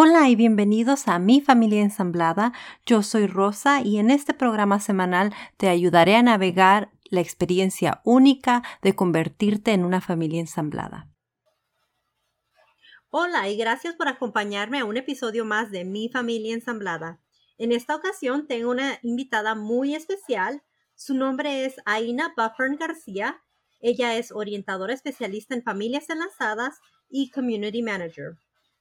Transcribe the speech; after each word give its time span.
Hola 0.00 0.28
y 0.28 0.36
bienvenidos 0.36 1.08
a 1.08 1.18
Mi 1.18 1.40
Familia 1.40 1.82
Ensamblada. 1.82 2.52
Yo 2.86 3.02
soy 3.02 3.26
Rosa 3.26 3.82
y 3.82 3.98
en 3.98 4.12
este 4.12 4.32
programa 4.32 4.78
semanal 4.78 5.34
te 5.56 5.68
ayudaré 5.68 6.14
a 6.14 6.22
navegar 6.22 6.92
la 7.10 7.20
experiencia 7.20 8.00
única 8.04 8.62
de 8.80 8.94
convertirte 8.94 9.72
en 9.72 9.84
una 9.84 10.00
familia 10.00 10.38
ensamblada. 10.38 11.08
Hola 13.10 13.48
y 13.48 13.56
gracias 13.56 13.96
por 13.96 14.06
acompañarme 14.06 14.78
a 14.78 14.84
un 14.84 14.96
episodio 14.96 15.44
más 15.44 15.72
de 15.72 15.84
Mi 15.84 16.08
Familia 16.08 16.54
Ensamblada. 16.54 17.18
En 17.58 17.72
esta 17.72 17.96
ocasión 17.96 18.46
tengo 18.46 18.70
una 18.70 19.00
invitada 19.02 19.56
muy 19.56 19.96
especial. 19.96 20.62
Su 20.94 21.14
nombre 21.14 21.64
es 21.64 21.74
Aina 21.86 22.32
Buffern 22.36 22.76
García. 22.76 23.42
Ella 23.80 24.16
es 24.16 24.30
orientadora 24.30 24.94
especialista 24.94 25.56
en 25.56 25.64
familias 25.64 26.08
enlazadas 26.08 26.78
y 27.10 27.32
community 27.32 27.82
manager. 27.82 28.36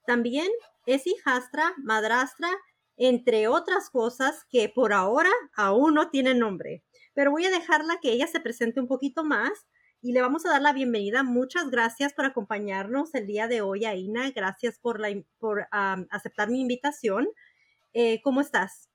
También 0.05 0.52
es 0.88 1.05
hijastra, 1.05 1.73
madrastra, 1.77 2.50
entre 2.96 3.48
otras 3.48 3.91
cosas 3.91 4.46
que 4.50 4.70
por 4.70 4.94
ahora 4.94 5.30
aún 5.55 5.94
no 5.94 6.10
tienen 6.10 6.40
nombre. 6.40 6.84
Pero 7.13 7.30
voy 7.30 7.46
a 7.46 7.52
dejarla 7.52 8.00
que 8.02 8.12
ella 8.12 8.26
se 8.26 8.40
presente 8.40 8.80
un 8.80 8.88
poquito 8.88 9.23
más 9.23 9.52
y 10.02 10.13
le 10.13 10.22
vamos 10.22 10.46
a 10.46 10.50
dar 10.50 10.62
la 10.62 10.73
bienvenida. 10.73 11.23
Muchas 11.23 11.70
gracias 11.70 12.13
por 12.13 12.26
acompañarnos 12.26 13.13
el 13.13 13.27
día 13.27 13.48
de 13.48 13.62
hoy, 13.62 13.85
Aina. 13.85 14.32
Gracias 14.32 14.79
por, 14.79 14.99
la, 14.99 15.10
por 15.38 15.68
aceptar 16.10 16.49
mi 16.49 16.62
invitación. 16.62 17.27
Eh, 17.94 18.22
¿Cómo 18.22 18.41
estás? 18.41 18.90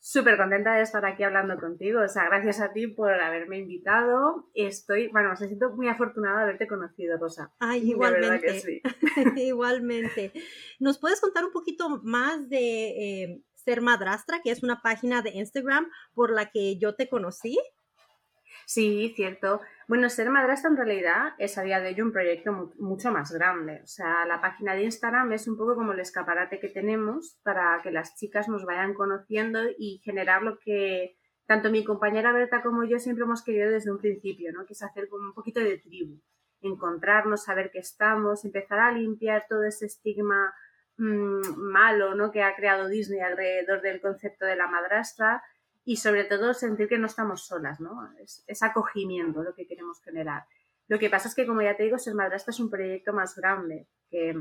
Súper 0.00 0.38
contenta 0.38 0.74
de 0.74 0.82
estar 0.82 1.04
aquí 1.04 1.22
hablando 1.22 1.58
contigo. 1.58 2.00
O 2.02 2.08
sea, 2.08 2.24
gracias 2.24 2.60
a 2.60 2.72
ti 2.72 2.88
por 2.88 3.12
haberme 3.12 3.58
invitado. 3.58 4.48
Estoy, 4.54 5.08
bueno, 5.08 5.30
me 5.30 5.36
siento 5.36 5.70
muy 5.76 5.88
afortunada 5.88 6.38
de 6.38 6.42
haberte 6.44 6.66
conocido, 6.66 7.18
Rosa. 7.18 7.52
Ay, 7.60 7.90
igualmente. 7.90 8.60
Sí. 8.60 8.82
igualmente. 9.36 10.32
¿Nos 10.80 10.98
puedes 10.98 11.20
contar 11.20 11.44
un 11.44 11.52
poquito 11.52 12.00
más 12.02 12.48
de 12.48 13.24
eh, 13.24 13.44
Ser 13.54 13.82
Madrastra, 13.82 14.40
que 14.42 14.50
es 14.50 14.62
una 14.62 14.80
página 14.80 15.22
de 15.22 15.30
Instagram 15.30 15.86
por 16.14 16.32
la 16.32 16.50
que 16.50 16.78
yo 16.78 16.96
te 16.96 17.08
conocí? 17.08 17.58
Sí, 18.72 19.12
cierto. 19.16 19.60
Bueno, 19.88 20.08
ser 20.08 20.30
madrastra 20.30 20.70
en 20.70 20.76
realidad 20.76 21.34
es 21.38 21.58
a 21.58 21.62
día 21.62 21.80
de 21.80 21.88
hoy 21.88 22.00
un 22.02 22.12
proyecto 22.12 22.72
mucho 22.78 23.10
más 23.10 23.32
grande. 23.32 23.80
O 23.82 23.86
sea, 23.88 24.24
la 24.26 24.40
página 24.40 24.74
de 24.74 24.84
Instagram 24.84 25.32
es 25.32 25.48
un 25.48 25.56
poco 25.56 25.74
como 25.74 25.90
el 25.90 25.98
escaparate 25.98 26.60
que 26.60 26.68
tenemos 26.68 27.40
para 27.42 27.80
que 27.82 27.90
las 27.90 28.14
chicas 28.14 28.48
nos 28.48 28.64
vayan 28.64 28.94
conociendo 28.94 29.58
y 29.76 30.00
generar 30.04 30.42
lo 30.42 30.56
que 30.60 31.16
tanto 31.46 31.68
mi 31.68 31.84
compañera 31.84 32.32
Berta 32.32 32.62
como 32.62 32.84
yo 32.84 33.00
siempre 33.00 33.24
hemos 33.24 33.42
querido 33.42 33.72
desde 33.72 33.90
un 33.90 33.98
principio, 33.98 34.52
¿no? 34.52 34.64
Que 34.66 34.74
es 34.74 34.82
hacer 34.84 35.08
como 35.08 35.24
un 35.24 35.34
poquito 35.34 35.58
de 35.58 35.78
tribu, 35.78 36.22
encontrarnos, 36.60 37.42
saber 37.42 37.72
qué 37.72 37.80
estamos, 37.80 38.44
empezar 38.44 38.78
a 38.78 38.92
limpiar 38.92 39.46
todo 39.48 39.64
ese 39.64 39.86
estigma 39.86 40.54
mmm, 40.96 41.40
malo, 41.56 42.14
¿no? 42.14 42.30
Que 42.30 42.44
ha 42.44 42.54
creado 42.54 42.86
Disney 42.86 43.18
alrededor 43.18 43.82
del 43.82 44.00
concepto 44.00 44.46
de 44.46 44.54
la 44.54 44.68
madrastra 44.68 45.42
y 45.84 45.96
sobre 45.96 46.24
todo 46.24 46.54
sentir 46.54 46.88
que 46.88 46.98
no 46.98 47.06
estamos 47.06 47.46
solas, 47.46 47.80
¿no? 47.80 48.00
Es, 48.18 48.62
acogimiento 48.62 49.42
lo 49.42 49.54
que 49.54 49.66
queremos 49.66 50.00
generar. 50.02 50.44
Lo 50.88 50.98
que 50.98 51.10
pasa 51.10 51.28
es 51.28 51.34
que, 51.34 51.46
como 51.46 51.62
ya 51.62 51.76
te 51.76 51.84
digo, 51.84 51.98
Ser 51.98 52.14
Madrastra 52.14 52.50
es 52.50 52.60
un 52.60 52.70
proyecto 52.70 53.12
más 53.12 53.34
grande, 53.36 53.88
que 54.10 54.34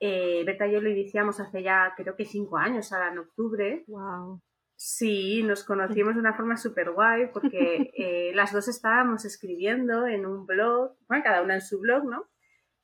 eh, 0.00 0.42
Berta 0.44 0.66
y 0.66 0.72
yo 0.72 0.80
lo 0.80 0.90
iniciamos 0.90 1.40
hace 1.40 1.62
ya 1.62 1.94
creo 1.96 2.16
que 2.16 2.24
cinco 2.24 2.58
años, 2.58 2.92
ahora 2.92 3.12
en 3.12 3.18
octubre. 3.18 3.84
Wow. 3.86 4.42
Sí, 4.78 5.42
nos 5.42 5.64
conocimos 5.64 6.14
de 6.14 6.20
una 6.20 6.34
forma 6.34 6.58
súper 6.58 6.90
guay 6.90 7.30
porque 7.32 7.90
eh, 7.96 8.32
las 8.34 8.52
dos 8.52 8.68
estábamos 8.68 9.24
escribiendo 9.24 10.06
en 10.06 10.26
un 10.26 10.44
blog, 10.44 10.96
bueno, 11.08 11.24
cada 11.24 11.42
una 11.42 11.54
en 11.54 11.62
su 11.62 11.80
blog, 11.80 12.04
¿no? 12.04 12.28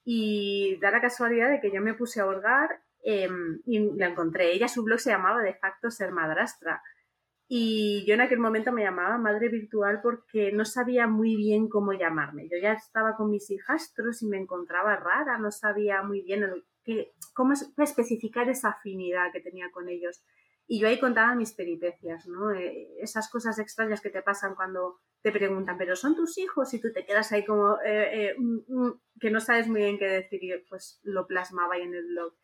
Y 0.05 0.79
da 0.81 0.91
la 0.91 1.03
casualidad 1.03 1.51
de 1.51 1.61
que 1.61 1.71
yo 1.71 1.83
me 1.83 1.95
puse 1.95 2.21
a 2.21 2.27
holgar 2.27 2.83
em, 3.05 3.61
y 3.67 3.79
la 3.97 4.09
encontré. 4.09 4.53
Ella, 4.53 4.69
su 4.69 4.83
blog 4.83 4.99
se 4.99 5.11
llamaba 5.11 5.43
de 5.43 5.55
facto 5.55 5.91
Ser 5.91 6.13
Madrastra. 6.13 6.83
Y 7.55 8.07
yo 8.07 8.15
en 8.15 8.23
aquel 8.23 8.39
momento 8.39 8.73
me 8.73 8.83
llamaba 8.83 9.19
madre 9.19 9.51
virtual 9.51 10.01
porque 10.03 10.53
no 10.53 10.65
sabía 10.65 11.07
muy 11.07 11.37
bien 11.37 11.69
cómo 11.69 11.93
llamarme. 11.93 12.49
Yo 12.49 12.57
ya 12.57 12.73
estaba 12.73 13.15
con 13.15 13.31
mis 13.31 13.51
hijastros 13.51 14.23
y 14.23 14.27
me 14.27 14.39
encontraba 14.39 14.97
rara, 14.97 15.37
no 15.37 15.51
sabía 15.51 16.03
muy 16.03 16.23
bien 16.23 16.47
cómo 17.35 17.53
especificar 17.53 18.49
esa 18.49 18.71
afinidad 18.71 19.31
que 19.35 19.43
tenía 19.43 19.71
con 19.71 19.91
ellos. 19.91 20.25
Y 20.67 20.81
yo 20.81 20.89
ahí 20.89 20.99
contaba 20.99 21.35
mis 21.35 21.53
peripecias, 21.53 22.27
¿no? 22.27 22.53
Eh, 22.53 22.89
esas 23.03 23.31
cosas 23.31 23.59
extrañas 23.59 24.01
que 24.01 24.09
te 24.09 24.23
pasan 24.23 24.55
cuando 24.55 25.01
te 25.21 25.31
preguntan, 25.31 25.77
pero 25.77 25.95
son 25.95 26.17
tus 26.17 26.39
hijos 26.39 26.73
y 26.73 26.81
tú 26.81 26.91
te 26.91 27.05
quedas 27.05 27.33
ahí 27.33 27.45
como 27.45 27.75
eh, 27.85 28.31
eh, 28.31 28.35
mm, 28.39 28.61
mm, 28.67 29.01
que 29.21 29.31
no 29.31 29.41
sabes 29.41 29.69
muy 29.69 29.83
bien 29.83 29.99
qué 29.99 30.07
decir 30.07 30.43
y 30.43 30.55
pues 30.71 31.01
lo 31.03 31.27
plasmaba 31.27 31.75
ahí 31.75 31.83
en 31.83 31.95
el 31.97 32.07
blog. 32.07 32.35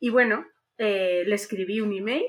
Y 0.00 0.08
bueno, 0.08 0.46
le 0.78 1.34
escribí 1.34 1.82
un 1.82 1.92
email, 1.92 2.24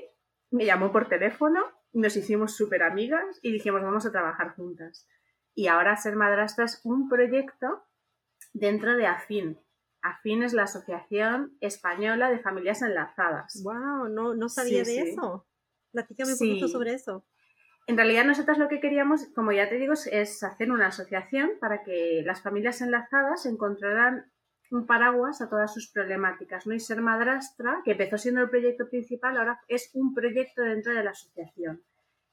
me 0.50 0.66
llamó 0.66 0.92
por 0.92 1.08
teléfono 1.08 1.77
nos 1.92 2.16
hicimos 2.16 2.56
súper 2.56 2.82
amigas 2.82 3.38
y 3.42 3.52
dijimos 3.52 3.82
vamos 3.82 4.06
a 4.06 4.12
trabajar 4.12 4.54
juntas. 4.54 5.06
Y 5.54 5.66
ahora 5.66 5.96
Ser 5.96 6.16
Madrastra 6.16 6.64
es 6.64 6.80
un 6.84 7.08
proyecto 7.08 7.84
dentro 8.52 8.96
de 8.96 9.06
AFIN. 9.06 9.58
AFIN 10.02 10.42
es 10.44 10.52
la 10.52 10.64
Asociación 10.64 11.56
Española 11.60 12.30
de 12.30 12.38
Familias 12.38 12.82
Enlazadas. 12.82 13.60
¡Wow! 13.64 14.08
No, 14.08 14.34
no 14.34 14.48
sabía 14.48 14.84
de 14.84 15.00
eso. 15.00 15.46
Platícame 15.90 16.32
un 16.32 16.38
poquito 16.38 16.68
sobre 16.68 16.94
eso. 16.94 17.26
En 17.88 17.96
realidad 17.96 18.24
nosotras 18.24 18.58
lo 18.58 18.68
que 18.68 18.80
queríamos, 18.80 19.26
como 19.34 19.50
ya 19.50 19.68
te 19.68 19.76
digo, 19.76 19.94
es 19.94 20.42
hacer 20.42 20.70
una 20.70 20.88
asociación 20.88 21.52
para 21.58 21.82
que 21.82 22.22
las 22.24 22.42
familias 22.42 22.82
enlazadas 22.82 23.46
encontraran 23.46 24.30
un 24.70 24.86
paraguas 24.86 25.40
a 25.40 25.48
todas 25.48 25.72
sus 25.72 25.90
problemáticas, 25.90 26.66
¿no? 26.66 26.74
Y 26.74 26.80
Ser 26.80 27.00
Madrastra, 27.00 27.80
que 27.84 27.92
empezó 27.92 28.18
siendo 28.18 28.42
el 28.42 28.50
proyecto 28.50 28.88
principal, 28.88 29.36
ahora 29.36 29.60
es 29.68 29.90
un 29.94 30.14
proyecto 30.14 30.62
dentro 30.62 30.94
de 30.94 31.04
la 31.04 31.10
asociación. 31.10 31.82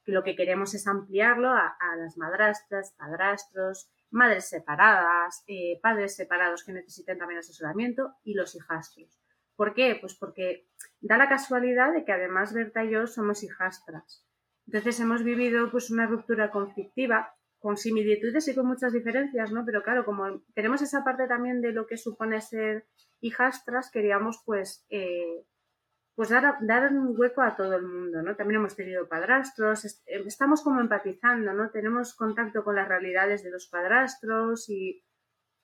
Que 0.03 0.11
lo 0.11 0.23
que 0.23 0.35
queremos 0.35 0.73
es 0.73 0.87
ampliarlo 0.87 1.49
a, 1.49 1.75
las 1.97 2.17
madrastras, 2.17 2.93
padrastros, 2.97 3.89
madres 4.11 4.47
separadas, 4.47 5.43
eh, 5.47 5.79
padres 5.81 6.15
separados 6.15 6.63
que 6.63 6.73
necesiten 6.73 7.17
también 7.17 7.39
asesoramiento 7.39 8.15
y 8.23 8.33
los 8.33 8.55
hijastros. 8.55 9.19
¿Por 9.55 9.73
qué? 9.73 9.97
Pues 9.99 10.15
porque 10.15 10.67
da 10.99 11.17
la 11.17 11.29
casualidad 11.29 11.93
de 11.93 12.03
que 12.05 12.11
además 12.11 12.53
Berta 12.53 12.83
y 12.83 12.91
yo 12.91 13.07
somos 13.07 13.43
hijastras. 13.43 14.25
Entonces 14.67 14.99
hemos 14.99 15.23
vivido 15.23 15.71
pues 15.71 15.89
una 15.89 16.07
ruptura 16.07 16.51
conflictiva 16.51 17.35
con 17.65 17.77
similitudes 17.77 18.47
y 18.47 18.53
con 18.53 18.67
muchas 18.67 18.93
diferencias, 18.93 19.51
¿no? 19.51 19.65
Pero 19.65 19.81
claro, 19.81 20.05
como 20.05 20.43
tenemos 20.53 20.83
esa 20.83 21.03
parte 21.03 21.27
también 21.27 21.61
de 21.61 21.71
lo 21.71 21.87
que 21.87 21.97
supone 21.97 22.39
ser 22.39 22.85
hijastras, 23.21 23.89
queríamos 23.89 24.43
pues, 24.45 24.85
eh, 24.91 25.47
pues 26.13 26.29
dar, 26.29 26.57
dar 26.61 26.93
un 26.93 27.19
hueco 27.19 27.41
a 27.41 27.55
todo 27.55 27.73
el 27.73 27.81
mundo, 27.81 28.21
¿no? 28.21 28.35
También 28.35 28.59
hemos 28.59 28.75
tenido 28.75 29.09
padrastros, 29.09 29.83
eh, 29.83 30.21
estamos 30.27 30.61
como 30.61 30.79
empatizando, 30.79 31.53
¿no? 31.53 31.71
Tenemos 31.71 32.13
contacto 32.13 32.63
con 32.63 32.75
las 32.75 32.87
realidades 32.87 33.41
de 33.41 33.49
los 33.49 33.65
padrastros 33.65 34.69
y 34.69 35.03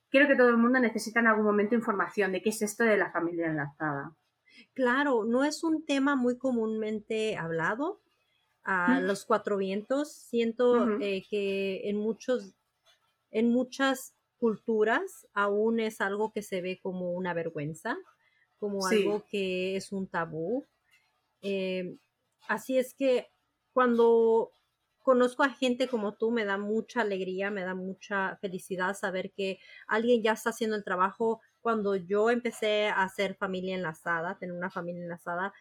creo 0.10 0.28
que 0.28 0.36
todo 0.36 0.50
el 0.50 0.58
mundo 0.58 0.80
necesita 0.80 1.20
en 1.20 1.28
algún 1.28 1.46
momento 1.46 1.76
información 1.76 2.32
de 2.32 2.42
qué 2.42 2.50
es 2.50 2.64
esto 2.64 2.84
de 2.84 2.98
la 2.98 3.12
familia 3.12 3.46
enlazada. 3.46 4.16
Claro, 4.74 5.24
no 5.24 5.44
es 5.44 5.64
un 5.64 5.86
tema 5.86 6.16
muy 6.16 6.40
comúnmente 6.40 7.38
hablado, 7.38 8.02
a 8.64 9.00
los 9.00 9.26
cuatro 9.26 9.58
vientos. 9.58 10.12
Siento 10.12 11.00
eh, 11.00 11.24
que 11.30 11.90
en 11.90 11.98
muchos, 11.98 12.54
en 13.32 13.50
muchas 13.50 14.16
culturas 14.38 15.28
aún 15.34 15.80
es 15.80 16.02
algo 16.02 16.32
que 16.32 16.42
se 16.42 16.62
ve 16.62 16.80
como 16.82 17.14
una 17.14 17.34
vergüenza, 17.34 17.98
como 18.60 18.86
algo 18.88 19.26
que 19.30 19.76
es 19.76 19.92
un 19.92 20.08
tabú. 20.08 20.66
Eh, 21.42 21.98
así 22.48 22.78
es 22.78 22.94
que 22.94 23.28
cuando 23.74 24.52
conozco 25.04 25.44
a 25.44 25.50
gente 25.50 25.88
como 25.88 26.14
tú, 26.14 26.32
me 26.32 26.46
da 26.46 26.58
mucha 26.58 27.02
alegría, 27.02 27.52
me 27.52 27.64
da 27.64 27.76
mucha 27.76 28.38
felicidad 28.38 28.96
saber 28.96 29.32
que 29.32 29.60
alguien 29.88 30.22
ya 30.22 30.34
está 30.34 30.52
haciendo 30.52 30.76
el 30.76 30.84
trabajo. 30.84 31.42
Cuando 31.62 31.96
yo 31.96 32.30
empecé 32.30 32.88
a 32.88 33.04
hacer 33.04 33.36
familia 33.36 33.76
enlazada, 33.76 34.38
tener 34.38 34.56
una 34.56 34.72
familia 34.72 35.04
enlazada, 35.04 35.54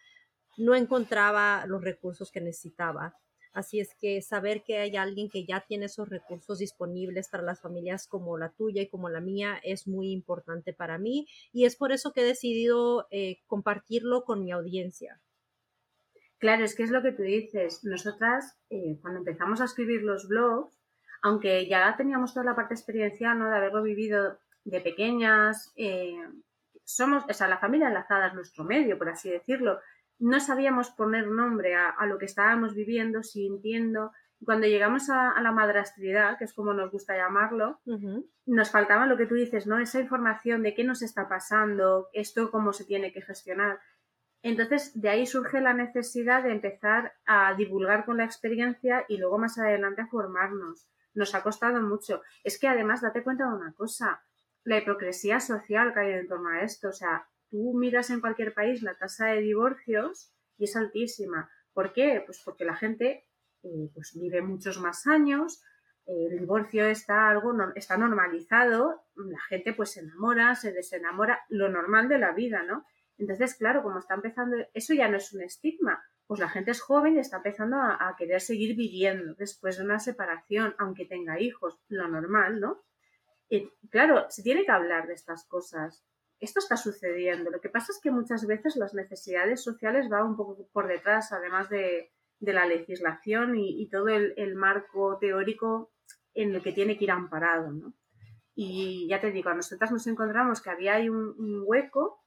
no 0.57 0.75
encontraba 0.75 1.65
los 1.65 1.83
recursos 1.83 2.31
que 2.31 2.41
necesitaba. 2.41 3.15
Así 3.53 3.81
es 3.81 3.93
que 3.95 4.21
saber 4.21 4.63
que 4.63 4.77
hay 4.77 4.95
alguien 4.95 5.29
que 5.29 5.45
ya 5.45 5.59
tiene 5.67 5.85
esos 5.85 6.07
recursos 6.07 6.59
disponibles 6.59 7.27
para 7.27 7.43
las 7.43 7.59
familias 7.59 8.07
como 8.07 8.37
la 8.37 8.49
tuya 8.49 8.81
y 8.81 8.87
como 8.87 9.09
la 9.09 9.19
mía 9.19 9.59
es 9.63 9.87
muy 9.87 10.11
importante 10.11 10.73
para 10.73 10.97
mí 10.97 11.27
y 11.51 11.65
es 11.65 11.75
por 11.75 11.91
eso 11.91 12.13
que 12.13 12.21
he 12.21 12.25
decidido 12.25 13.07
eh, 13.11 13.39
compartirlo 13.47 14.23
con 14.23 14.43
mi 14.45 14.51
audiencia. 14.51 15.19
Claro, 16.37 16.63
es 16.63 16.75
que 16.75 16.83
es 16.83 16.91
lo 16.91 17.03
que 17.03 17.11
tú 17.11 17.23
dices. 17.23 17.83
Nosotras, 17.83 18.57
eh, 18.69 18.97
cuando 19.01 19.19
empezamos 19.19 19.61
a 19.61 19.65
escribir 19.65 20.01
los 20.01 20.27
blogs, 20.27 20.75
aunque 21.21 21.67
ya 21.67 21.95
teníamos 21.97 22.33
toda 22.33 22.45
la 22.45 22.55
parte 22.55 22.73
experiencial 22.73 23.37
¿no? 23.37 23.49
de 23.49 23.57
haberlo 23.57 23.83
vivido 23.83 24.39
de 24.63 24.81
pequeñas, 24.81 25.71
eh, 25.75 26.17
somos, 26.83 27.23
o 27.29 27.33
sea, 27.33 27.47
la 27.47 27.59
familia 27.59 27.89
enlazada 27.89 28.27
es 28.27 28.33
nuestro 28.33 28.63
medio, 28.63 28.97
por 28.97 29.09
así 29.09 29.29
decirlo, 29.29 29.79
no 30.21 30.39
sabíamos 30.39 30.91
poner 30.91 31.27
nombre 31.27 31.75
a, 31.75 32.05
lo 32.05 32.17
que 32.17 32.25
estábamos 32.25 32.75
viviendo, 32.75 33.23
sintiendo. 33.23 34.11
Cuando 34.45 34.67
llegamos 34.67 35.09
a, 35.09 35.39
la 35.41 35.51
madrastridad, 35.51 36.37
que 36.37 36.45
es 36.45 36.53
como 36.53 36.73
nos 36.73 36.91
gusta 36.91 37.17
llamarlo, 37.17 37.81
nos 38.45 38.71
faltaba 38.71 39.07
lo 39.07 39.17
que 39.17 39.25
tú 39.25 39.35
dices, 39.35 39.65
¿no? 39.65 39.79
Esa 39.79 39.99
información 39.99 40.61
de 40.61 40.75
qué 40.75 40.83
nos 40.83 41.01
está 41.01 41.27
pasando, 41.27 42.07
esto 42.13 42.51
cómo 42.51 42.71
se 42.71 42.85
tiene 42.85 43.11
que 43.11 43.21
gestionar. 43.21 43.79
Entonces, 44.43 44.99
de 44.99 45.09
ahí 45.09 45.25
surge 45.25 45.59
la 45.59 45.73
necesidad 45.73 46.43
de 46.43 46.51
empezar 46.51 47.13
a 47.25 47.53
divulgar 47.55 48.05
con 48.05 48.17
la 48.17 48.25
experiencia 48.25 49.05
y 49.07 49.17
luego 49.17 49.39
más 49.39 49.57
adelante 49.57 50.03
a 50.03 50.07
formarnos. 50.07 50.87
Nos 51.13 51.33
ha 51.33 51.43
costado 51.43 51.81
mucho. 51.81 52.21
Es 52.43 52.59
que 52.59 52.67
además, 52.67 53.01
date 53.01 53.23
cuenta 53.23 53.47
de 53.47 53.55
una 53.55 53.73
cosa, 53.73 54.23
la 54.63 54.77
hipocresía 54.77 55.39
social 55.39 55.93
que 55.93 55.99
hay 55.99 56.11
en 56.13 56.27
torno 56.27 56.49
a 56.49 56.61
esto. 56.61 56.89
O 56.89 56.93
sea, 56.93 57.27
tú 57.51 57.73
miras 57.75 58.09
en 58.09 58.21
cualquier 58.21 58.53
país 58.53 58.81
la 58.81 58.97
tasa 58.97 59.27
de 59.27 59.41
divorcios 59.41 60.33
y 60.57 60.63
es 60.63 60.75
altísima. 60.75 61.51
¿Por 61.73 61.93
qué? 61.93 62.23
Pues 62.25 62.41
porque 62.43 62.65
la 62.65 62.75
gente 62.75 63.27
eh, 63.63 63.91
pues 63.93 64.13
vive 64.15 64.41
muchos 64.41 64.79
más 64.79 65.05
años, 65.05 65.61
el 66.07 66.39
divorcio 66.39 66.85
está 66.85 67.29
algo 67.29 67.53
está 67.75 67.97
normalizado, 67.97 69.03
la 69.15 69.39
gente 69.49 69.73
pues 69.73 69.91
se 69.91 69.99
enamora, 69.99 70.55
se 70.55 70.71
desenamora, 70.73 71.41
lo 71.49 71.69
normal 71.69 72.09
de 72.09 72.17
la 72.17 72.31
vida, 72.31 72.63
¿no? 72.63 72.85
Entonces, 73.17 73.55
claro, 73.55 73.83
como 73.83 73.99
está 73.99 74.15
empezando, 74.15 74.57
eso 74.73 74.93
ya 74.93 75.07
no 75.07 75.17
es 75.17 75.31
un 75.31 75.43
estigma, 75.43 76.03
pues 76.25 76.39
la 76.39 76.49
gente 76.49 76.71
es 76.71 76.81
joven 76.81 77.15
y 77.15 77.19
está 77.19 77.37
empezando 77.37 77.77
a, 77.77 78.15
querer 78.17 78.41
seguir 78.41 78.75
viviendo 78.75 79.35
después 79.35 79.77
de 79.77 79.83
una 79.83 79.99
separación, 79.99 80.73
aunque 80.79 81.05
tenga 81.05 81.39
hijos, 81.39 81.79
lo 81.87 82.07
normal, 82.07 82.59
¿no? 82.59 82.81
Y 83.49 83.69
claro, 83.89 84.25
se 84.29 84.41
tiene 84.41 84.65
que 84.65 84.71
hablar 84.71 85.07
de 85.07 85.13
estas 85.13 85.45
cosas. 85.45 86.03
Esto 86.41 86.59
está 86.59 86.75
sucediendo. 86.75 87.49
Lo 87.49 87.61
que 87.61 87.69
pasa 87.69 87.93
es 87.93 87.99
que 88.01 88.11
muchas 88.11 88.45
veces 88.45 88.75
las 88.75 88.93
necesidades 88.93 89.63
sociales 89.63 90.09
van 90.09 90.25
un 90.25 90.35
poco 90.35 90.67
por 90.73 90.87
detrás, 90.87 91.31
además 91.31 91.69
de, 91.69 92.11
la 92.39 92.65
legislación 92.65 93.55
y, 93.55 93.87
todo 93.89 94.09
el, 94.09 94.55
marco 94.55 95.17
teórico 95.19 95.93
en 96.33 96.53
el 96.53 96.61
que 96.61 96.73
tiene 96.73 96.97
que 96.97 97.05
ir 97.05 97.11
amparado, 97.11 97.71
¿no? 97.71 97.93
Y 98.53 99.07
ya 99.07 99.21
te 99.21 99.31
digo, 99.31 99.49
a 99.49 99.53
nosotras 99.53 99.91
nos 99.91 100.05
encontramos 100.07 100.61
que 100.61 100.69
había 100.69 100.95
ahí 100.95 101.07
un 101.07 101.63
hueco 101.65 102.21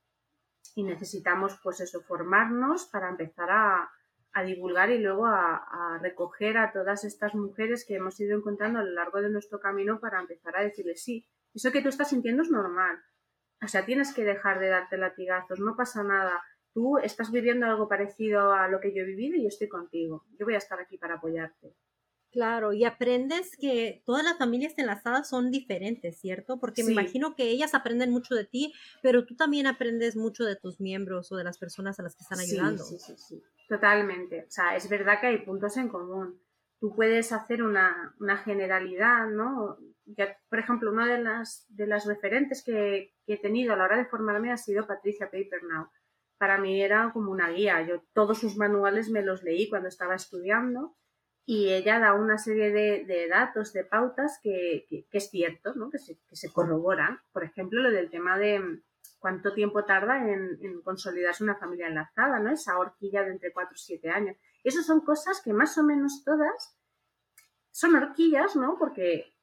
y 0.74 0.82
necesitamos 0.82 1.58
pues 1.62 1.80
eso, 1.80 2.02
formarnos 2.02 2.86
para 2.86 3.08
empezar 3.08 3.50
a, 3.50 3.90
divulgar 4.44 4.90
y 4.90 4.98
luego 4.98 5.26
a, 5.26 5.98
recoger 6.02 6.58
a 6.58 6.72
todas 6.72 7.04
estas 7.04 7.36
mujeres 7.36 7.84
que 7.86 7.94
hemos 7.94 8.18
ido 8.18 8.36
encontrando 8.36 8.80
a 8.80 8.82
lo 8.82 8.90
largo 8.90 9.22
de 9.22 9.30
nuestro 9.30 9.60
camino 9.60 10.00
para 10.00 10.20
empezar 10.20 10.56
a 10.56 10.62
decirles 10.62 11.04
sí, 11.04 11.28
eso 11.54 11.70
que 11.70 11.82
tú 11.82 11.88
estás 11.88 12.08
sintiendo 12.08 12.42
es 12.42 12.50
normal. 12.50 13.00
O 13.64 13.68
sea, 13.68 13.86
tienes 13.86 14.12
que 14.12 14.24
dejar 14.24 14.60
de 14.60 14.68
darte 14.68 14.96
latigazos, 14.96 15.58
no 15.58 15.74
pasa 15.76 16.02
nada. 16.02 16.42
Tú 16.72 16.98
estás 16.98 17.30
viviendo 17.30 17.66
algo 17.66 17.88
parecido 17.88 18.52
a 18.52 18.68
lo 18.68 18.80
que 18.80 18.94
yo 18.94 19.02
he 19.02 19.06
vivido 19.06 19.36
y 19.36 19.42
yo 19.42 19.48
estoy 19.48 19.68
contigo. 19.68 20.24
Yo 20.38 20.44
voy 20.44 20.54
a 20.54 20.58
estar 20.58 20.78
aquí 20.80 20.98
para 20.98 21.14
apoyarte. 21.14 21.74
Claro, 22.34 22.72
y 22.72 22.84
aprendes 22.84 23.56
que 23.56 24.02
todas 24.04 24.24
las 24.24 24.36
familias 24.38 24.74
enlazadas 24.76 25.28
son 25.28 25.52
diferentes, 25.52 26.18
¿cierto? 26.18 26.58
Porque 26.58 26.82
me 26.82 26.90
imagino 26.90 27.36
que 27.36 27.44
ellas 27.44 27.74
aprenden 27.74 28.10
mucho 28.10 28.34
de 28.34 28.44
ti, 28.44 28.74
pero 29.02 29.24
tú 29.24 29.36
también 29.36 29.68
aprendes 29.68 30.16
mucho 30.16 30.44
de 30.44 30.56
tus 30.56 30.80
miembros 30.80 31.30
o 31.30 31.36
de 31.36 31.44
las 31.44 31.58
personas 31.58 32.00
a 32.00 32.02
las 32.02 32.16
que 32.16 32.24
están 32.24 32.40
ayudando. 32.40 32.82
Sí, 32.82 32.98
sí, 32.98 33.14
sí, 33.16 33.40
totalmente. 33.68 34.46
O 34.48 34.50
sea, 34.50 34.74
es 34.74 34.88
verdad 34.88 35.20
que 35.20 35.28
hay 35.28 35.38
puntos 35.44 35.76
en 35.76 35.88
común. 35.88 36.40
Tú 36.80 36.92
puedes 36.96 37.30
hacer 37.30 37.62
una, 37.62 38.12
generalidad, 38.44 39.28
¿no? 39.28 39.78
Por 40.48 40.58
ejemplo, 40.58 40.90
una 40.90 41.06
de 41.06 41.22
las, 41.22 41.66
de 41.68 41.86
las 41.86 42.06
referentes 42.06 42.62
que, 42.64 43.14
que 43.26 43.34
he 43.34 43.38
tenido 43.38 43.72
a 43.72 43.76
la 43.76 43.84
hora 43.84 43.96
de 43.98 44.06
formarme 44.06 44.52
ha 44.52 44.56
sido 44.56 44.86
Patricia 44.86 45.30
Papernow. 45.30 45.88
Para 46.38 46.58
mí 46.58 46.82
era 46.82 47.10
como 47.12 47.30
una 47.30 47.50
guía. 47.50 47.82
Yo 47.82 48.02
todos 48.12 48.38
sus 48.38 48.56
manuales 48.56 49.08
me 49.10 49.22
los 49.22 49.42
leí 49.42 49.68
cuando 49.68 49.88
estaba 49.88 50.14
estudiando 50.14 50.96
y 51.46 51.72
ella 51.72 51.98
da 51.98 52.14
una 52.14 52.38
serie 52.38 52.70
de, 52.70 53.28
datos, 53.28 53.72
de 53.72 53.84
pautas 53.84 54.40
que, 54.42 54.86
es 55.12 55.30
cierto, 55.30 55.74
¿no? 55.74 55.90
que, 55.90 55.98
se, 55.98 56.18
que 56.26 56.36
se 56.36 56.50
corroboran. 56.50 57.20
Por 57.32 57.44
ejemplo, 57.44 57.82
lo 57.82 57.90
del 57.90 58.10
tema 58.10 58.38
de 58.38 58.60
mm, 58.60 58.82
cuánto 59.18 59.52
tiempo 59.52 59.84
tarda 59.84 60.26
en, 60.26 60.80
consolidarse 60.82 61.44
una 61.44 61.56
familia 61.56 61.88
enlazada, 61.88 62.38
¿no? 62.40 62.50
esa 62.50 62.78
horquilla 62.78 63.24
de 63.24 63.32
entre 63.32 63.52
4 63.52 63.74
y 63.74 63.78
7 63.78 64.10
años. 64.10 64.36
Esas 64.62 64.86
son 64.86 65.02
cosas 65.02 65.42
que 65.44 65.52
más 65.52 65.76
o 65.76 65.82
menos 65.82 66.22
todas 66.24 66.78
son 67.70 67.94
horquillas, 67.94 68.56
¿no? 68.56 68.76
porque 68.78 69.33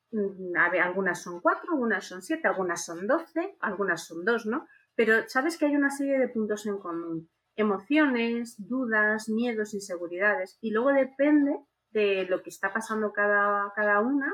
algunas 0.81 1.21
son 1.21 1.39
4, 1.39 1.71
algunas 1.71 2.05
son 2.05 2.21
7, 2.21 2.47
algunas 2.47 2.85
son 2.85 3.07
12, 3.07 3.57
algunas 3.61 4.05
son 4.05 4.25
2, 4.25 4.45
¿no? 4.45 4.67
Pero 4.95 5.27
sabes 5.27 5.57
que 5.57 5.65
hay 5.65 5.75
una 5.75 5.89
serie 5.89 6.19
de 6.19 6.27
puntos 6.27 6.65
en 6.65 6.77
común. 6.79 7.29
Emociones, 7.55 8.55
dudas, 8.57 9.29
miedos, 9.29 9.73
inseguridades. 9.73 10.57
Y 10.61 10.71
luego 10.71 10.91
depende 10.91 11.57
de 11.91 12.25
lo 12.25 12.41
que 12.41 12.49
está 12.49 12.71
pasando 12.73 13.11
cada, 13.11 13.71
cada 13.75 13.99
una, 13.99 14.33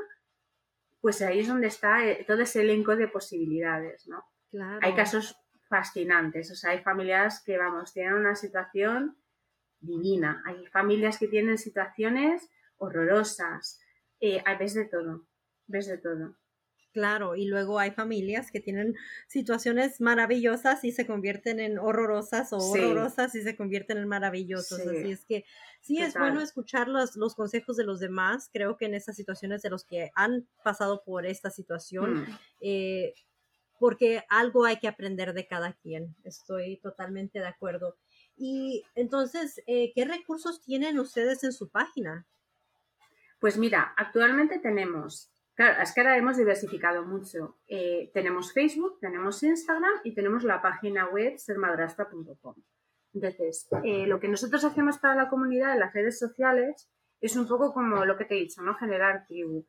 pues 1.00 1.22
ahí 1.22 1.40
es 1.40 1.48
donde 1.48 1.68
está 1.68 2.04
eh, 2.04 2.24
todo 2.26 2.42
ese 2.42 2.62
elenco 2.62 2.96
de 2.96 3.08
posibilidades, 3.08 4.08
¿no? 4.08 4.24
Hay 4.80 4.94
casos 4.94 5.36
fascinantes, 5.68 6.50
o 6.50 6.54
sea, 6.54 6.70
hay 6.70 6.80
familias 6.80 7.42
que, 7.44 7.58
vamos, 7.58 7.92
tienen 7.92 8.14
una 8.14 8.34
situación 8.34 9.18
divina, 9.80 10.42
hay 10.46 10.66
familias 10.68 11.18
que 11.18 11.28
tienen 11.28 11.58
situaciones 11.58 12.48
horrorosas, 12.78 13.80
eh, 14.20 14.42
ves 14.58 14.74
de 14.74 14.86
todo, 14.86 15.27
ves 15.68 15.86
de 15.86 15.98
todo. 15.98 16.34
Claro, 16.92 17.36
y 17.36 17.44
luego 17.44 17.78
hay 17.78 17.90
familias 17.90 18.50
que 18.50 18.60
tienen 18.60 18.96
situaciones 19.28 20.00
maravillosas 20.00 20.82
y 20.84 20.90
se 20.90 21.06
convierten 21.06 21.60
en 21.60 21.78
horrorosas 21.78 22.52
o 22.52 22.56
horrorosas 22.56 23.34
y 23.34 23.42
se 23.42 23.56
convierten 23.56 23.98
en 23.98 24.08
maravillosas. 24.08 24.80
Así 24.80 25.10
es 25.10 25.24
que 25.24 25.44
sí 25.80 25.98
es 26.00 26.14
bueno 26.14 26.40
escuchar 26.40 26.88
los, 26.88 27.14
los, 27.14 27.34
consejos 27.34 27.76
de 27.76 27.84
los 27.84 28.00
demás. 28.00 28.50
Creo 28.52 28.76
que 28.76 28.86
en 28.86 28.94
esas 28.94 29.16
situaciones 29.16 29.62
de 29.62 29.70
los 29.70 29.84
que 29.84 30.10
han 30.14 30.48
pasado 30.64 31.04
por 31.04 31.26
esta 31.26 31.50
situación, 31.50 32.22
mm. 32.22 32.38
eh, 32.62 33.14
porque 33.78 34.24
algo 34.28 34.64
hay 34.64 34.78
que 34.78 34.88
aprender 34.88 35.34
de 35.34 35.46
cada 35.46 35.74
quien. 35.74 36.16
Estoy 36.24 36.78
totalmente 36.78 37.38
de 37.38 37.46
acuerdo. 37.46 37.96
Y 38.34 38.82
entonces, 38.94 39.62
eh, 39.66 39.92
¿qué 39.94 40.04
recursos 40.04 40.62
tienen 40.62 40.98
ustedes 40.98 41.44
en 41.44 41.52
su 41.52 41.68
página? 41.68 42.26
Pues 43.40 43.56
mira, 43.56 43.94
actualmente 43.96 44.58
tenemos 44.58 45.30
Claro, 45.58 45.82
es 45.82 45.92
que 45.92 46.02
ahora 46.02 46.16
hemos 46.16 46.36
diversificado 46.36 47.04
mucho. 47.04 47.56
Eh, 47.66 48.12
tenemos 48.14 48.52
Facebook, 48.52 49.00
tenemos 49.00 49.42
Instagram 49.42 49.90
y 50.04 50.14
tenemos 50.14 50.44
la 50.44 50.62
página 50.62 51.08
web 51.08 51.36
sermadrastra.com. 51.36 52.54
Entonces, 53.12 53.68
eh, 53.82 54.06
lo 54.06 54.20
que 54.20 54.28
nosotros 54.28 54.62
hacemos 54.62 54.98
para 54.98 55.16
la 55.16 55.28
comunidad 55.28 55.72
en 55.72 55.80
las 55.80 55.92
redes 55.92 56.16
sociales 56.16 56.88
es 57.20 57.34
un 57.34 57.48
poco 57.48 57.72
como 57.72 58.04
lo 58.04 58.16
que 58.16 58.24
te 58.24 58.36
he 58.36 58.42
dicho, 58.42 58.62
¿no? 58.62 58.76
Generar 58.76 59.26
tribu. 59.26 59.66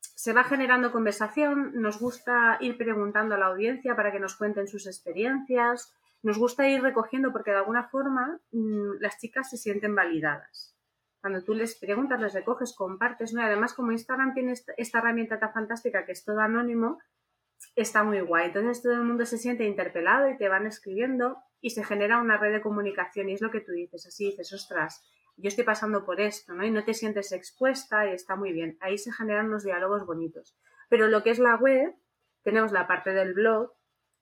Se 0.00 0.32
va 0.32 0.42
generando 0.42 0.90
conversación, 0.90 1.72
nos 1.74 2.00
gusta 2.00 2.56
ir 2.62 2.78
preguntando 2.78 3.34
a 3.34 3.38
la 3.38 3.48
audiencia 3.48 3.94
para 3.94 4.12
que 4.12 4.20
nos 4.20 4.36
cuenten 4.36 4.68
sus 4.68 4.86
experiencias, 4.86 5.94
nos 6.22 6.38
gusta 6.38 6.66
ir 6.66 6.80
recogiendo 6.80 7.30
porque 7.30 7.50
de 7.50 7.58
alguna 7.58 7.90
forma 7.90 8.40
mm, 8.52 9.00
las 9.00 9.18
chicas 9.18 9.50
se 9.50 9.58
sienten 9.58 9.94
validadas 9.94 10.75
cuando 11.26 11.42
tú 11.42 11.54
les 11.54 11.74
preguntas, 11.74 12.20
les 12.20 12.34
recoges, 12.34 12.72
compartes, 12.72 13.32
¿no? 13.32 13.42
además, 13.42 13.74
como 13.74 13.90
Instagram 13.90 14.32
tiene 14.32 14.52
esta 14.52 14.98
herramienta 15.00 15.40
tan 15.40 15.52
fantástica 15.52 16.04
que 16.06 16.12
es 16.12 16.24
todo 16.24 16.38
anónimo, 16.38 17.00
está 17.74 18.04
muy 18.04 18.20
guay. 18.20 18.46
Entonces 18.46 18.80
todo 18.80 18.92
el 18.92 19.02
mundo 19.02 19.26
se 19.26 19.36
siente 19.36 19.64
interpelado 19.64 20.30
y 20.30 20.36
te 20.36 20.48
van 20.48 20.66
escribiendo 20.66 21.38
y 21.60 21.70
se 21.70 21.82
genera 21.82 22.20
una 22.20 22.36
red 22.36 22.52
de 22.52 22.60
comunicación 22.60 23.28
y 23.28 23.32
es 23.32 23.40
lo 23.40 23.50
que 23.50 23.60
tú 23.60 23.72
dices, 23.72 24.06
así 24.06 24.26
dices, 24.26 24.52
ostras, 24.52 25.04
yo 25.36 25.48
estoy 25.48 25.64
pasando 25.64 26.06
por 26.06 26.20
esto, 26.20 26.54
¿no? 26.54 26.64
Y 26.64 26.70
no 26.70 26.84
te 26.84 26.94
sientes 26.94 27.32
expuesta 27.32 28.06
y 28.06 28.14
está 28.14 28.36
muy 28.36 28.52
bien. 28.52 28.78
Ahí 28.80 28.96
se 28.96 29.10
generan 29.10 29.46
unos 29.46 29.64
diálogos 29.64 30.06
bonitos. 30.06 30.56
Pero 30.88 31.08
lo 31.08 31.24
que 31.24 31.30
es 31.30 31.40
la 31.40 31.56
web, 31.56 31.92
tenemos 32.44 32.70
la 32.70 32.86
parte 32.86 33.10
del 33.10 33.34
blog 33.34 33.72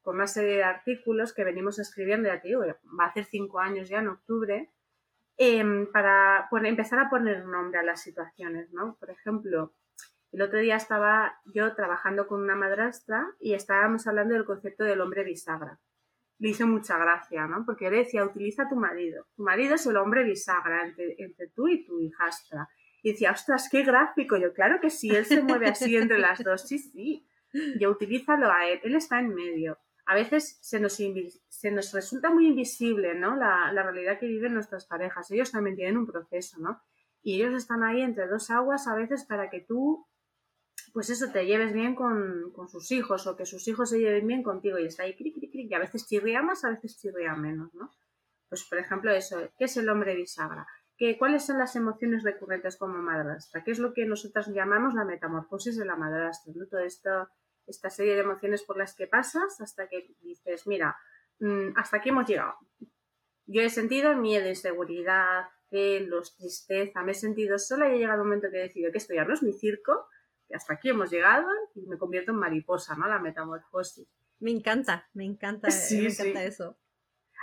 con 0.01 0.15
una 0.15 0.27
serie 0.27 0.57
de 0.57 0.65
artículos 0.65 1.35
que 1.35 1.45
venimos 1.45 1.79
escribiendo, 1.79 2.31
ya 2.31 2.41
te 2.41 2.49
digo, 2.49 2.63
va 2.99 3.05
a 3.05 3.09
hacer 3.09 3.27
cinco 3.27 3.61
años 3.61 3.91
ya 3.91 3.99
en 3.99 4.09
octubre, 4.09 4.71
Em, 5.37 5.91
para 5.91 6.49
empezar 6.63 7.01
a 7.01 7.11
poner 7.11 7.45
nombre 7.45 7.81
a 7.81 7.83
las 7.83 8.03
situaciones, 8.03 8.73
¿no? 8.73 8.97
Por 9.01 9.11
ejemplo, 9.11 9.75
el 10.31 10.43
otro 10.43 10.61
día 10.61 10.77
estaba 10.77 11.41
yo 11.45 11.75
trabajando 11.75 12.29
con 12.29 12.41
una 12.41 12.55
madrastra 12.55 13.27
y 13.41 13.55
estábamos 13.55 14.07
hablando 14.07 14.35
del 14.35 14.45
concepto 14.45 14.85
del 14.85 15.01
hombre 15.01 15.25
bisagra. 15.25 15.81
Le 16.39 16.51
hizo 16.51 16.67
mucha 16.67 16.99
gracia, 16.99 17.47
¿no? 17.47 17.65
Porque 17.65 17.91
le 17.91 17.99
decía, 17.99 18.25
utiliza 18.25 18.69
tu 18.69 18.77
marido. 18.77 19.27
Tu 19.37 19.43
marido 19.43 19.75
es 19.75 19.87
el 19.87 19.97
hombre 19.97 20.23
bisagra 20.23 20.87
entre, 20.87 21.17
entre 21.19 21.49
tú 21.49 21.67
y 21.69 21.85
tu 21.85 22.01
hijastra. 22.01 22.69
Y 23.03 23.13
decía, 23.13 23.33
ostras, 23.33 23.69
qué 23.71 23.83
gráfico. 23.83 24.37
Yo, 24.37 24.53
claro 24.53 24.81
que 24.81 24.91
sí, 24.91 25.11
él 25.11 25.25
se 25.25 25.43
mueve 25.43 25.69
así 25.69 25.97
entre 25.97 26.19
las 26.19 26.43
dos. 26.43 26.67
Sí, 26.69 26.79
sí. 26.79 27.29
Yo 27.79 27.91
utilízalo 27.91 28.51
a 28.51 28.67
él. 28.67 28.81
Él 28.83 28.95
está 28.95 29.21
en 29.21 29.35
medio 29.35 29.79
a 30.07 30.15
veces 30.15 30.59
se 30.61 30.81
nos, 30.81 30.99
se 31.49 31.71
nos 31.71 31.93
resulta 31.93 32.31
muy 32.31 32.49
invisible 32.49 33.15
¿no? 33.15 33.37
La, 33.37 33.71
realidad 33.73 34.19
que 34.19 34.27
viven 34.27 34.55
nuestras 34.55 34.87
parejas. 34.87 35.31
Ellos 35.31 35.51
también 35.51 35.77
tienen 35.77 35.97
un 35.97 36.07
proceso, 36.07 36.59
¿no? 36.59 36.83
Y 37.23 37.37
ellos 37.37 37.55
están 37.55 37.83
ahí 37.83 38.03
entre 38.03 38.27
dos 38.27 38.51
aguas 38.51 38.87
a 38.87 38.95
veces 38.95 39.25
para 39.25 39.49
que 39.49 39.61
tú, 39.61 40.07
pues 40.93 41.09
eso, 41.09 41.31
te 41.33 41.47
lleves 41.47 41.73
bien 41.73 41.95
con, 41.95 42.53
sus 42.69 42.93
hijos 42.93 43.27
o 43.27 43.37
que 43.37 43.47
sus 43.47 43.67
hijos 43.67 43.91
se 43.91 43.99
lleven 43.99 44.27
bien 44.27 44.43
contigo 44.43 44.79
y 44.79 44.87
está 44.87 45.05
ahí 45.05 45.17
cric, 45.17 45.35
cric, 45.35 45.51
cric, 45.51 45.71
y 45.71 45.75
a 45.75 45.79
veces 45.79 46.07
chirría 46.07 46.43
más, 46.43 46.65
a 46.65 46.71
veces 46.71 46.99
chirría 46.99 47.35
menos, 47.35 47.73
¿no? 47.75 47.91
Pues 48.51 48.65
por 48.65 48.79
ejemplo 48.79 49.11
eso, 49.11 49.39
¿qué 49.59 49.65
es 49.65 49.77
el 49.79 49.89
hombre 49.89 50.15
bisagra? 50.15 50.67
¿Qué, 50.97 51.19
¿Cuáles 51.19 51.47
son 51.47 51.59
las 51.59 51.75
emociones 51.77 52.23
recurrentes 52.23 52.77
como 52.77 52.99
madrastra? 52.99 53.65
¿Qué 53.65 53.73
es 53.73 53.79
lo 53.79 53.95
que 53.95 54.05
nosotras 54.05 54.49
llamamos 54.49 54.95
la 54.95 55.05
metamorfosis 55.05 55.77
de 55.79 55.87
la 55.87 55.97
madrastra? 55.97 56.53
¿no? 56.55 56.67
Todo 56.67 56.81
esto 56.81 57.29
esta 57.67 57.91
serie 57.91 58.15
de 58.15 58.21
emociones 58.21 58.63
por 58.63 58.77
las 58.77 58.95
que 58.95 59.07
pasas 59.07 59.61
hasta 59.61 59.89
que 59.89 60.15
dices, 60.21 60.67
mira, 60.67 60.97
mm, 61.41 61.77
hasta 61.77 61.99
aquí 61.99 62.11
hemos 62.11 62.29
llegado. 62.29 62.55
Yo 63.47 63.63
he 63.63 63.71
sentido 63.71 64.17
miedo, 64.17 64.49
inseguridad, 64.49 65.49
celos, 65.71 66.37
tristeza, 66.37 67.03
me 67.03 67.13
he 67.13 67.15
sentido 67.15 67.59
sola 67.59 67.89
y 67.89 67.97
he 67.97 67.99
llegado 67.99 68.23
un 68.23 68.29
momento 68.29 68.51
que 68.51 68.59
he 68.59 68.63
decidido 68.63 68.93
que 68.93 68.99
esto 68.99 69.15
ya 69.15 69.25
no 69.25 69.35
es 69.35 69.43
mi 69.43 69.53
circo, 69.53 70.07
que 70.49 70.55
hasta 70.55 70.75
aquí 70.75 70.91
hemos 70.91 71.11
llegado 71.11 71.47
y 71.75 71.87
me 71.87 71.99
convierto 71.99 72.33
en 72.33 72.39
mariposa, 72.39 72.97
¿no? 72.97 73.09
La 73.09 73.19
metamorfosis. 73.19 74.09
Me 74.41 74.51
encanta, 74.51 75.09
me 75.15 75.25
encanta, 75.25 75.69
me 75.91 76.07
encanta 76.07 76.45
eso. 76.45 76.79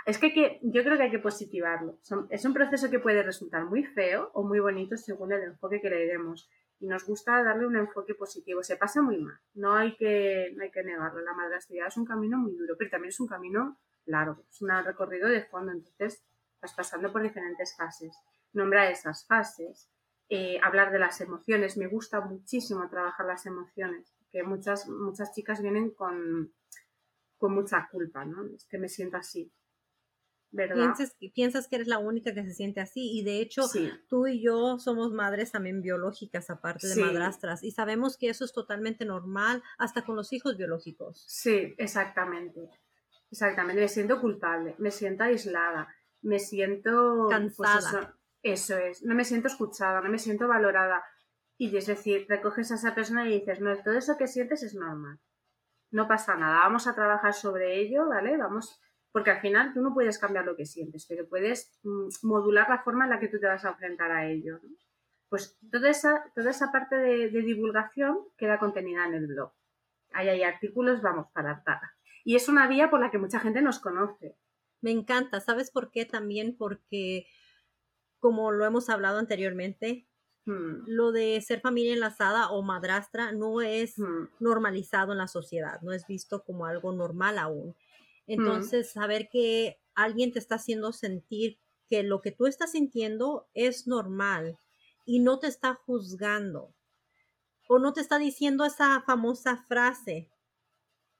Es 0.04 0.18
que, 0.18 0.58
yo 0.62 0.82
creo 0.82 0.96
que 0.96 1.04
hay 1.04 1.10
que 1.10 1.18
positivarlo. 1.18 1.98
es 2.30 2.44
un 2.44 2.54
proceso 2.54 2.90
que 2.90 2.98
puede 2.98 3.22
resultar 3.22 3.64
muy 3.64 3.84
feo 3.84 4.30
o 4.34 4.42
muy 4.42 4.58
bonito 4.58 4.96
según 4.96 5.32
el 5.32 5.42
enfoque 5.42 5.80
que 5.80 5.90
le 5.90 6.06
demos. 6.06 6.50
Y 6.82 6.88
nos 6.88 7.04
gusta 7.04 7.44
darle 7.44 7.64
un 7.64 7.76
enfoque 7.76 8.12
positivo. 8.16 8.60
Se 8.64 8.76
pasa 8.76 9.00
muy 9.02 9.16
mal. 9.16 9.38
No 9.54 9.76
hay 9.76 9.96
que, 9.96 10.52
no 10.56 10.64
hay 10.64 10.72
que 10.72 10.82
negarlo. 10.82 11.20
La 11.20 11.32
madrastría 11.32 11.86
es 11.86 11.96
un 11.96 12.04
camino 12.04 12.38
muy 12.38 12.56
duro, 12.56 12.74
pero 12.76 12.90
también 12.90 13.10
es 13.10 13.20
un 13.20 13.28
camino 13.28 13.78
largo. 14.06 14.42
Es 14.50 14.60
un 14.62 14.70
recorrido 14.84 15.28
de 15.28 15.44
fondo. 15.44 15.70
Entonces 15.70 16.24
vas 16.60 16.74
pasando 16.74 17.12
por 17.12 17.22
diferentes 17.22 17.76
fases. 17.76 18.18
Nombrar 18.52 18.90
esas 18.90 19.24
fases. 19.28 19.88
Eh, 20.28 20.58
hablar 20.60 20.90
de 20.90 20.98
las 20.98 21.20
emociones. 21.20 21.76
Me 21.76 21.86
gusta 21.86 22.20
muchísimo 22.20 22.90
trabajar 22.90 23.26
las 23.26 23.46
emociones. 23.46 24.12
Que 24.32 24.42
muchas, 24.42 24.88
muchas 24.88 25.32
chicas 25.32 25.62
vienen 25.62 25.92
con, 25.92 26.52
con 27.38 27.54
mucha 27.54 27.88
culpa, 27.92 28.24
¿no? 28.24 28.44
Es 28.56 28.66
que 28.66 28.78
me 28.78 28.88
siento 28.88 29.18
así 29.18 29.52
Piensas, 30.52 31.16
piensas 31.34 31.66
que 31.66 31.76
eres 31.76 31.88
la 31.88 31.98
única 31.98 32.34
que 32.34 32.44
se 32.44 32.52
siente 32.52 32.80
así 32.80 33.18
y 33.18 33.24
de 33.24 33.40
hecho 33.40 33.62
tú 34.06 34.26
y 34.26 34.42
yo 34.42 34.78
somos 34.78 35.12
madres 35.12 35.50
también 35.50 35.80
biológicas 35.80 36.50
aparte 36.50 36.88
de 36.88 36.96
madrastras 36.96 37.62
y 37.62 37.70
sabemos 37.70 38.18
que 38.18 38.28
eso 38.28 38.44
es 38.44 38.52
totalmente 38.52 39.06
normal 39.06 39.62
hasta 39.78 40.02
con 40.02 40.14
los 40.14 40.30
hijos 40.34 40.58
biológicos. 40.58 41.24
Sí, 41.26 41.74
exactamente. 41.78 42.68
Exactamente, 43.30 43.80
me 43.80 43.88
siento 43.88 44.20
culpable, 44.20 44.74
me 44.76 44.90
siento 44.90 45.24
aislada, 45.24 45.88
me 46.20 46.38
siento 46.38 47.28
pues, 47.30 47.56
cansada. 47.56 48.18
eso, 48.42 48.76
es, 48.76 49.02
no 49.04 49.14
me 49.14 49.24
siento 49.24 49.48
escuchada, 49.48 50.02
no 50.02 50.10
me 50.10 50.18
siento 50.18 50.48
valorada. 50.48 51.02
Y 51.56 51.74
es 51.74 51.86
decir, 51.86 52.26
recoges 52.28 52.72
a 52.72 52.74
esa 52.74 52.94
persona 52.94 53.26
y 53.26 53.40
dices, 53.40 53.60
no, 53.60 53.74
todo 53.82 53.94
eso 53.96 54.18
que 54.18 54.26
sientes 54.26 54.62
es 54.62 54.74
normal. 54.74 55.18
No 55.90 56.08
pasa 56.08 56.36
nada, 56.36 56.58
vamos 56.58 56.86
a 56.86 56.94
trabajar 56.94 57.32
sobre 57.32 57.80
ello, 57.80 58.06
¿vale? 58.06 58.36
Vamos 58.36 58.78
porque 59.12 59.30
al 59.30 59.40
final 59.40 59.74
tú 59.74 59.82
no 59.82 59.92
puedes 59.92 60.18
cambiar 60.18 60.46
lo 60.46 60.56
que 60.56 60.66
sientes, 60.66 61.06
pero 61.06 61.28
puedes 61.28 61.78
mm, 61.82 62.08
modular 62.22 62.68
la 62.68 62.82
forma 62.82 63.04
en 63.04 63.10
la 63.10 63.20
que 63.20 63.28
tú 63.28 63.38
te 63.38 63.46
vas 63.46 63.64
a 63.64 63.70
enfrentar 63.70 64.10
a 64.10 64.26
ello. 64.28 64.58
Pues 65.28 65.58
toda 65.70 65.90
esa, 65.90 66.24
toda 66.34 66.50
esa 66.50 66.72
parte 66.72 66.96
de, 66.96 67.28
divulgación 67.28 68.18
queda 68.36 68.58
contenida 68.58 69.06
en 69.06 69.14
el 69.14 69.26
blog. 69.26 69.52
Ahí 70.12 70.28
hay 70.28 70.42
artículos, 70.42 71.02
vamos, 71.02 71.26
para 71.32 71.52
hartar. 71.52 71.80
Y 72.24 72.36
es 72.36 72.48
una 72.48 72.66
vía 72.66 72.90
por 72.90 73.00
la 73.00 73.10
que 73.10 73.18
mucha 73.18 73.40
gente 73.40 73.62
nos 73.62 73.78
conoce. 73.78 74.36
Me 74.80 74.90
encanta, 74.90 75.40
¿sabes 75.40 75.70
por 75.70 75.90
qué? 75.90 76.04
También 76.04 76.56
porque, 76.56 77.26
como 78.18 78.50
lo 78.50 78.66
hemos 78.66 78.88
hablado 78.88 79.18
anteriormente, 79.18 80.06
hmm. 80.46 80.84
lo 80.86 81.12
de 81.12 81.40
ser 81.40 81.60
familia 81.60 81.94
enlazada 81.94 82.50
o 82.50 82.62
madrastra 82.62 83.32
no 83.32 83.60
es 83.60 83.98
hmm. 83.98 84.28
normalizado 84.40 85.12
en 85.12 85.18
la 85.18 85.28
sociedad, 85.28 85.80
no 85.82 85.92
es 85.92 86.06
visto 86.06 86.44
como 86.44 86.66
algo 86.66 86.92
normal 86.92 87.38
aún. 87.38 87.74
Entonces, 88.26 88.92
saber 88.92 89.28
que 89.30 89.80
alguien 89.94 90.32
te 90.32 90.38
está 90.38 90.56
haciendo 90.56 90.92
sentir 90.92 91.58
que 91.88 92.02
lo 92.02 92.20
que 92.20 92.32
tú 92.32 92.46
estás 92.46 92.72
sintiendo 92.72 93.48
es 93.54 93.86
normal 93.86 94.58
y 95.04 95.20
no 95.20 95.38
te 95.38 95.48
está 95.48 95.74
juzgando 95.74 96.74
o 97.68 97.78
no 97.78 97.92
te 97.92 98.00
está 98.00 98.18
diciendo 98.18 98.64
esa 98.64 99.00
famosa 99.02 99.56
frase. 99.56 100.30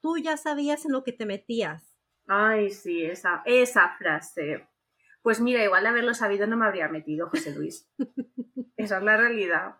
Tú 0.00 0.18
ya 0.18 0.36
sabías 0.36 0.84
en 0.84 0.92
lo 0.92 1.04
que 1.04 1.12
te 1.12 1.26
metías. 1.26 1.96
Ay, 2.26 2.70
sí, 2.70 3.04
esa, 3.04 3.42
esa 3.44 3.96
frase. 3.98 4.68
Pues 5.22 5.40
mira, 5.40 5.62
igual 5.62 5.84
de 5.84 5.88
haberlo 5.90 6.14
sabido 6.14 6.46
no 6.46 6.56
me 6.56 6.66
habría 6.66 6.88
metido, 6.88 7.28
José 7.28 7.54
Luis. 7.54 7.88
esa 8.76 8.98
es 8.98 9.02
la 9.04 9.16
realidad. 9.16 9.76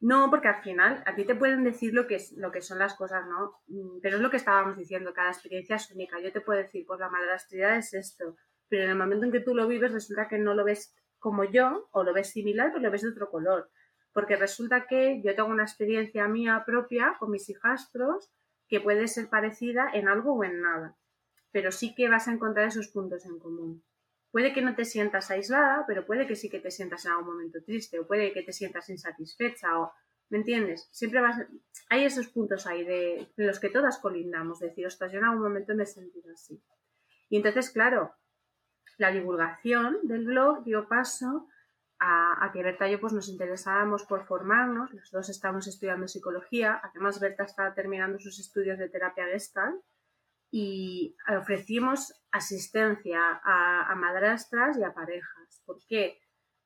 No, 0.00 0.30
porque 0.30 0.48
al 0.48 0.62
final 0.62 1.02
a 1.06 1.14
ti 1.14 1.24
te 1.24 1.34
pueden 1.34 1.64
decir 1.64 1.94
lo 1.94 2.06
que, 2.06 2.16
es, 2.16 2.32
lo 2.32 2.52
que 2.52 2.60
son 2.60 2.78
las 2.78 2.94
cosas, 2.94 3.26
¿no? 3.26 3.60
Mm, 3.68 4.00
pero 4.02 4.16
es 4.16 4.22
lo 4.22 4.30
que 4.30 4.36
estábamos 4.36 4.76
diciendo, 4.76 5.14
cada 5.14 5.30
experiencia 5.30 5.76
es 5.76 5.90
única. 5.90 6.20
Yo 6.20 6.32
te 6.32 6.40
puedo 6.40 6.60
decir, 6.60 6.84
pues 6.86 7.00
la 7.00 7.08
madrastría 7.08 7.76
es 7.76 7.94
esto, 7.94 8.36
pero 8.68 8.84
en 8.84 8.90
el 8.90 8.96
momento 8.96 9.26
en 9.26 9.32
que 9.32 9.40
tú 9.40 9.54
lo 9.54 9.66
vives 9.66 9.92
resulta 9.92 10.28
que 10.28 10.38
no 10.38 10.54
lo 10.54 10.64
ves 10.64 10.94
como 11.18 11.44
yo 11.44 11.88
o 11.92 12.04
lo 12.04 12.12
ves 12.12 12.30
similar, 12.30 12.70
pero 12.70 12.82
lo 12.82 12.90
ves 12.90 13.02
de 13.02 13.10
otro 13.10 13.30
color. 13.30 13.70
Porque 14.12 14.36
resulta 14.36 14.86
que 14.86 15.22
yo 15.22 15.34
tengo 15.34 15.48
una 15.48 15.64
experiencia 15.64 16.28
mía 16.28 16.62
propia 16.66 17.16
con 17.18 17.30
mis 17.30 17.48
hijastros 17.48 18.30
que 18.68 18.80
puede 18.80 19.08
ser 19.08 19.28
parecida 19.28 19.88
en 19.92 20.08
algo 20.08 20.34
o 20.34 20.44
en 20.44 20.60
nada, 20.60 20.96
pero 21.50 21.72
sí 21.72 21.94
que 21.94 22.08
vas 22.08 22.28
a 22.28 22.32
encontrar 22.32 22.66
esos 22.68 22.88
puntos 22.88 23.24
en 23.26 23.38
común. 23.38 23.82
Puede 24.34 24.52
que 24.52 24.62
no 24.62 24.74
te 24.74 24.84
sientas 24.84 25.30
aislada, 25.30 25.84
pero 25.86 26.04
puede 26.04 26.26
que 26.26 26.34
sí 26.34 26.50
que 26.50 26.58
te 26.58 26.72
sientas 26.72 27.04
en 27.04 27.12
algún 27.12 27.34
momento 27.34 27.62
triste, 27.62 28.00
o 28.00 28.06
puede 28.08 28.32
que 28.32 28.42
te 28.42 28.52
sientas 28.52 28.90
insatisfecha, 28.90 29.78
o 29.78 29.92
¿me 30.28 30.38
entiendes? 30.38 30.88
Siempre 30.90 31.20
vas, 31.20 31.46
hay 31.88 32.04
esos 32.04 32.26
puntos 32.26 32.66
ahí 32.66 32.82
de, 32.82 33.28
los 33.36 33.60
que 33.60 33.70
todas 33.70 33.98
colindamos, 33.98 34.58
decir, 34.58 34.88
ostras, 34.88 35.12
yo 35.12 35.18
en 35.18 35.26
algún 35.26 35.44
momento 35.44 35.72
me 35.76 35.84
he 35.84 35.86
sentido 35.86 36.32
así. 36.32 36.60
Y 37.28 37.36
entonces, 37.36 37.70
claro, 37.70 38.12
la 38.98 39.12
divulgación 39.12 39.98
del 40.02 40.24
blog 40.24 40.64
dio 40.64 40.88
paso 40.88 41.46
a, 42.00 42.50
que 42.52 42.64
Berta 42.64 42.88
y 42.88 42.90
yo 42.90 43.00
pues, 43.00 43.12
nos 43.12 43.28
interesábamos 43.28 44.02
por 44.02 44.26
formarnos, 44.26 44.92
los 44.92 45.12
dos 45.12 45.28
estamos 45.28 45.68
estudiando 45.68 46.08
psicología, 46.08 46.80
además 46.82 47.20
Berta 47.20 47.44
está 47.44 47.72
terminando 47.72 48.18
sus 48.18 48.40
estudios 48.40 48.80
de 48.80 48.88
terapia 48.88 49.26
gestal 49.26 49.80
y 50.56 51.16
ofrecimos 51.36 52.14
asistencia 52.30 53.18
a, 53.42 53.92
madrastras 53.96 54.78
y 54.78 54.84
a 54.84 54.94
parejas. 54.94 55.60
¿Por 55.66 55.78
qué? 55.88 56.20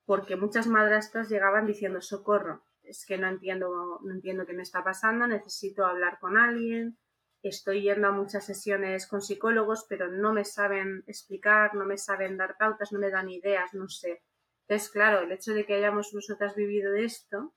Porque 0.05 0.35
muchas 0.35 0.67
madrastras 0.67 1.27
llegaban 1.27 1.65
diciendo 1.65 1.99
socorro, 1.99 2.63
es 2.83 3.03
que 3.07 3.17
no 3.17 3.27
entiendo, 3.27 3.99
no 4.03 4.13
entiendo 4.13 4.45
qué 4.45 4.53
me 4.53 4.61
está 4.61 4.83
pasando, 4.83 5.25
necesito 5.25 5.87
hablar 5.87 6.19
con 6.19 6.37
alguien, 6.37 6.99
estoy 7.41 7.81
yendo 7.81 8.09
a 8.09 8.11
muchas 8.11 8.45
sesiones 8.45 9.07
con 9.07 9.23
psicólogos, 9.23 9.87
pero 9.89 10.07
no 10.07 10.33
me 10.33 10.45
saben 10.45 11.03
explicar, 11.07 11.73
no 11.73 11.85
me 11.85 11.97
saben 11.97 12.37
dar 12.37 12.57
pautas, 12.59 12.91
no 12.91 12.99
me 12.99 13.09
dan 13.09 13.31
ideas, 13.31 13.73
no 13.73 13.89
sé. 13.89 14.21
Entonces, 14.67 14.91
claro, 14.91 15.21
el 15.21 15.31
hecho 15.31 15.55
de 15.55 15.65
que 15.65 15.73
hayamos 15.73 16.13
nosotras 16.13 16.53
vivido 16.53 16.91
de 16.91 17.05
esto 17.05 17.55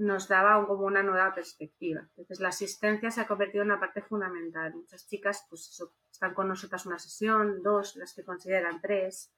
nos 0.00 0.28
daba 0.28 0.66
como 0.66 0.86
una 0.86 1.02
nueva 1.02 1.34
perspectiva. 1.34 2.00
Entonces 2.00 2.40
la 2.40 2.48
asistencia 2.48 3.10
se 3.10 3.20
ha 3.20 3.26
convertido 3.26 3.62
en 3.62 3.70
una 3.70 3.80
parte 3.80 4.00
fundamental. 4.00 4.74
Muchas 4.74 5.06
chicas 5.06 5.46
pues 5.50 5.78
están 6.10 6.32
con 6.32 6.48
nosotras 6.48 6.86
una 6.86 6.98
sesión, 6.98 7.62
dos, 7.62 7.96
las 7.96 8.14
que 8.14 8.24
consideran 8.24 8.80
tres, 8.80 9.30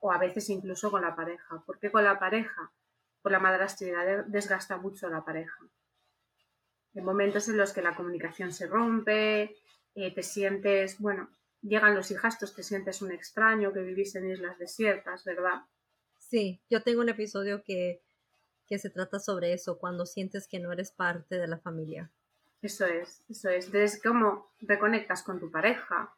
o 0.00 0.10
a 0.10 0.18
veces 0.18 0.50
incluso 0.50 0.90
con 0.90 1.02
la 1.02 1.14
pareja. 1.14 1.62
¿Por 1.64 1.78
qué 1.78 1.92
con 1.92 2.02
la 2.02 2.18
pareja? 2.18 2.72
Por 3.22 3.30
la 3.30 3.38
madrastría 3.38 4.24
desgasta 4.26 4.78
mucho 4.78 5.06
a 5.06 5.10
la 5.10 5.24
pareja. 5.24 5.58
En 6.94 7.04
momentos 7.04 7.48
en 7.48 7.56
los 7.56 7.72
que 7.72 7.82
la 7.82 7.94
comunicación 7.94 8.52
se 8.52 8.66
rompe, 8.66 9.56
eh, 9.94 10.12
te 10.12 10.22
sientes, 10.24 10.98
bueno, 10.98 11.30
llegan 11.62 11.94
los 11.94 12.10
hijastos, 12.10 12.56
te 12.56 12.64
sientes 12.64 13.00
un 13.00 13.12
extraño, 13.12 13.72
que 13.72 13.82
vivís 13.82 14.16
en 14.16 14.28
islas 14.28 14.58
desiertas, 14.58 15.24
¿verdad? 15.24 15.62
Sí, 16.18 16.60
yo 16.68 16.82
tengo 16.82 17.00
un 17.00 17.10
episodio 17.10 17.62
que 17.62 18.02
que 18.70 18.78
se 18.78 18.88
trata 18.88 19.18
sobre 19.18 19.52
eso, 19.52 19.78
cuando 19.78 20.06
sientes 20.06 20.46
que 20.46 20.60
no 20.60 20.72
eres 20.72 20.92
parte 20.92 21.38
de 21.38 21.48
la 21.48 21.58
familia. 21.58 22.12
Eso 22.62 22.86
es, 22.86 23.24
eso 23.28 23.48
es. 23.48 23.66
Entonces, 23.66 24.00
¿cómo 24.00 24.52
reconectas 24.60 25.24
con 25.24 25.40
tu 25.40 25.50
pareja? 25.50 26.14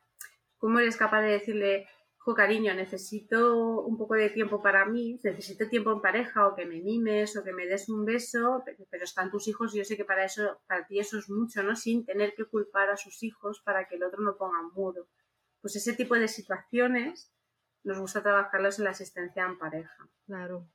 ¿Cómo 0.59 0.79
eres 0.79 0.99
capaz 0.99 1.23
de 1.23 1.31
decirle, 1.31 1.89
jo, 2.19 2.35
cariño, 2.35 2.75
necesito 2.75 3.81
un 3.81 3.97
poco 3.97 4.17
de 4.17 4.29
tiempo 4.29 4.61
para 4.61 4.85
mí, 4.85 5.19
necesito 5.25 5.67
tiempo 5.71 5.93
en 5.93 6.03
pareja, 6.03 6.47
o 6.47 6.55
que 6.55 6.67
me 6.67 6.83
mimes, 6.83 7.35
o 7.39 7.43
que 7.43 7.55
me 7.55 7.65
des 7.65 7.89
un 7.89 8.05
beso, 8.05 8.63
pero 8.91 9.05
están 9.05 9.31
tus 9.31 9.49
hijos 9.49 9.75
y 9.75 9.79
yo 9.79 9.85
sé 9.85 9.97
que 9.97 10.05
para 10.05 10.27
eso, 10.27 10.61
para 10.67 10.87
ti 10.87 11.01
eso 11.01 11.19
es 11.19 11.31
mucho, 11.31 11.63
¿no? 11.63 11.75
Sin 11.75 12.05
tener 12.05 12.35
que 12.35 12.45
culpar 12.45 12.91
a 12.91 12.99
sus 12.99 13.23
hijos 13.23 13.63
para 13.65 13.89
que 13.89 13.95
el 13.95 14.03
otro 14.03 14.21
no 14.21 14.37
ponga 14.37 14.61
mudo. 14.75 15.09
Pues 15.63 15.75
ese 15.77 15.95
tipo 15.95 16.17
de 16.17 16.29
situaciones 16.29 17.33
nos 17.83 17.99
gusta 17.99 18.23
trabajarlos 18.23 18.79
en 18.79 18.85
la 18.85 18.91
asistencia 18.91 19.47
en 19.47 19.59
pareja. 19.59 20.09
Claro. 20.27 20.69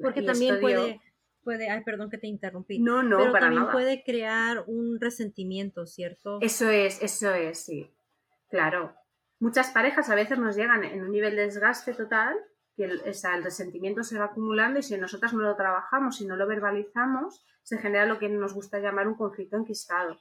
Porque 0.00 0.22
también 0.22 0.60
puede, 0.60 1.00
puede, 1.42 1.70
ay, 1.70 1.82
perdón 1.84 2.10
que 2.10 2.18
te 2.18 2.26
interrumpí. 2.26 2.78
No, 2.80 3.02
no, 3.02 3.18
pero 3.18 3.32
para 3.32 3.46
también 3.46 3.70
puede 3.70 4.02
crear 4.02 4.64
un 4.66 5.00
resentimiento, 5.00 5.86
¿cierto? 5.86 6.38
Eso 6.40 6.70
es, 6.70 7.00
eso 7.02 7.32
es, 7.32 7.64
sí. 7.64 7.90
Claro. 8.48 8.94
Muchas 9.38 9.70
parejas 9.70 10.08
a 10.10 10.14
veces 10.14 10.38
nos 10.38 10.56
llegan 10.56 10.84
en 10.84 11.02
un 11.02 11.10
nivel 11.10 11.36
de 11.36 11.42
desgaste 11.42 11.92
total, 11.92 12.34
que 12.76 12.84
el, 12.84 13.02
el 13.04 13.44
resentimiento 13.44 14.02
se 14.02 14.18
va 14.18 14.26
acumulando 14.26 14.80
y 14.80 14.82
si 14.82 14.96
nosotras 14.96 15.32
no 15.32 15.42
lo 15.42 15.54
trabajamos, 15.56 16.16
si 16.16 16.26
no 16.26 16.36
lo 16.36 16.46
verbalizamos, 16.46 17.44
se 17.62 17.78
genera 17.78 18.06
lo 18.06 18.18
que 18.18 18.28
nos 18.28 18.54
gusta 18.54 18.80
llamar 18.80 19.06
un 19.06 19.14
conflicto 19.14 19.56
enquistado. 19.56 20.18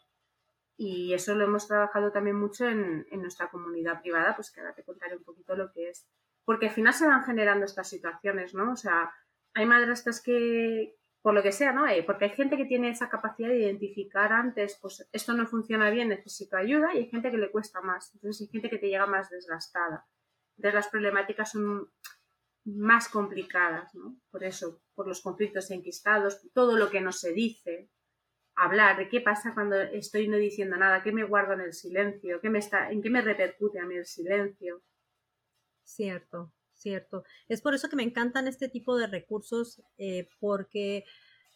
Y 0.76 1.14
eso 1.14 1.36
lo 1.36 1.46
hemos 1.46 1.68
trabajado 1.68 2.12
también 2.12 2.40
mucho 2.40 2.68
en, 2.68 3.06
en 3.12 3.22
nuestra 3.22 3.50
comunidad 3.50 4.02
privada, 4.02 4.36
pues 4.36 4.52
que 4.52 4.60
ahora 4.60 4.74
te 4.74 4.84
contaré 4.84 5.16
un 5.16 5.24
poquito 5.24 5.56
lo 5.56 5.72
que 5.72 5.90
es. 5.90 6.08
Porque 6.46 6.68
al 6.68 6.74
final 6.74 6.94
se 6.94 7.08
van 7.08 7.24
generando 7.24 7.66
estas 7.66 7.88
situaciones, 7.88 8.54
¿no? 8.54 8.74
O 8.74 8.76
sea, 8.76 9.12
hay 9.54 9.66
madrastras 9.66 10.22
que, 10.22 10.96
por 11.22 11.34
lo 11.34 11.44
que 11.44 11.52
sea, 11.52 11.72
¿no? 11.72 11.88
Eh, 11.88 12.04
porque 12.04 12.26
hay 12.26 12.32
gente 12.32 12.58
que 12.58 12.66
tiene 12.66 12.90
esa 12.90 13.10
capacidad 13.10 13.50
de 13.50 13.60
identificar 13.60 14.34
antes, 14.34 14.78
pues 14.82 15.08
esto 15.12 15.34
no 15.34 15.48
funciona 15.48 15.90
bien, 15.90 16.10
necesito 16.10 16.58
ayuda, 16.58 16.94
y 16.94 17.00
hay 17.00 17.10
gente 17.10 17.32
que 17.32 17.38
le 17.38 17.52
cuesta 17.52 17.82
más. 17.82 18.14
Entonces 18.14 18.42
hay 18.42 18.52
gente 18.52 18.70
que 18.70 18.80
te 18.80 18.88
llega 18.88 19.06
más 19.06 19.30
desgastada. 19.30 20.08
Entonces 20.58 20.74
las 20.76 20.88
problemáticas 20.90 21.52
son 21.52 21.90
más 22.66 23.10
complicadas, 23.10 23.94
¿no? 23.96 24.18
Por 24.32 24.44
eso, 24.44 24.82
por 24.96 25.08
los 25.08 25.22
conflictos 25.22 25.72
enquistados, 25.72 26.42
todo 26.54 26.78
lo 26.78 26.90
que 26.90 27.02
no 27.02 27.12
se 27.12 27.34
dice, 27.34 27.90
hablar 28.56 28.98
de 28.98 29.10
qué 29.10 29.22
pasa 29.22 29.54
cuando 29.54 29.82
estoy 29.82 30.28
no 30.28 30.38
diciendo 30.38 30.78
nada, 30.78 31.04
qué 31.04 31.12
me 31.12 31.24
guardo 31.24 31.54
en 31.54 31.62
el 31.62 31.74
silencio, 31.74 32.40
qué 32.40 32.50
me 32.50 32.60
está, 32.60 32.92
en 32.92 33.02
qué 33.02 33.10
me 33.10 33.22
repercute 33.22 33.80
a 33.80 33.86
mí 33.86 33.96
el 33.96 34.06
silencio. 34.06 34.82
Cierto, 35.84 36.54
cierto. 36.84 37.24
Es 37.50 37.62
por 37.62 37.74
eso 37.74 37.90
que 37.90 37.96
me 37.96 38.04
encantan 38.04 38.48
este 38.48 38.70
tipo 38.70 38.96
de 38.96 39.08
recursos, 39.08 39.82
eh, 39.98 40.28
porque 40.40 41.06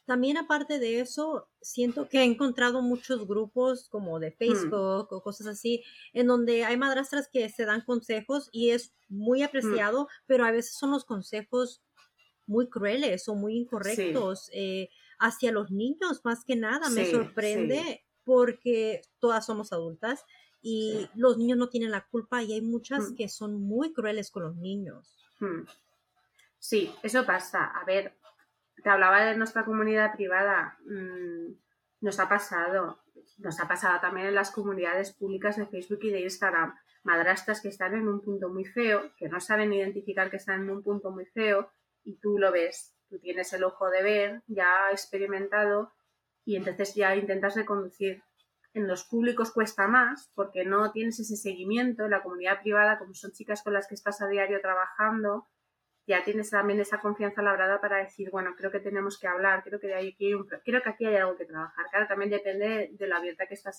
también 0.07 0.37
aparte 0.37 0.79
de 0.79 1.01
eso, 1.01 1.49
siento 1.61 2.07
que 2.07 2.19
he 2.19 2.23
encontrado 2.23 2.81
muchos 2.81 3.27
grupos 3.27 3.89
como 3.89 4.19
de 4.19 4.31
mm. 4.31 4.37
Facebook 4.37 5.07
o 5.11 5.21
cosas 5.21 5.47
así, 5.47 5.83
en 6.13 6.27
donde 6.27 6.63
hay 6.63 6.77
madrastras 6.77 7.27
que 7.31 7.49
se 7.49 7.65
dan 7.65 7.81
consejos 7.81 8.49
y 8.53 8.69
es 8.69 8.95
muy 9.09 9.41
mm. 9.41 9.43
apreciado, 9.43 10.07
pero 10.25 10.45
a 10.45 10.51
veces 10.51 10.77
son 10.77 10.91
los 10.91 11.03
consejos 11.03 11.83
muy 12.45 12.69
crueles 12.69 13.27
o 13.27 13.35
muy 13.35 13.57
incorrectos 13.57 14.49
eh, 14.53 14.87
hacia 15.19 15.51
los 15.51 15.71
niños, 15.71 16.21
más 16.23 16.45
que 16.45 16.55
nada. 16.55 16.89
Me 16.89 17.11
sorprende 17.11 18.05
porque 18.23 19.01
todas 19.19 19.45
somos 19.45 19.73
adultas 19.73 20.23
y 20.61 21.07
los 21.15 21.37
niños 21.37 21.57
no 21.57 21.69
tienen 21.69 21.91
la 21.91 22.07
culpa 22.07 22.43
y 22.43 22.53
hay 22.53 22.61
muchas 22.61 23.11
mm. 23.11 23.15
que 23.15 23.29
son 23.29 23.61
muy 23.61 23.93
crueles 23.93 24.31
con 24.31 24.43
los 24.43 24.55
niños. 24.55 25.17
Sí, 26.59 26.91
eso 27.03 27.25
pasa. 27.25 27.65
A 27.65 27.85
ver, 27.85 28.17
te 28.83 28.89
hablaba 28.89 29.25
de 29.25 29.37
nuestra 29.37 29.65
comunidad 29.65 30.15
privada, 30.15 30.77
mm, 30.85 31.53
nos 32.01 32.19
ha 32.19 32.29
pasado, 32.29 32.99
nos 33.37 33.59
ha 33.59 33.67
pasado 33.67 33.99
también 33.99 34.27
en 34.27 34.35
las 34.35 34.51
comunidades 34.51 35.13
públicas 35.13 35.57
de 35.57 35.67
Facebook 35.67 35.99
y 36.03 36.11
de 36.11 36.21
Instagram, 36.21 36.75
madrastras 37.03 37.61
que 37.61 37.69
están 37.69 37.95
en 37.95 38.07
un 38.07 38.21
punto 38.21 38.49
muy 38.49 38.65
feo, 38.65 39.11
que 39.17 39.29
no 39.29 39.39
saben 39.39 39.73
identificar 39.73 40.29
que 40.29 40.37
están 40.37 40.63
en 40.63 40.69
un 40.69 40.83
punto 40.83 41.11
muy 41.11 41.25
feo 41.25 41.71
y 42.03 42.17
tú 42.19 42.37
lo 42.37 42.51
ves, 42.51 42.93
tú 43.09 43.19
tienes 43.19 43.51
el 43.53 43.63
ojo 43.63 43.89
de 43.89 44.03
ver, 44.03 44.43
ya 44.47 44.91
experimentado 44.91 45.93
y 46.45 46.55
entonces 46.55 46.95
ya 46.95 47.15
intentas 47.15 47.55
reconducir. 47.55 48.23
En 48.77 48.87
los 48.87 49.05
públicos 49.05 49.51
cuesta 49.51 49.87
más 49.87 50.31
porque 50.35 50.63
no 50.63 50.91
tienes 50.91 51.19
ese 51.19 51.35
seguimiento, 51.35 52.05
en 52.05 52.11
la 52.11 52.21
comunidad 52.21 52.61
privada, 52.61 52.99
como 52.99 53.15
son 53.15 53.31
chicas 53.31 53.63
con 53.63 53.73
las 53.73 53.87
que 53.87 53.95
estás 53.95 54.21
a 54.21 54.27
diario 54.27 54.61
trabajando, 54.61 55.47
ya 56.05 56.23
tienes 56.23 56.51
también 56.51 56.79
esa 56.79 56.99
confianza 56.99 57.41
labrada 57.41 57.81
para 57.81 57.97
decir, 57.97 58.29
bueno, 58.29 58.53
creo 58.55 58.69
que 58.69 58.79
tenemos 58.79 59.17
que 59.17 59.27
hablar, 59.27 59.63
creo 59.63 59.79
que, 59.79 59.91
hay 59.95 60.09
aquí, 60.09 60.31
creo 60.63 60.83
que 60.83 60.89
aquí 60.89 61.07
hay 61.07 61.15
algo 61.15 61.35
que 61.35 61.45
trabajar. 61.45 61.87
Claro, 61.89 62.05
también 62.07 62.29
depende 62.29 62.91
de 62.93 63.07
lo 63.07 63.15
abierta 63.15 63.47
que, 63.47 63.55
está 63.55 63.71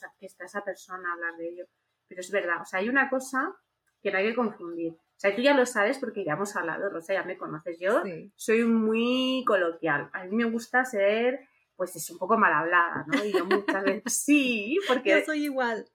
esa 0.45 0.65
persona 0.65 1.11
a 1.11 1.13
hablar 1.13 1.37
de 1.37 1.49
ello. 1.49 1.67
Pero 2.09 2.21
es 2.21 2.33
verdad, 2.33 2.61
o 2.63 2.65
sea, 2.65 2.81
hay 2.81 2.89
una 2.89 3.09
cosa 3.09 3.55
que 4.03 4.11
no 4.11 4.19
hay 4.19 4.31
que 4.31 4.35
confundir. 4.35 4.95
O 4.95 5.21
sea, 5.21 5.33
tú 5.33 5.43
ya 5.43 5.55
lo 5.55 5.65
sabes 5.65 6.01
porque 6.01 6.25
ya 6.25 6.33
hemos 6.33 6.57
hablado, 6.57 6.91
Rosa, 6.91 7.15
ya 7.15 7.23
me 7.23 7.39
conoces. 7.39 7.79
Yo 7.79 8.03
soy 8.35 8.65
muy 8.65 9.45
coloquial. 9.47 10.11
A 10.13 10.25
mí 10.25 10.35
me 10.35 10.51
gusta 10.51 10.85
ser, 10.85 11.48
pues 11.79 11.97
es 11.97 12.11
un 12.11 12.19
poco 12.19 12.37
mal 12.37 12.53
hablada, 12.53 13.07
¿no? 13.07 13.25
Y 13.25 13.33
yo 13.33 13.47
muchas 13.47 13.83
veces 13.83 14.03
sí, 14.25 14.77
porque... 14.87 15.21
Yo 15.21 15.25
soy 15.25 15.45
igual. 15.45 15.87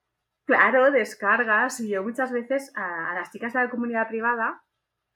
Claro, 0.45 0.89
descargas. 0.91 1.79
Y 1.79 1.89
yo 1.89 2.01
muchas 2.01 2.31
veces 2.31 2.71
a 2.75 3.13
las 3.13 3.31
chicas 3.31 3.53
de 3.53 3.59
la 3.59 3.69
comunidad 3.69 4.07
privada 4.07 4.63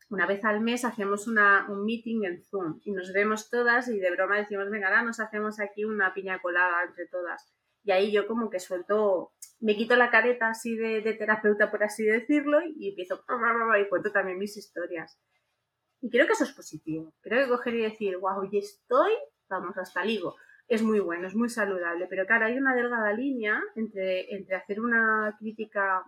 una 0.10 0.26
vez 0.26 0.46
al 0.46 0.62
mes 0.62 0.86
hacemos 0.86 1.28
una, 1.28 1.66
un 1.70 1.84
meeting 1.84 2.24
en 2.24 2.42
Zoom 2.42 2.80
y 2.84 2.92
nos 2.92 3.12
vemos 3.12 3.50
todas 3.50 3.90
y 3.90 4.00
de 4.00 4.12
broma 4.12 4.38
decimos, 4.38 4.70
venga, 4.70 4.88
ahora 4.88 5.04
nos 5.04 5.20
hacemos 5.20 5.60
aquí 5.60 5.84
una 5.84 6.14
piña 6.14 6.42
colada 6.42 6.84
entre 6.84 7.08
todas. 7.08 7.46
Y 7.84 7.92
ahí 7.92 8.12
yo 8.12 8.28
como 8.28 8.50
que 8.50 8.60
suelto, 8.60 9.34
me 9.60 9.76
quito 9.76 9.96
la 9.96 10.10
careta 10.10 10.50
así 10.50 10.76
de, 10.76 11.02
terapeuta, 11.14 11.72
por 11.72 11.84
así 11.84 12.06
decirlo, 12.06 12.60
y 12.62 12.90
empiezo 12.90 13.24
y 13.80 13.90
cuento 13.90 14.12
también 14.12 14.38
mis 14.38 14.58
historias. 14.58 15.20
Y 16.02 16.10
creo 16.10 16.26
que 16.26 16.34
eso 16.34 16.44
es 16.44 16.52
positivo. 16.52 17.14
Creo 17.22 17.46
que 17.46 17.52
coger 17.52 17.76
y 17.76 17.82
decir, 17.84 18.18
wow, 18.18 18.48
y 18.50 18.58
estoy, 18.58 19.12
vamos, 19.50 19.78
hasta 19.78 20.04
ligo. 20.04 20.36
Es 20.68 20.84
muy 20.84 21.00
bueno, 21.00 21.28
es 21.28 21.36
muy 21.36 21.50
saludable. 21.50 22.08
Pero 22.10 22.26
claro, 22.26 22.46
hay 22.46 22.58
una 22.58 22.76
delgada 22.76 23.14
línea 23.14 23.62
entre, 23.76 24.34
entre 24.36 24.56
hacer 24.56 24.82
una 24.82 25.36
crítica 25.40 26.04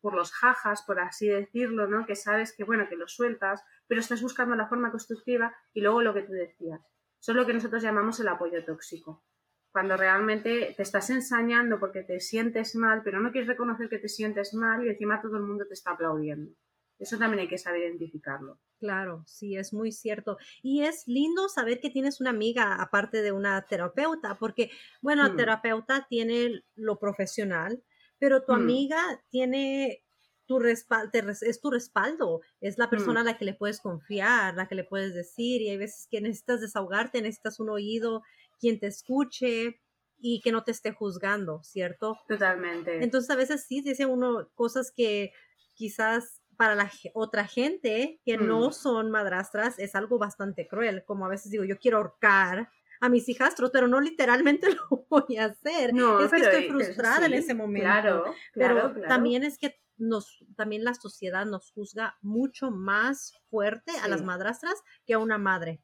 por 0.00 0.14
los 0.14 0.32
jajas, 0.32 0.82
por 0.82 1.00
así 1.00 1.28
decirlo, 1.28 1.86
¿no? 1.86 2.06
Que 2.06 2.14
sabes 2.14 2.54
que, 2.54 2.64
bueno, 2.64 2.88
que 2.88 2.96
lo 2.96 3.08
sueltas, 3.08 3.64
pero 3.86 4.00
estás 4.00 4.22
buscando 4.22 4.54
la 4.54 4.68
forma 4.68 4.90
constructiva 4.90 5.56
y 5.72 5.80
luego 5.80 6.02
lo 6.02 6.14
que 6.14 6.22
tú 6.22 6.32
decías. 6.32 6.80
Eso 7.20 7.32
es 7.32 7.36
lo 7.36 7.46
que 7.46 7.54
nosotros 7.54 7.82
llamamos 7.82 8.20
el 8.20 8.28
apoyo 8.28 8.64
tóxico. 8.64 9.24
Cuando 9.72 9.96
realmente 9.96 10.74
te 10.76 10.82
estás 10.82 11.10
ensañando 11.10 11.80
porque 11.80 12.02
te 12.02 12.20
sientes 12.20 12.76
mal, 12.76 13.02
pero 13.02 13.20
no 13.20 13.32
quieres 13.32 13.48
reconocer 13.48 13.88
que 13.88 13.98
te 13.98 14.08
sientes 14.08 14.54
mal 14.54 14.86
y 14.86 14.90
encima 14.90 15.20
todo 15.20 15.36
el 15.38 15.42
mundo 15.42 15.66
te 15.66 15.74
está 15.74 15.92
aplaudiendo. 15.92 16.52
Eso 16.98 17.18
también 17.18 17.40
hay 17.40 17.48
que 17.48 17.58
saber 17.58 17.82
identificarlo. 17.82 18.58
Claro, 18.78 19.22
sí, 19.26 19.56
es 19.56 19.72
muy 19.72 19.92
cierto. 19.92 20.38
Y 20.62 20.82
es 20.82 21.06
lindo 21.06 21.48
saber 21.48 21.80
que 21.80 21.90
tienes 21.90 22.20
una 22.20 22.30
amiga 22.30 22.74
aparte 22.80 23.22
de 23.22 23.32
una 23.32 23.62
terapeuta, 23.62 24.36
porque, 24.38 24.70
bueno, 25.02 25.22
la 25.22 25.30
mm. 25.30 25.36
terapeuta 25.36 26.06
tiene 26.08 26.62
lo 26.74 26.98
profesional, 26.98 27.82
pero 28.18 28.44
tu 28.44 28.52
mm. 28.52 28.56
amiga 28.56 29.22
tiene 29.28 30.04
tu 30.46 30.58
respaldo, 30.58 31.10
es 31.42 31.60
tu 31.60 31.70
respaldo, 31.70 32.40
es 32.60 32.78
la 32.78 32.88
persona 32.88 33.20
mm. 33.20 33.22
a 33.22 33.30
la 33.32 33.38
que 33.38 33.44
le 33.44 33.54
puedes 33.54 33.80
confiar, 33.80 34.54
la 34.54 34.68
que 34.68 34.76
le 34.76 34.84
puedes 34.84 35.12
decir, 35.12 35.60
y 35.60 35.70
hay 35.70 35.76
veces 35.76 36.06
que 36.10 36.20
necesitas 36.20 36.60
desahogarte, 36.60 37.20
necesitas 37.20 37.58
un 37.58 37.70
oído, 37.70 38.22
quien 38.60 38.78
te 38.78 38.86
escuche 38.86 39.80
y 40.18 40.40
que 40.40 40.52
no 40.52 40.64
te 40.64 40.70
esté 40.70 40.92
juzgando, 40.92 41.62
¿cierto? 41.62 42.18
Totalmente. 42.28 43.02
Entonces 43.02 43.28
a 43.30 43.36
veces 43.36 43.64
sí 43.66 43.82
dice 43.82 44.06
uno 44.06 44.48
cosas 44.54 44.92
que 44.94 45.32
quizás 45.74 46.42
para 46.56 46.74
la 46.74 46.90
otra 47.14 47.46
gente 47.46 48.20
que 48.24 48.36
no 48.36 48.68
mm. 48.68 48.72
son 48.72 49.10
madrastras 49.10 49.78
es 49.78 49.94
algo 49.94 50.18
bastante 50.18 50.66
cruel, 50.66 51.04
como 51.04 51.26
a 51.26 51.28
veces 51.28 51.50
digo, 51.50 51.64
yo 51.64 51.78
quiero 51.78 51.98
ahorcar 51.98 52.70
a 53.00 53.08
mis 53.08 53.28
hijastros, 53.28 53.70
pero 53.70 53.88
no 53.88 54.00
literalmente 54.00 54.68
lo 54.90 55.06
voy 55.08 55.36
a 55.36 55.46
hacer. 55.46 55.92
No, 55.94 56.20
es 56.20 56.30
que 56.30 56.38
estoy 56.38 56.64
eh, 56.64 56.68
frustrada 56.68 57.26
en 57.26 57.34
ese 57.34 57.54
momento. 57.54 57.86
Claro, 57.86 58.34
pero 58.54 58.92
también 59.08 59.44
es 59.44 59.58
que 59.58 59.80
nos, 59.98 60.44
también 60.56 60.84
la 60.84 60.94
sociedad 60.94 61.46
nos 61.46 61.72
juzga 61.72 62.16
mucho 62.20 62.70
más 62.70 63.34
fuerte 63.48 63.92
a 64.02 64.08
las 64.08 64.22
madrastras 64.22 64.74
que 65.06 65.14
a 65.14 65.18
una 65.18 65.38
madre 65.38 65.82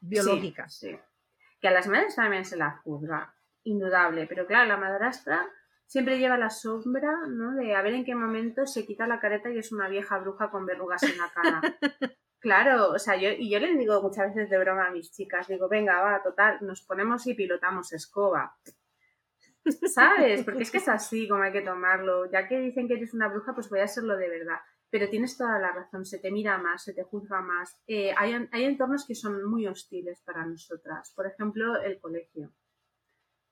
biológica. 0.00 0.68
Sí, 0.68 0.96
Que 1.60 1.68
a 1.68 1.72
las 1.72 1.86
madres 1.88 2.14
también 2.14 2.44
se 2.44 2.56
la 2.56 2.80
juzga, 2.84 3.34
indudable, 3.64 4.26
pero 4.26 4.46
claro, 4.46 4.68
la 4.68 4.76
madrastra 4.76 5.48
siempre 5.88 6.18
lleva 6.18 6.36
la 6.38 6.50
sombra, 6.50 7.26
¿no? 7.26 7.54
De 7.54 7.74
a 7.74 7.82
ver 7.82 7.94
en 7.94 8.04
qué 8.04 8.14
momento 8.14 8.66
se 8.66 8.86
quita 8.86 9.06
la 9.06 9.18
careta 9.18 9.50
y 9.50 9.58
es 9.58 9.72
una 9.72 9.88
vieja 9.88 10.18
bruja 10.18 10.50
con 10.50 10.66
verrugas 10.66 11.02
en 11.02 11.18
la 11.18 11.30
cara. 11.30 11.60
Claro, 12.40 12.92
o 12.92 12.98
sea, 13.00 13.16
yo, 13.16 13.30
y 13.30 13.50
yo 13.50 13.58
les 13.58 13.76
digo 13.76 14.00
muchas 14.00 14.32
veces 14.32 14.48
de 14.48 14.60
broma 14.60 14.86
a 14.86 14.90
mis 14.92 15.10
chicas, 15.10 15.48
digo, 15.48 15.68
venga, 15.68 16.00
va, 16.00 16.22
total, 16.22 16.58
nos 16.60 16.82
ponemos 16.82 17.26
y 17.26 17.34
pilotamos 17.34 17.92
escoba. 17.92 18.56
¿Sabes? 19.92 20.44
Porque 20.44 20.62
es 20.62 20.70
que 20.70 20.78
es 20.78 20.88
así 20.88 21.26
como 21.26 21.42
hay 21.42 21.50
que 21.50 21.62
tomarlo. 21.62 22.30
Ya 22.30 22.46
que 22.46 22.60
dicen 22.60 22.86
que 22.86 22.94
eres 22.94 23.12
una 23.12 23.26
bruja, 23.26 23.56
pues 23.56 23.68
voy 23.68 23.80
a 23.80 23.88
serlo 23.88 24.16
de 24.16 24.28
verdad. 24.28 24.58
Pero 24.88 25.10
tienes 25.10 25.36
toda 25.36 25.58
la 25.58 25.72
razón, 25.72 26.06
se 26.06 26.20
te 26.20 26.30
mira 26.30 26.58
más, 26.58 26.84
se 26.84 26.94
te 26.94 27.02
juzga 27.02 27.40
más. 27.40 27.76
Eh, 27.88 28.14
hay, 28.16 28.48
hay 28.52 28.64
entornos 28.64 29.04
que 29.04 29.16
son 29.16 29.44
muy 29.44 29.66
hostiles 29.66 30.22
para 30.24 30.46
nosotras. 30.46 31.12
Por 31.16 31.26
ejemplo, 31.26 31.82
el 31.82 31.98
colegio. 31.98 32.52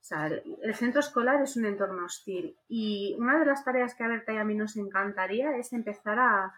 O 0.01 0.03
sea, 0.07 0.27
el, 0.27 0.75
centro 0.75 1.01
escolar 1.01 1.41
es 1.41 1.57
un 1.57 1.65
entorno 1.65 2.05
hostil. 2.05 2.57
Y 2.67 3.15
una 3.19 3.39
de 3.39 3.45
las 3.45 3.65
tareas 3.65 3.93
que 3.93 4.03
a 4.03 4.07
Berta 4.07 4.33
y 4.33 4.37
a 4.37 4.43
mí 4.43 4.55
nos 4.55 4.77
encantaría 4.77 5.57
es 5.57 5.73
empezar 5.73 6.17
a, 6.19 6.53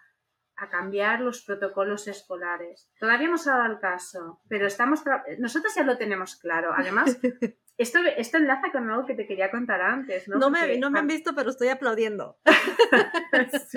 a 0.60 0.68
cambiar 0.68 1.20
los 1.20 1.42
protocolos 1.42 2.06
escolares. 2.06 2.90
Todavía 3.00 3.28
no 3.28 3.38
se 3.38 3.50
ha 3.50 3.56
dado 3.56 3.72
el 3.72 3.80
caso, 3.80 4.40
pero 4.48 4.66
estamos 4.66 5.02
nosotros 5.38 5.74
ya 5.74 5.82
lo 5.82 5.96
tenemos 5.96 6.36
claro. 6.36 6.72
Además, 6.76 7.18
esto, 7.78 7.98
esto 8.16 8.36
enlaza 8.36 8.70
con 8.70 8.90
algo 8.90 9.06
que 9.06 9.14
te 9.14 9.26
quería 9.26 9.50
contar 9.50 9.80
antes. 9.80 10.28
No, 10.28 10.38
no, 10.38 10.50
me, 10.50 10.78
no 10.78 10.90
me 10.90 10.98
han 10.98 11.06
visto, 11.06 11.34
pero 11.34 11.50
estoy 11.50 11.68
aplaudiendo. 11.68 12.38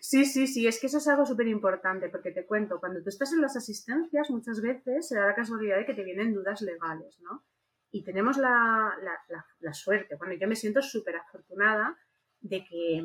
sí. 0.00 0.24
sí, 0.24 0.46
sí, 0.46 0.66
es 0.68 0.80
que 0.80 0.86
eso 0.86 0.98
es 0.98 1.08
algo 1.08 1.26
súper 1.26 1.48
importante, 1.48 2.08
porque 2.08 2.30
te 2.30 2.46
cuento, 2.46 2.78
cuando 2.78 3.02
tú 3.02 3.08
estás 3.08 3.32
en 3.32 3.40
las 3.40 3.56
asistencias, 3.56 4.30
muchas 4.30 4.60
veces 4.60 5.08
se 5.08 5.16
da 5.16 5.26
la 5.26 5.34
casualidad 5.34 5.78
de 5.78 5.86
que 5.86 5.94
te 5.94 6.04
vienen 6.04 6.32
dudas 6.32 6.62
legales, 6.62 7.18
¿no? 7.20 7.44
Y 7.90 8.04
tenemos 8.04 8.36
la, 8.36 8.94
la 9.60 9.74
suerte, 9.74 10.16
bueno, 10.16 10.34
yo 10.34 10.48
me 10.48 10.56
siento 10.56 10.82
súper 10.82 11.16
afortunada 11.16 11.96
de 12.40 12.64
que 12.64 13.04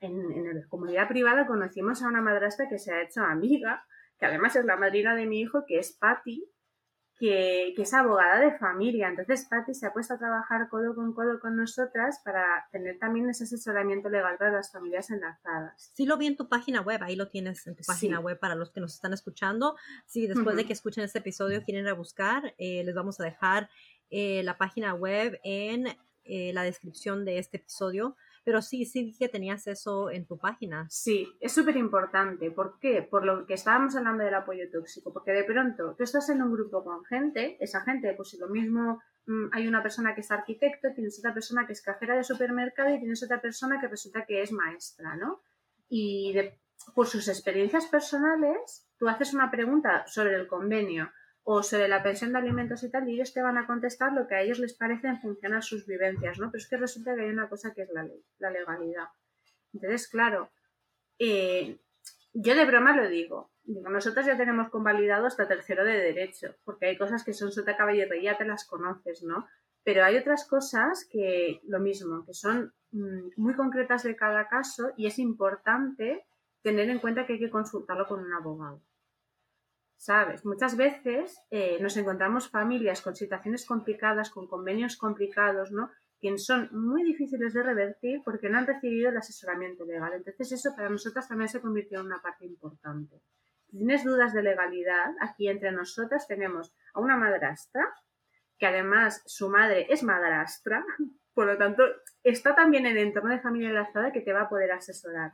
en, 0.00 0.54
la 0.54 0.66
comunidad 0.68 1.08
privada 1.08 1.46
conocimos 1.46 2.02
a 2.02 2.08
una 2.08 2.22
madrastra 2.22 2.68
que 2.68 2.78
se 2.78 2.92
ha 2.92 3.02
hecho 3.02 3.22
amiga, 3.22 3.84
que 4.18 4.26
además 4.26 4.56
es 4.56 4.64
la 4.64 4.76
madrina 4.76 5.14
de 5.14 5.26
mi 5.26 5.40
hijo, 5.40 5.64
que 5.66 5.78
es 5.78 5.92
Patty, 5.92 6.44
que, 7.18 7.74
es 7.76 7.94
abogada 7.94 8.38
de 8.38 8.56
familia. 8.58 9.08
Entonces, 9.08 9.46
Patty 9.50 9.74
se 9.74 9.86
ha 9.86 9.92
puesto 9.92 10.14
a 10.14 10.18
trabajar 10.18 10.68
codo 10.68 10.94
con 10.94 11.12
codo 11.14 11.40
con 11.40 11.56
nosotras 11.56 12.20
para 12.24 12.68
tener 12.70 12.98
también 12.98 13.28
ese 13.28 13.44
asesoramiento 13.44 14.08
legal 14.08 14.36
para 14.38 14.52
las 14.52 14.70
familias 14.70 15.10
enlazadas. 15.10 15.90
Sí, 15.94 16.06
lo 16.06 16.16
vi 16.16 16.26
en 16.26 16.36
tu 16.36 16.48
página 16.48 16.80
web, 16.80 17.02
ahí 17.02 17.16
lo 17.16 17.28
tienes 17.28 17.66
en 17.66 17.74
tu 17.74 17.82
página 17.84 18.20
web 18.20 18.38
para 18.38 18.54
los 18.54 18.70
que 18.70 18.80
nos 18.80 18.94
están 18.94 19.12
escuchando. 19.12 19.76
Si 20.06 20.28
después 20.28 20.54
de 20.56 20.64
que 20.64 20.72
escuchen 20.72 21.02
este 21.02 21.18
episodio 21.18 21.62
quieren 21.64 21.84
rebuscar, 21.84 22.54
eh, 22.56 22.84
les 22.84 22.94
vamos 22.94 23.18
a 23.20 23.24
dejar 23.24 23.68
eh, 24.10 24.42
la 24.42 24.56
página 24.58 24.94
web 24.94 25.38
en 25.44 25.86
eh, 26.24 26.52
la 26.52 26.62
descripción 26.62 27.24
de 27.24 27.38
este 27.38 27.58
episodio 27.58 28.16
pero 28.48 28.62
sí, 28.62 28.86
sí 28.86 29.14
que 29.18 29.28
tenías 29.28 29.66
eso 29.66 30.10
en 30.10 30.24
tu 30.24 30.38
página. 30.38 30.86
Sí, 30.88 31.28
es 31.38 31.52
súper 31.52 31.76
importante. 31.76 32.50
¿Por 32.50 32.78
qué? 32.78 33.02
Por 33.02 33.26
lo 33.26 33.44
que 33.44 33.52
estábamos 33.52 33.94
hablando 33.94 34.24
del 34.24 34.32
apoyo 34.32 34.70
tóxico, 34.72 35.12
porque 35.12 35.32
de 35.32 35.44
pronto 35.44 35.94
tú 35.94 36.02
estás 36.02 36.30
en 36.30 36.40
un 36.40 36.50
grupo 36.50 36.82
con 36.82 37.04
gente, 37.04 37.58
esa 37.60 37.82
gente, 37.82 38.14
pues 38.14 38.34
lo 38.40 38.48
mismo 38.48 39.02
mm, 39.26 39.48
hay 39.52 39.68
una 39.68 39.82
persona 39.82 40.14
que 40.14 40.22
es 40.22 40.30
arquitecto, 40.30 40.94
tienes 40.94 41.18
otra 41.18 41.34
persona 41.34 41.66
que 41.66 41.74
es 41.74 41.82
cajera 41.82 42.16
de 42.16 42.24
supermercado 42.24 42.94
y 42.94 43.00
tienes 43.00 43.22
otra 43.22 43.38
persona 43.38 43.78
que 43.82 43.88
resulta 43.88 44.24
que 44.24 44.40
es 44.40 44.50
maestra, 44.50 45.14
¿no? 45.16 45.42
Y 45.90 46.34
por 46.94 47.06
sus 47.06 47.28
experiencias 47.28 47.84
personales, 47.84 48.88
tú 48.96 49.10
haces 49.10 49.34
una 49.34 49.50
pregunta 49.50 50.06
sobre 50.06 50.34
el 50.34 50.46
convenio 50.46 51.10
o 51.50 51.62
sobre 51.62 51.88
la 51.88 52.02
pensión 52.02 52.32
de 52.32 52.40
alimentos 52.40 52.82
y 52.82 52.90
tal, 52.90 53.08
y 53.08 53.14
ellos 53.14 53.32
te 53.32 53.40
van 53.40 53.56
a 53.56 53.66
contestar 53.66 54.12
lo 54.12 54.26
que 54.28 54.34
a 54.34 54.42
ellos 54.42 54.58
les 54.58 54.74
parece 54.74 55.08
en 55.08 55.18
función 55.18 55.54
a 55.54 55.62
sus 55.62 55.86
vivencias, 55.86 56.38
¿no? 56.38 56.50
Pero 56.50 56.60
es 56.62 56.68
que 56.68 56.76
resulta 56.76 57.14
que 57.14 57.22
hay 57.22 57.30
una 57.30 57.48
cosa 57.48 57.72
que 57.72 57.84
es 57.84 57.90
la 57.90 58.02
ley, 58.02 58.22
la 58.38 58.50
legalidad. 58.50 59.06
Entonces, 59.72 60.08
claro, 60.08 60.50
eh, 61.18 61.78
yo 62.34 62.54
de 62.54 62.66
broma 62.66 62.94
lo 62.94 63.08
digo. 63.08 63.50
Digo, 63.64 63.88
nosotros 63.88 64.26
ya 64.26 64.36
tenemos 64.36 64.68
convalidado 64.68 65.26
hasta 65.26 65.48
tercero 65.48 65.86
de 65.86 65.96
derecho, 65.96 66.54
porque 66.66 66.84
hay 66.84 66.98
cosas 66.98 67.24
que 67.24 67.32
son 67.32 67.50
sota 67.50 67.78
caballería, 67.78 68.36
te 68.36 68.44
las 68.44 68.66
conoces, 68.66 69.22
¿no? 69.22 69.46
Pero 69.84 70.04
hay 70.04 70.18
otras 70.18 70.46
cosas 70.46 71.08
que, 71.10 71.62
lo 71.66 71.80
mismo, 71.80 72.26
que 72.26 72.34
son 72.34 72.74
mm, 72.90 73.30
muy 73.38 73.54
concretas 73.54 74.02
de 74.02 74.16
cada 74.16 74.48
caso 74.48 74.92
y 74.98 75.06
es 75.06 75.18
importante 75.18 76.26
tener 76.60 76.90
en 76.90 76.98
cuenta 76.98 77.24
que 77.24 77.32
hay 77.32 77.38
que 77.38 77.48
consultarlo 77.48 78.06
con 78.06 78.20
un 78.20 78.34
abogado. 78.34 78.82
¿Sabes? 79.98 80.46
Muchas 80.46 80.76
veces 80.76 81.42
eh, 81.50 81.78
nos 81.80 81.96
encontramos 81.96 82.48
familias 82.48 83.02
con 83.02 83.16
situaciones 83.16 83.66
complicadas, 83.66 84.30
con 84.30 84.46
convenios 84.46 84.96
complicados, 84.96 85.72
¿no? 85.72 85.90
Que 86.20 86.38
son 86.38 86.68
muy 86.72 87.02
difíciles 87.02 87.52
de 87.52 87.62
revertir 87.62 88.22
porque 88.24 88.48
no 88.48 88.58
han 88.58 88.66
recibido 88.66 89.10
el 89.10 89.16
asesoramiento 89.16 89.84
legal. 89.84 90.12
Entonces 90.14 90.52
eso 90.52 90.74
para 90.74 90.88
nosotras 90.88 91.28
también 91.28 91.48
se 91.48 91.60
convirtió 91.60 92.00
en 92.00 92.06
una 92.06 92.22
parte 92.22 92.46
importante. 92.46 93.20
Si 93.66 93.76
tienes 93.76 94.04
dudas 94.04 94.32
de 94.32 94.42
legalidad, 94.42 95.14
aquí 95.20 95.48
entre 95.48 95.72
nosotras 95.72 96.26
tenemos 96.26 96.74
a 96.94 97.00
una 97.00 97.16
madrastra, 97.16 97.82
que 98.56 98.66
además 98.66 99.22
su 99.26 99.48
madre 99.48 99.86
es 99.90 100.02
madrastra, 100.02 100.84
por 101.34 101.46
lo 101.46 101.58
tanto 101.58 101.82
está 102.22 102.54
también 102.54 102.86
en 102.86 102.96
el 102.96 103.08
entorno 103.08 103.30
de 103.30 103.40
familia 103.40 103.68
enlazada 103.68 104.12
que 104.12 104.20
te 104.20 104.32
va 104.32 104.42
a 104.42 104.48
poder 104.48 104.70
asesorar. 104.72 105.32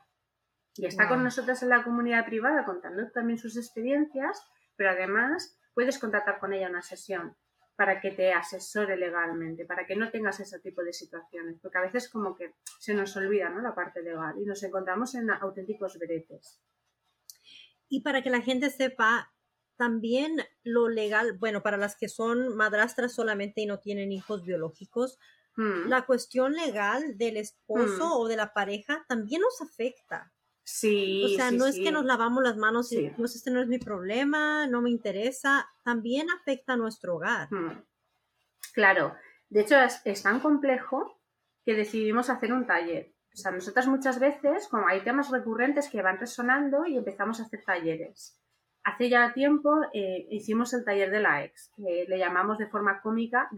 Y 0.77 0.87
está 0.87 1.07
con 1.09 1.23
nosotras 1.23 1.63
en 1.63 1.69
la 1.69 1.85
comunidad 1.85 2.27
privada 2.27 2.65
contando 2.65 3.09
también 3.13 3.39
sus 3.39 3.57
experiencias, 3.57 4.45
pero 4.77 4.91
además 4.91 5.59
puedes 5.75 5.99
contactar 5.99 6.39
con 6.39 6.53
ella 6.53 6.69
una 6.69 6.83
sesión 6.83 7.37
para 7.77 8.01
que 8.01 8.13
te 8.13 8.33
asesore 8.33 8.97
legalmente, 8.97 9.65
para 9.65 9.87
que 9.87 9.97
no 9.97 10.11
tengas 10.11 10.39
ese 10.39 10.61
tipo 10.61 10.83
de 10.83 10.93
situaciones, 10.93 11.59
porque 11.61 11.79
a 11.79 11.83
veces 11.83 12.09
como 12.09 12.37
que 12.37 12.55
se 12.79 12.95
nos 12.95 13.17
olvida 13.17 13.49
¿no? 13.51 13.61
la 13.61 13.75
parte 13.75 14.03
legal 14.03 14.35
y 14.41 14.45
nos 14.45 14.63
encontramos 14.63 15.15
en 15.15 15.31
auténticos 15.31 15.99
bretes. 15.99 16.61
Y 17.89 18.03
para 18.03 18.23
que 18.23 18.31
la 18.31 18.41
gente 18.41 18.71
sepa, 18.71 19.33
también 19.77 20.37
lo 20.63 20.89
legal, 20.89 21.37
bueno, 21.39 21.63
para 21.63 21.77
las 21.77 21.97
que 21.97 22.09
son 22.09 22.57
madrastras 22.57 23.15
solamente 23.15 23.61
y 23.61 23.67
no 23.67 23.81
tienen 23.81 24.13
hijos 24.13 24.45
biológicos, 24.45 25.19
hmm. 25.57 25.89
la 25.89 26.07
cuestión 26.07 26.53
legal 26.53 27.19
del 27.19 27.37
esposo 27.37 28.09
hmm. 28.09 28.21
o 28.21 28.29
de 28.29 28.37
la 28.37 28.53
pareja 28.53 29.05
también 29.09 29.43
nos 29.43 29.61
afecta. 29.61 30.33
Sí. 30.65 31.25
O 31.27 31.29
sea, 31.37 31.51
no 31.51 31.67
es 31.67 31.77
que 31.77 31.93
nos 31.93 32.07
lavamos 32.07 32.43
las 32.43 32.57
manos 32.57 32.91
y 32.93 33.11
pues 33.11 33.37
este 33.37 33.51
no 33.51 33.61
es 33.61 33.69
mi 33.69 33.79
problema, 33.79 34.67
no 34.67 34.81
me 34.81 34.91
interesa, 34.91 35.69
también 35.85 36.29
afecta 36.31 36.73
a 36.73 36.77
nuestro 36.77 37.17
hogar. 37.17 37.49
Hmm. 37.51 37.85
Claro, 38.73 39.15
de 39.51 39.61
hecho 39.61 39.77
es, 40.05 40.23
tan 40.23 40.41
complejo 40.41 41.21
que 41.65 41.75
decidimos 41.75 42.31
hacer 42.31 42.53
un 42.53 42.67
taller. 42.67 43.15
O 43.33 43.37
sea, 43.37 43.51
nosotras 43.51 43.87
muchas 43.87 44.19
veces, 44.19 44.69
como 44.69 44.89
hay 44.89 45.03
temas 45.03 45.31
recurrentes 45.31 45.89
que 45.89 46.03
van 46.03 46.19
resonando 46.19 46.87
y 46.87 46.97
empezamos 46.97 47.41
a 47.41 47.45
hacer 47.45 47.63
talleres. 47.65 48.41
Hace 48.85 49.09
ya 49.09 49.33
tiempo 49.33 49.81
eh, 49.95 50.27
hicimos 50.31 50.75
el 50.75 50.85
taller 50.85 51.11
de 51.11 51.21
la 51.21 51.43
ex, 51.43 51.73
que 51.75 52.05
le 52.07 52.19
llamamos 52.19 52.59
de 52.59 52.67
forma 52.67 53.01
cómica 53.01 53.49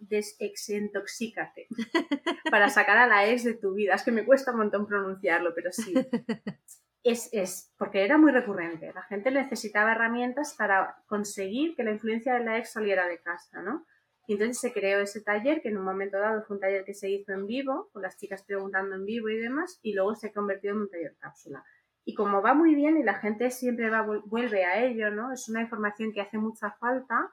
desexintoxícate, 0.00 1.66
para 2.50 2.68
sacar 2.68 2.98
a 2.98 3.06
la 3.06 3.26
ex 3.26 3.44
de 3.44 3.54
tu 3.54 3.72
vida. 3.72 3.94
Es 3.94 4.02
que 4.02 4.12
me 4.12 4.26
cuesta 4.26 4.52
un 4.52 4.58
montón 4.58 4.86
pronunciarlo, 4.86 5.54
pero 5.54 5.72
sí. 5.72 5.94
Es, 7.08 7.28
es, 7.30 7.72
porque 7.78 8.04
era 8.04 8.18
muy 8.18 8.32
recurrente. 8.32 8.92
La 8.92 9.04
gente 9.04 9.30
necesitaba 9.30 9.92
herramientas 9.92 10.56
para 10.58 10.96
conseguir 11.06 11.76
que 11.76 11.84
la 11.84 11.92
influencia 11.92 12.34
de 12.34 12.44
la 12.44 12.58
ex 12.58 12.72
saliera 12.72 13.06
de 13.06 13.20
casa, 13.20 13.62
¿no? 13.62 13.86
Y 14.26 14.32
entonces 14.32 14.58
se 14.58 14.72
creó 14.72 14.98
ese 15.00 15.20
taller, 15.20 15.62
que 15.62 15.68
en 15.68 15.78
un 15.78 15.84
momento 15.84 16.18
dado 16.18 16.42
fue 16.42 16.56
un 16.56 16.60
taller 16.60 16.84
que 16.84 16.94
se 16.94 17.08
hizo 17.08 17.32
en 17.32 17.46
vivo, 17.46 17.90
con 17.92 18.02
las 18.02 18.18
chicas 18.18 18.42
preguntando 18.44 18.96
en 18.96 19.04
vivo 19.04 19.28
y 19.28 19.36
demás, 19.36 19.78
y 19.82 19.94
luego 19.94 20.16
se 20.16 20.26
ha 20.28 20.32
convertido 20.32 20.74
en 20.74 20.80
un 20.80 20.90
taller 20.90 21.16
cápsula. 21.20 21.64
Y 22.08 22.14
como 22.14 22.40
va 22.40 22.54
muy 22.54 22.76
bien 22.76 22.96
y 22.96 23.02
la 23.02 23.14
gente 23.14 23.50
siempre 23.50 23.90
va, 23.90 24.02
vuelve 24.02 24.64
a 24.64 24.80
ello, 24.84 25.10
¿no? 25.10 25.32
Es 25.32 25.48
una 25.48 25.60
información 25.60 26.12
que 26.12 26.20
hace 26.20 26.38
mucha 26.38 26.70
falta. 26.70 27.32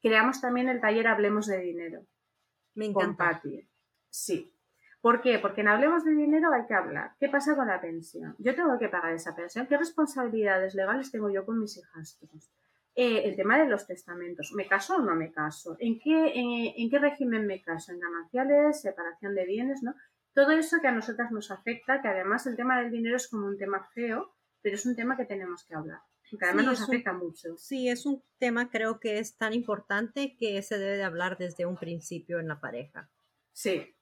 Creamos 0.00 0.40
también 0.40 0.68
el 0.68 0.80
taller 0.80 1.08
Hablemos 1.08 1.48
de 1.48 1.58
Dinero. 1.58 2.06
Me 2.74 2.86
encanta. 2.86 3.42
Sí. 4.08 4.54
¿Por 5.00 5.20
qué? 5.20 5.40
Porque 5.40 5.62
en 5.62 5.68
Hablemos 5.68 6.04
de 6.04 6.12
Dinero 6.12 6.52
hay 6.52 6.64
que 6.64 6.74
hablar. 6.74 7.16
¿Qué 7.18 7.28
pasa 7.28 7.56
con 7.56 7.66
la 7.66 7.80
pensión? 7.80 8.36
Yo 8.38 8.54
tengo 8.54 8.78
que 8.78 8.88
pagar 8.88 9.12
esa 9.12 9.34
pensión. 9.34 9.66
¿Qué 9.66 9.76
responsabilidades 9.76 10.76
legales 10.76 11.10
tengo 11.10 11.28
yo 11.28 11.44
con 11.44 11.58
mis 11.58 11.76
hijastros? 11.76 12.52
Eh, 12.94 13.22
el 13.24 13.34
tema 13.34 13.58
de 13.58 13.66
los 13.66 13.84
testamentos. 13.84 14.52
¿Me 14.52 14.68
caso 14.68 14.94
o 14.94 15.00
no 15.00 15.16
me 15.16 15.32
caso? 15.32 15.76
¿En 15.80 15.98
qué, 15.98 16.72
en 16.76 16.88
qué 16.88 16.98
régimen 17.00 17.48
me 17.48 17.60
caso? 17.60 17.90
¿En 17.90 17.98
gananciales? 17.98 18.80
¿Separación 18.80 19.34
de 19.34 19.44
bienes? 19.44 19.82
¿no? 19.82 19.92
Todo 20.34 20.50
eso 20.50 20.78
que 20.80 20.88
a 20.88 20.92
nosotras 20.92 21.30
nos 21.30 21.52
afecta, 21.52 22.02
que 22.02 22.08
además 22.08 22.46
el 22.46 22.56
tema 22.56 22.80
del 22.80 22.90
dinero 22.90 23.16
es 23.16 23.28
como 23.28 23.46
un 23.46 23.56
tema 23.56 23.88
feo, 23.94 24.34
pero 24.62 24.74
es 24.74 24.84
un 24.84 24.96
tema 24.96 25.16
que 25.16 25.26
tenemos 25.26 25.64
que 25.64 25.76
hablar, 25.76 26.00
que 26.28 26.44
además 26.44 26.66
nos 26.66 26.82
afecta 26.82 27.12
mucho. 27.12 27.56
Sí, 27.56 27.88
es 27.88 28.04
un 28.04 28.20
tema 28.38 28.68
creo 28.68 28.98
que 28.98 29.20
es 29.20 29.36
tan 29.36 29.52
importante 29.52 30.36
que 30.36 30.60
se 30.62 30.78
debe 30.78 30.96
de 30.96 31.04
hablar 31.04 31.38
desde 31.38 31.66
un 31.66 31.76
principio 31.76 32.40
en 32.40 32.48
la 32.48 32.60
pareja. 32.60 33.08
Sí, 33.52 33.94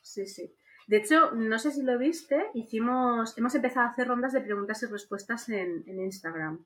sí, 0.00 0.26
sí. 0.26 0.54
De 0.86 0.98
hecho, 0.98 1.32
no 1.32 1.58
sé 1.58 1.72
si 1.72 1.82
lo 1.82 1.98
viste, 1.98 2.50
hicimos, 2.54 3.36
hemos 3.36 3.54
empezado 3.56 3.86
a 3.86 3.90
hacer 3.90 4.06
rondas 4.06 4.32
de 4.32 4.40
preguntas 4.40 4.82
y 4.84 4.86
respuestas 4.86 5.48
en, 5.48 5.82
en 5.88 6.00
Instagram. 6.00 6.64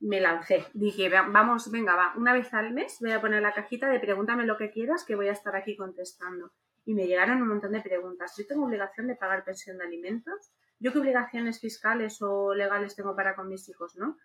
Me 0.00 0.20
lancé, 0.20 0.64
dije, 0.72 1.10
vamos, 1.10 1.70
venga, 1.70 1.94
va, 1.94 2.14
una 2.16 2.32
vez 2.32 2.52
al 2.54 2.72
mes 2.72 2.96
voy 3.00 3.12
a 3.12 3.20
poner 3.20 3.42
la 3.42 3.52
cajita 3.52 3.88
de 3.88 4.00
pregúntame 4.00 4.46
lo 4.46 4.56
que 4.56 4.70
quieras 4.70 5.04
que 5.04 5.14
voy 5.14 5.28
a 5.28 5.32
estar 5.32 5.54
aquí 5.56 5.76
contestando 5.76 6.52
y 6.84 6.94
me 6.94 7.06
llegaron 7.06 7.42
un 7.42 7.48
montón 7.48 7.72
de 7.72 7.80
preguntas. 7.80 8.34
¿Yo 8.36 8.46
tengo 8.46 8.66
obligación 8.66 9.06
de 9.06 9.16
pagar 9.16 9.44
pensión 9.44 9.78
de 9.78 9.84
alimentos? 9.84 10.52
¿Yo 10.78 10.92
qué 10.92 10.98
obligaciones 10.98 11.60
fiscales 11.60 12.20
o 12.20 12.54
legales 12.54 12.94
tengo 12.94 13.16
para 13.16 13.34
con 13.34 13.48
mis 13.48 13.68
hijos, 13.68 13.96
no? 13.96 14.18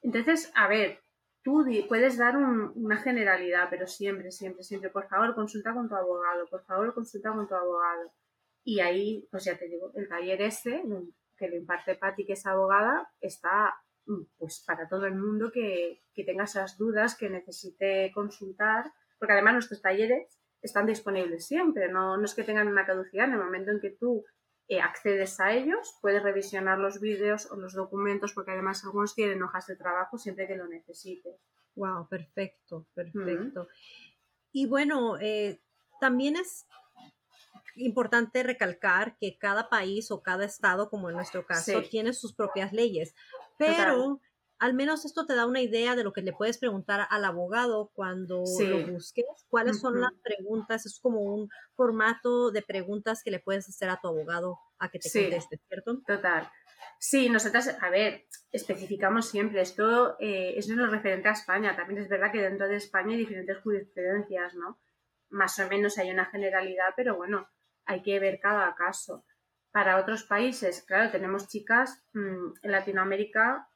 Entonces, 0.00 0.50
a 0.54 0.68
ver, 0.68 1.00
tú 1.42 1.64
puedes 1.88 2.16
dar 2.16 2.36
una 2.36 2.96
generalidad, 2.96 3.68
pero 3.68 3.86
siempre, 3.86 4.30
siempre, 4.30 4.62
siempre, 4.62 4.90
por 4.90 5.08
favor, 5.08 5.34
consulta 5.34 5.74
con 5.74 5.88
tu 5.88 5.94
abogado, 5.94 6.46
por 6.48 6.64
favor, 6.64 6.94
consulta 6.94 7.32
con 7.32 7.46
tu 7.46 7.54
abogado. 7.54 8.12
Y 8.64 8.80
ahí, 8.80 9.28
pues 9.30 9.44
ya 9.44 9.58
te 9.58 9.68
digo, 9.68 9.92
el 9.94 10.08
taller 10.08 10.40
ese, 10.42 10.82
que 11.36 11.48
le 11.48 11.58
imparte 11.58 11.96
Patti, 11.96 12.24
que 12.24 12.34
es 12.34 12.46
abogada, 12.46 13.10
está 13.20 13.74
pues 14.38 14.64
para 14.66 14.88
todo 14.88 15.06
el 15.06 15.14
mundo 15.14 15.52
que, 15.52 16.02
que 16.14 16.24
tenga 16.24 16.44
esas 16.44 16.76
dudas, 16.76 17.16
que 17.16 17.30
necesite 17.30 18.10
consultar, 18.12 18.92
porque 19.18 19.34
además 19.34 19.54
nuestros 19.54 19.80
talleres 19.80 20.41
están 20.62 20.86
disponibles 20.86 21.46
siempre, 21.46 21.88
no, 21.88 22.16
no 22.16 22.24
es 22.24 22.34
que 22.34 22.44
tengan 22.44 22.68
una 22.68 22.86
caducidad, 22.86 23.26
en 23.26 23.34
el 23.34 23.40
momento 23.40 23.72
en 23.72 23.80
que 23.80 23.90
tú 23.90 24.24
eh, 24.68 24.80
accedes 24.80 25.38
a 25.40 25.52
ellos, 25.52 25.98
puedes 26.00 26.22
revisionar 26.22 26.78
los 26.78 27.00
vídeos 27.00 27.50
o 27.50 27.56
los 27.56 27.74
documentos, 27.74 28.32
porque 28.32 28.52
además 28.52 28.84
algunos 28.84 29.14
tienen 29.14 29.42
hojas 29.42 29.66
de 29.66 29.76
trabajo 29.76 30.16
siempre 30.16 30.46
que 30.46 30.56
lo 30.56 30.68
necesites. 30.68 31.34
Wow, 31.74 32.08
perfecto, 32.08 32.86
perfecto. 32.94 33.68
Y 34.52 34.66
bueno, 34.66 35.18
eh, 35.20 35.60
también 36.00 36.36
es 36.36 36.66
importante 37.76 38.42
recalcar 38.42 39.16
que 39.18 39.36
cada 39.38 39.68
país 39.68 40.10
o 40.10 40.22
cada 40.22 40.44
estado, 40.44 40.90
como 40.90 41.10
en 41.10 41.16
nuestro 41.16 41.44
caso, 41.44 41.82
tiene 41.90 42.12
sus 42.12 42.34
propias 42.34 42.72
leyes, 42.72 43.14
pero 43.58 44.20
al 44.62 44.74
menos 44.74 45.04
esto 45.04 45.26
te 45.26 45.34
da 45.34 45.44
una 45.44 45.60
idea 45.60 45.96
de 45.96 46.04
lo 46.04 46.12
que 46.12 46.22
le 46.22 46.32
puedes 46.32 46.56
preguntar 46.56 47.08
al 47.10 47.24
abogado 47.24 47.90
cuando 47.94 48.44
lo 48.60 48.86
busques. 48.92 49.24
¿Cuáles 49.48 49.80
son 49.80 50.00
las 50.00 50.12
preguntas? 50.22 50.86
Es 50.86 51.00
como 51.00 51.20
un 51.20 51.48
formato 51.74 52.52
de 52.52 52.62
preguntas 52.62 53.22
que 53.24 53.32
le 53.32 53.40
puedes 53.40 53.68
hacer 53.68 53.90
a 53.90 53.98
tu 54.00 54.06
abogado 54.06 54.60
a 54.78 54.88
que 54.88 55.00
te 55.00 55.10
conteste, 55.10 55.60
¿cierto? 55.66 56.00
Total. 56.06 56.48
Sí, 57.00 57.28
nosotras, 57.28 57.76
a 57.80 57.90
ver, 57.90 58.28
especificamos 58.52 59.28
siempre, 59.28 59.62
esto 59.62 60.16
eh, 60.20 60.54
es 60.56 60.68
lo 60.68 60.86
referente 60.86 61.28
a 61.28 61.32
España. 61.32 61.74
También 61.74 62.00
es 62.00 62.08
verdad 62.08 62.30
que 62.30 62.40
dentro 62.40 62.68
de 62.68 62.76
España 62.76 63.14
hay 63.14 63.18
diferentes 63.18 63.58
jurisprudencias, 63.64 64.54
¿no? 64.54 64.78
Más 65.30 65.58
o 65.58 65.68
menos 65.68 65.98
hay 65.98 66.12
una 66.12 66.26
generalidad, 66.26 66.94
pero 66.94 67.16
bueno, 67.16 67.48
hay 67.84 68.00
que 68.02 68.20
ver 68.20 68.38
cada 68.40 68.72
caso. 68.76 69.24
Para 69.72 69.98
otros 69.98 70.22
países, 70.22 70.84
claro, 70.86 71.10
tenemos 71.10 71.48
chicas 71.48 72.04
mm, 72.12 72.52
en 72.62 72.70
Latinoamérica 72.70 73.68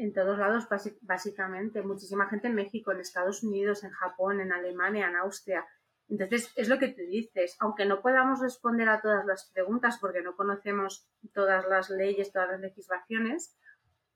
en 0.00 0.14
todos 0.14 0.38
lados, 0.38 0.66
básicamente. 1.02 1.82
Muchísima 1.82 2.28
gente 2.28 2.48
en 2.48 2.54
México, 2.54 2.90
en 2.90 3.00
Estados 3.00 3.42
Unidos, 3.42 3.84
en 3.84 3.90
Japón, 3.90 4.40
en 4.40 4.50
Alemania, 4.50 5.08
en 5.08 5.16
Austria. 5.16 5.66
Entonces, 6.08 6.52
es 6.56 6.68
lo 6.68 6.78
que 6.78 6.88
te 6.88 7.02
dices, 7.02 7.56
aunque 7.60 7.84
no 7.84 8.00
podamos 8.00 8.40
responder 8.40 8.88
a 8.88 9.00
todas 9.00 9.26
las 9.26 9.50
preguntas 9.52 9.98
porque 10.00 10.22
no 10.22 10.34
conocemos 10.36 11.06
todas 11.34 11.66
las 11.68 11.90
leyes, 11.90 12.32
todas 12.32 12.48
las 12.50 12.60
legislaciones, 12.60 13.56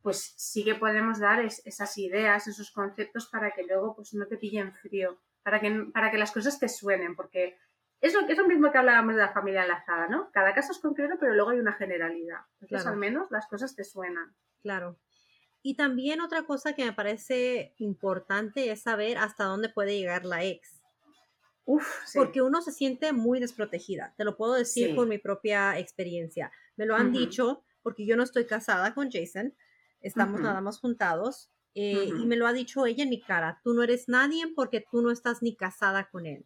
pues 0.02 0.34
sí 0.36 0.64
que 0.64 0.74
podemos 0.74 1.20
dar 1.20 1.40
esas 1.44 1.98
ideas, 1.98 2.48
esos 2.48 2.72
conceptos 2.72 3.28
para 3.28 3.52
que 3.52 3.64
luego 3.64 3.94
pues 3.94 4.14
no 4.14 4.26
te 4.26 4.38
pillen 4.38 4.72
frío, 4.72 5.20
para 5.42 5.60
que, 5.60 5.86
para 5.92 6.10
que 6.10 6.18
las 6.18 6.32
cosas 6.32 6.58
te 6.58 6.68
suenen, 6.68 7.14
porque 7.14 7.58
es 8.00 8.12
lo, 8.14 8.20
es 8.26 8.38
lo 8.38 8.48
mismo 8.48 8.72
que 8.72 8.78
hablábamos 8.78 9.14
de 9.14 9.20
la 9.20 9.32
familia 9.32 9.62
enlazada, 9.62 10.08
¿no? 10.08 10.30
Cada 10.32 10.52
caso 10.54 10.72
es 10.72 10.80
concreto, 10.80 11.14
pero 11.20 11.34
luego 11.34 11.50
hay 11.50 11.60
una 11.60 11.74
generalidad. 11.74 12.40
Entonces, 12.60 12.86
al 12.86 12.96
menos 12.96 13.30
las 13.30 13.46
cosas 13.46 13.76
te 13.76 13.84
suenan. 13.84 14.34
Claro. 14.62 14.98
Y 15.66 15.77
también 15.77 16.20
otra 16.20 16.42
cosa 16.42 16.74
que 16.74 16.85
me 16.85 16.92
parece 16.92 17.72
importante 17.79 18.70
es 18.70 18.83
saber 18.83 19.16
hasta 19.16 19.44
dónde 19.44 19.70
puede 19.70 19.98
llegar 19.98 20.27
la 20.27 20.44
ex. 20.44 20.83
Uf, 21.64 21.88
Porque 22.14 22.42
uno 22.42 22.61
se 22.61 22.70
siente 22.70 23.14
muy 23.14 23.40
desprotegida. 23.40 24.12
Te 24.18 24.24
lo 24.24 24.37
puedo 24.37 24.53
decir 24.53 24.94
por 24.94 25.07
mi 25.07 25.16
propia 25.16 25.79
experiencia. 25.79 26.53
Me 26.77 26.85
lo 26.85 26.94
han 26.94 27.12
dicho 27.12 27.64
porque 27.83 28.05
yo 28.05 28.14
no 28.14 28.22
estoy 28.22 28.44
casada 28.44 28.92
con 28.92 29.11
Jason. 29.11 29.55
Estamos 30.03 30.38
nada 30.42 30.61
más 30.61 30.79
juntados. 30.79 31.50
Eh, 31.74 32.11
y 32.11 32.27
me 32.27 32.37
lo 32.37 32.46
ha 32.46 32.53
dicho 32.53 32.85
ella 32.85 33.05
en 33.05 33.09
mi 33.09 33.22
cara. 33.22 33.62
Tú 33.64 33.72
no 33.72 33.83
eres 33.83 34.07
nadie 34.07 34.44
porque 34.55 34.85
tú 34.92 35.00
no 35.00 35.11
estás 35.11 35.40
ni 35.40 35.57
casada 35.57 36.11
con 36.11 36.27
él. 36.27 36.44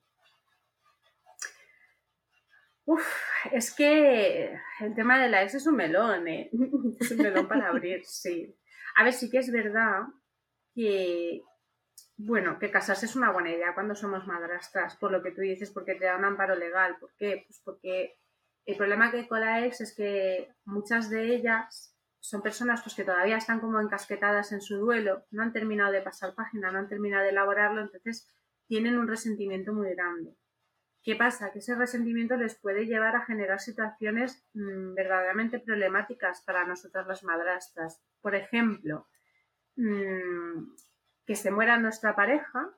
Uf, 2.84 3.04
es 3.50 3.74
que 3.74 4.56
el 4.78 4.94
tema 4.94 5.20
de 5.20 5.28
la 5.28 5.42
ex 5.42 5.56
es 5.56 5.66
un 5.66 5.74
melón, 5.74 6.28
¿eh? 6.28 6.50
Es 7.00 7.10
un 7.10 7.18
melón 7.18 7.48
para 7.48 7.68
abrir, 7.68 8.04
sí. 8.04 8.54
A 8.98 9.04
ver, 9.04 9.12
sí 9.12 9.30
que 9.30 9.38
es 9.38 9.52
verdad 9.52 10.08
que, 10.74 11.44
bueno, 12.16 12.58
que 12.58 12.72
casarse 12.72 13.06
es 13.06 13.14
una 13.14 13.30
buena 13.30 13.52
idea 13.52 13.72
cuando 13.72 13.94
somos 13.94 14.26
madrastras, 14.26 14.96
por 14.96 15.12
lo 15.12 15.22
que 15.22 15.30
tú 15.30 15.40
dices, 15.40 15.70
porque 15.70 15.94
te 15.94 16.06
da 16.06 16.16
un 16.16 16.24
amparo 16.24 16.56
legal. 16.56 16.96
¿Por 16.98 17.14
qué? 17.16 17.44
Pues 17.46 17.60
porque 17.64 18.18
el 18.66 18.76
problema 18.76 19.12
que 19.12 19.18
hay 19.18 19.28
con 19.28 19.40
la 19.40 19.64
ex 19.64 19.82
es 19.82 19.94
que 19.94 20.52
muchas 20.64 21.10
de 21.10 21.32
ellas 21.32 21.94
son 22.18 22.42
personas 22.42 22.82
pues, 22.82 22.96
que 22.96 23.04
todavía 23.04 23.36
están 23.36 23.60
como 23.60 23.80
encasquetadas 23.80 24.50
en 24.50 24.62
su 24.62 24.78
duelo, 24.78 25.24
no 25.30 25.44
han 25.44 25.52
terminado 25.52 25.92
de 25.92 26.02
pasar 26.02 26.34
página, 26.34 26.72
no 26.72 26.80
han 26.80 26.88
terminado 26.88 27.22
de 27.22 27.30
elaborarlo, 27.30 27.80
entonces 27.80 28.28
tienen 28.66 28.98
un 28.98 29.06
resentimiento 29.06 29.72
muy 29.72 29.94
grande. 29.94 30.34
¿Qué 31.02 31.16
pasa? 31.16 31.52
Que 31.52 31.60
ese 31.60 31.74
resentimiento 31.74 32.36
les 32.36 32.54
puede 32.56 32.86
llevar 32.86 33.16
a 33.16 33.24
generar 33.24 33.60
situaciones 33.60 34.44
mm, 34.54 34.94
verdaderamente 34.94 35.58
problemáticas 35.58 36.42
para 36.42 36.66
nosotras 36.66 37.06
las 37.06 37.24
madrastras. 37.24 38.02
Por 38.20 38.34
ejemplo, 38.34 39.06
mm, 39.76 40.74
que 41.24 41.36
se 41.36 41.50
muera 41.50 41.78
nuestra 41.78 42.16
pareja, 42.16 42.70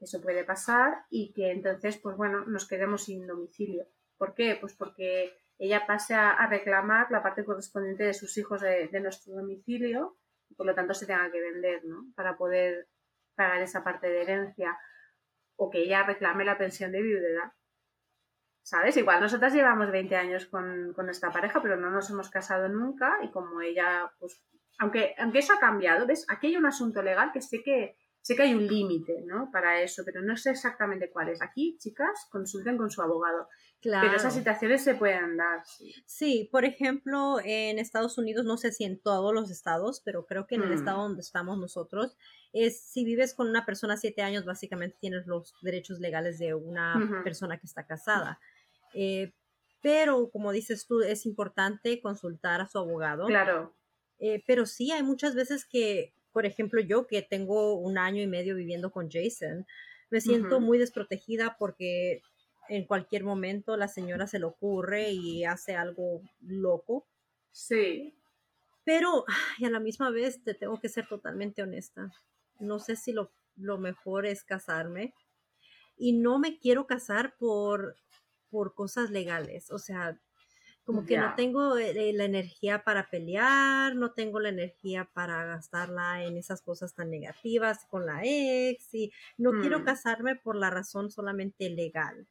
eso 0.00 0.20
puede 0.20 0.44
pasar, 0.44 1.04
y 1.10 1.32
que 1.32 1.50
entonces, 1.50 1.98
pues 1.98 2.16
bueno, 2.16 2.44
nos 2.46 2.68
quedemos 2.68 3.04
sin 3.04 3.26
domicilio. 3.26 3.86
¿Por 4.16 4.34
qué? 4.34 4.56
Pues 4.60 4.74
porque 4.74 5.32
ella 5.58 5.86
pase 5.86 6.14
a, 6.14 6.46
reclamar 6.46 7.10
la 7.10 7.22
parte 7.22 7.44
correspondiente 7.44 8.04
de 8.04 8.14
sus 8.14 8.36
hijos 8.38 8.60
de, 8.60 8.88
nuestro 9.00 9.34
domicilio 9.34 10.16
y 10.48 10.54
por 10.54 10.66
lo 10.66 10.74
tanto 10.74 10.94
se 10.94 11.06
tenga 11.06 11.30
que 11.30 11.40
vender, 11.40 11.84
¿no? 11.84 12.06
Para 12.14 12.36
poder 12.36 12.88
pagar 13.34 13.60
esa 13.62 13.82
parte 13.82 14.08
de 14.08 14.22
herencia 14.22 14.78
o 15.58 15.68
que 15.70 15.80
ella 15.82 16.04
reclame 16.04 16.44
la 16.44 16.56
pensión 16.56 16.92
de 16.92 17.02
viudedad. 17.02 17.52
¿Sabes? 18.62 18.96
Igual 18.96 19.20
nosotras 19.20 19.52
llevamos 19.52 19.90
20 19.90 20.14
años 20.16 20.46
con, 20.46 20.92
con 20.94 21.08
esta 21.08 21.30
pareja, 21.30 21.60
pero 21.60 21.76
no 21.76 21.90
nos 21.90 22.08
hemos 22.10 22.30
casado 22.30 22.68
nunca 22.68 23.18
y 23.22 23.30
como 23.30 23.60
ella, 23.60 24.12
pues, 24.18 24.42
aunque, 24.78 25.14
aunque 25.18 25.40
eso 25.40 25.54
ha 25.54 25.58
cambiado, 25.58 26.06
¿ves? 26.06 26.26
Aquí 26.28 26.48
hay 26.48 26.56
un 26.56 26.66
asunto 26.66 27.02
legal 27.02 27.32
que 27.32 27.40
sé 27.40 27.62
que, 27.62 27.96
sé 28.28 28.36
que 28.36 28.42
hay 28.42 28.52
un 28.52 28.66
límite, 28.66 29.22
¿no? 29.24 29.50
Para 29.50 29.80
eso, 29.80 30.02
pero 30.04 30.20
no 30.20 30.36
sé 30.36 30.50
exactamente 30.50 31.10
cuál 31.10 31.30
es. 31.30 31.40
Aquí, 31.40 31.78
chicas, 31.78 32.28
consulten 32.30 32.76
con 32.76 32.90
su 32.90 33.00
abogado. 33.00 33.48
Claro. 33.80 34.06
Pero 34.06 34.18
esas 34.18 34.34
situaciones 34.34 34.84
se 34.84 34.96
pueden 34.96 35.38
dar. 35.38 35.62
Sí. 36.04 36.46
por 36.52 36.66
ejemplo, 36.66 37.38
en 37.42 37.78
Estados 37.78 38.18
Unidos, 38.18 38.44
no 38.44 38.58
sé 38.58 38.70
si 38.70 38.84
en 38.84 39.00
todos 39.00 39.32
los 39.32 39.50
estados, 39.50 40.02
pero 40.04 40.26
creo 40.26 40.46
que 40.46 40.56
en 40.56 40.62
el 40.64 40.68
mm. 40.68 40.74
estado 40.74 41.02
donde 41.04 41.22
estamos 41.22 41.56
nosotros, 41.58 42.18
es 42.52 42.78
si 42.82 43.02
vives 43.02 43.32
con 43.32 43.48
una 43.48 43.64
persona 43.64 43.96
siete 43.96 44.20
años, 44.20 44.44
básicamente 44.44 44.98
tienes 45.00 45.26
los 45.26 45.54
derechos 45.62 45.98
legales 45.98 46.38
de 46.38 46.52
una 46.52 47.22
persona 47.24 47.56
que 47.56 47.66
está 47.66 47.86
casada. 47.86 48.40
Eh, 48.92 49.32
pero, 49.80 50.28
como 50.28 50.52
dices 50.52 50.86
tú, 50.86 51.00
es 51.00 51.24
importante 51.24 52.02
consultar 52.02 52.60
a 52.60 52.66
su 52.66 52.76
abogado. 52.76 53.24
Claro. 53.24 53.74
Eh, 54.18 54.44
pero 54.46 54.66
sí, 54.66 54.90
hay 54.92 55.02
muchas 55.02 55.34
veces 55.34 55.64
que, 55.64 56.12
por 56.32 56.46
ejemplo, 56.46 56.80
yo 56.80 57.06
que 57.06 57.22
tengo 57.22 57.74
un 57.74 57.98
año 57.98 58.22
y 58.22 58.26
medio 58.26 58.54
viviendo 58.54 58.90
con 58.90 59.10
Jason, 59.10 59.66
me 60.10 60.20
siento 60.20 60.60
muy 60.60 60.78
desprotegida 60.78 61.56
porque 61.58 62.22
en 62.68 62.86
cualquier 62.86 63.24
momento 63.24 63.76
la 63.76 63.88
señora 63.88 64.26
se 64.26 64.38
le 64.38 64.46
ocurre 64.46 65.10
y 65.10 65.44
hace 65.44 65.74
algo 65.74 66.22
loco. 66.40 67.06
Sí. 67.50 68.14
Pero 68.84 69.24
y 69.58 69.64
a 69.64 69.70
la 69.70 69.80
misma 69.80 70.10
vez 70.10 70.42
te 70.42 70.54
tengo 70.54 70.80
que 70.80 70.88
ser 70.88 71.06
totalmente 71.06 71.62
honesta. 71.62 72.10
No 72.58 72.78
sé 72.78 72.96
si 72.96 73.12
lo, 73.12 73.30
mejor 73.78 74.26
es 74.26 74.44
casarme. 74.44 75.12
Y 75.96 76.12
no 76.12 76.38
me 76.38 76.58
quiero 76.58 76.86
casar 76.86 77.36
por, 77.38 77.96
por 78.50 78.74
cosas 78.74 79.10
legales. 79.10 79.70
O 79.70 79.78
sea, 79.78 80.20
como 80.88 81.04
que 81.04 81.18
no 81.18 81.34
tengo 81.34 81.76
eh, 81.76 82.14
la 82.14 82.24
energía 82.24 82.82
para 82.82 83.10
pelear, 83.10 83.94
no 83.94 84.12
tengo 84.12 84.40
la 84.40 84.48
energía 84.48 85.06
para 85.12 85.44
gastarla 85.44 86.24
en 86.24 86.38
esas 86.38 86.62
cosas 86.62 86.94
tan 86.94 87.10
negativas 87.10 87.84
con 87.90 88.06
la 88.06 88.22
ex 88.24 88.94
y 88.94 89.12
no 89.36 89.60
quiero 89.60 89.80
mm. 89.80 89.84
casarme 89.84 90.36
por 90.36 90.56
la 90.56 90.70
razón 90.70 91.10
solamente 91.10 91.68
legal. 91.68 92.26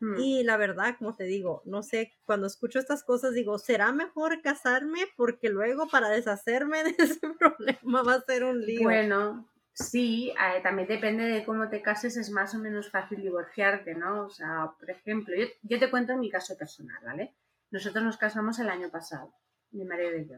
Hmm. 0.00 0.16
Y 0.18 0.42
la 0.42 0.56
verdad, 0.56 0.96
como 0.98 1.14
te 1.14 1.22
digo, 1.22 1.62
no 1.64 1.84
sé, 1.84 2.12
cuando 2.24 2.48
escucho 2.48 2.80
estas 2.80 3.04
cosas 3.04 3.34
digo, 3.34 3.56
¿será 3.60 3.92
mejor 3.92 4.42
casarme? 4.42 5.02
Porque 5.16 5.48
luego 5.48 5.86
para 5.86 6.08
deshacerme 6.08 6.82
de 6.82 6.96
ese 6.98 7.20
problema 7.38 8.02
va 8.02 8.14
a 8.14 8.22
ser 8.22 8.42
un 8.42 8.66
lío. 8.66 8.82
Bueno, 8.82 9.48
sí, 9.74 10.30
eh, 10.30 10.60
también 10.60 10.88
depende 10.88 11.22
de 11.22 11.44
cómo 11.44 11.68
te 11.68 11.80
cases, 11.82 12.16
es 12.16 12.30
más 12.30 12.52
o 12.52 12.58
menos 12.58 12.90
fácil 12.90 13.22
divorciarte, 13.22 13.94
¿no? 13.94 14.26
O 14.26 14.30
sea, 14.30 14.72
por 14.76 14.90
ejemplo, 14.90 15.36
yo, 15.36 15.46
yo 15.62 15.78
te 15.78 15.88
cuento 15.88 16.14
en 16.14 16.18
mi 16.18 16.30
caso 16.30 16.58
personal, 16.58 16.98
¿vale? 17.04 17.32
Nosotros 17.72 18.04
nos 18.04 18.18
casamos 18.18 18.58
el 18.60 18.68
año 18.68 18.90
pasado, 18.90 19.34
mi 19.70 19.84
marido 19.84 20.16
y 20.16 20.28
yo. 20.28 20.36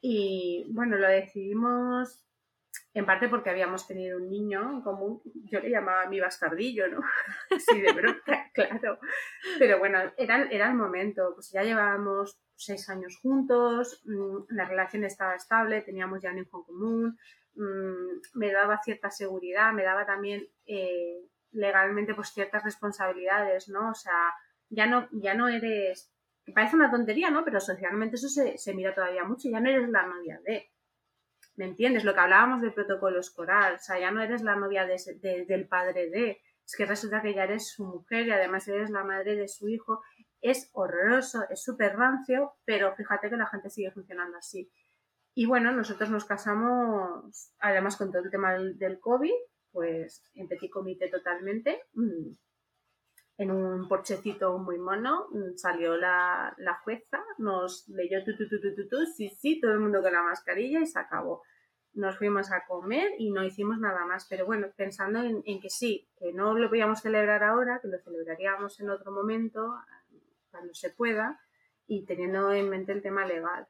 Y 0.00 0.66
bueno, 0.70 0.96
lo 0.98 1.08
decidimos 1.08 2.26
en 2.92 3.06
parte 3.06 3.28
porque 3.28 3.50
habíamos 3.50 3.86
tenido 3.86 4.18
un 4.18 4.28
niño 4.28 4.70
en 4.70 4.82
común, 4.82 5.22
yo 5.46 5.60
le 5.60 5.70
llamaba 5.70 6.06
mi 6.06 6.20
bastardillo, 6.20 6.88
¿no? 6.88 7.00
Sí, 7.58 7.80
de 7.80 7.92
broma, 7.92 8.20
claro. 8.52 8.98
Pero 9.58 9.78
bueno, 9.78 9.98
era, 10.16 10.42
era 10.50 10.68
el 10.68 10.74
momento, 10.74 11.32
pues 11.34 11.50
ya 11.52 11.62
llevábamos 11.62 12.38
seis 12.56 12.88
años 12.88 13.18
juntos, 13.22 14.02
mm, 14.04 14.54
la 14.54 14.64
relación 14.64 15.04
estaba 15.04 15.36
estable, 15.36 15.82
teníamos 15.82 16.22
ya 16.22 16.30
un 16.30 16.38
hijo 16.38 16.58
en 16.58 16.64
común, 16.64 17.18
mm, 17.54 18.38
me 18.38 18.52
daba 18.52 18.80
cierta 18.82 19.10
seguridad, 19.10 19.72
me 19.72 19.84
daba 19.84 20.06
también 20.06 20.48
eh, 20.66 21.20
legalmente 21.52 22.14
pues 22.14 22.30
ciertas 22.32 22.64
responsabilidades, 22.64 23.68
¿no? 23.68 23.90
O 23.90 23.94
sea, 23.94 24.34
ya 24.70 24.86
no, 24.86 25.08
ya 25.12 25.34
no 25.34 25.48
eres, 25.48 26.13
parece 26.52 26.76
una 26.76 26.90
tontería, 26.90 27.30
¿no? 27.30 27.44
Pero 27.44 27.60
socialmente 27.60 28.16
eso 28.16 28.28
se, 28.28 28.58
se 28.58 28.74
mira 28.74 28.94
todavía 28.94 29.24
mucho, 29.24 29.48
ya 29.48 29.60
no 29.60 29.70
eres 29.70 29.88
la 29.88 30.06
novia 30.06 30.40
de 30.44 30.70
¿Me 31.56 31.66
entiendes? 31.66 32.04
Lo 32.04 32.14
que 32.14 32.20
hablábamos 32.20 32.62
de 32.62 32.72
protocolo 32.72 33.20
escolar, 33.20 33.74
o 33.74 33.78
sea, 33.78 33.98
ya 33.98 34.10
no 34.10 34.20
eres 34.20 34.42
la 34.42 34.56
novia 34.56 34.86
del 34.86 35.68
padre 35.68 36.10
de, 36.10 36.40
es 36.66 36.76
que 36.76 36.84
resulta 36.84 37.22
que 37.22 37.34
ya 37.34 37.44
eres 37.44 37.68
su 37.70 37.84
mujer 37.84 38.26
y 38.26 38.32
además 38.32 38.66
eres 38.66 38.90
la 38.90 39.04
madre 39.04 39.36
de 39.36 39.46
su 39.46 39.68
hijo. 39.68 40.02
Es 40.40 40.70
horroroso, 40.72 41.44
es 41.48 41.62
súper 41.62 41.96
rancio, 41.96 42.54
pero 42.64 42.94
fíjate 42.96 43.30
que 43.30 43.36
la 43.36 43.46
gente 43.46 43.70
sigue 43.70 43.92
funcionando 43.92 44.36
así. 44.36 44.70
Y 45.34 45.46
bueno, 45.46 45.72
nosotros 45.72 46.10
nos 46.10 46.24
casamos, 46.24 47.52
además 47.58 47.96
con 47.96 48.10
todo 48.10 48.22
el 48.22 48.30
tema 48.30 48.54
del, 48.54 48.98
COVID, 49.00 49.32
pues 49.70 50.30
en 50.34 50.48
petit 50.48 50.70
comité 50.70 51.08
totalmente. 51.08 51.82
Mm, 51.94 52.32
en 53.36 53.50
un 53.50 53.88
porchecito 53.88 54.58
muy 54.58 54.78
mono, 54.78 55.26
mm, 55.30 55.56
salió 55.56 55.96
la, 55.96 56.54
la 56.58 56.74
jueza, 56.84 57.22
nos 57.38 57.88
leyó 57.88 58.22
tu, 58.24 58.36
tu, 58.36 58.48
tu, 58.48 58.60
tu, 58.60 58.88
tu, 58.88 59.06
sí, 59.06 59.28
sí, 59.28 59.60
todo 59.60 59.72
el 59.72 59.80
mundo 59.80 60.02
con 60.02 60.12
la 60.12 60.22
mascarilla 60.22 60.80
y 60.80 60.86
se 60.86 60.98
acabó. 60.98 61.42
Nos 61.94 62.16
fuimos 62.18 62.50
a 62.52 62.64
comer 62.66 63.12
y 63.18 63.30
no 63.30 63.44
hicimos 63.44 63.78
nada 63.78 64.04
más, 64.06 64.26
pero 64.28 64.46
bueno, 64.46 64.68
pensando 64.76 65.20
en, 65.20 65.60
que 65.60 65.70
sí, 65.70 66.08
que 66.18 66.32
no 66.32 66.56
lo 66.56 66.68
podíamos 66.68 67.00
celebrar 67.00 67.42
ahora, 67.44 67.80
que 67.80 67.88
lo 67.88 67.98
celebraríamos 67.98 68.80
en 68.80 68.90
otro 68.90 69.12
momento, 69.12 69.74
cuando 70.50 70.74
se 70.74 70.90
pueda, 70.90 71.40
y 71.86 72.04
teniendo 72.04 72.52
en 72.52 72.68
mente 72.68 72.92
el 72.92 73.02
tema 73.02 73.26
legal. 73.26 73.66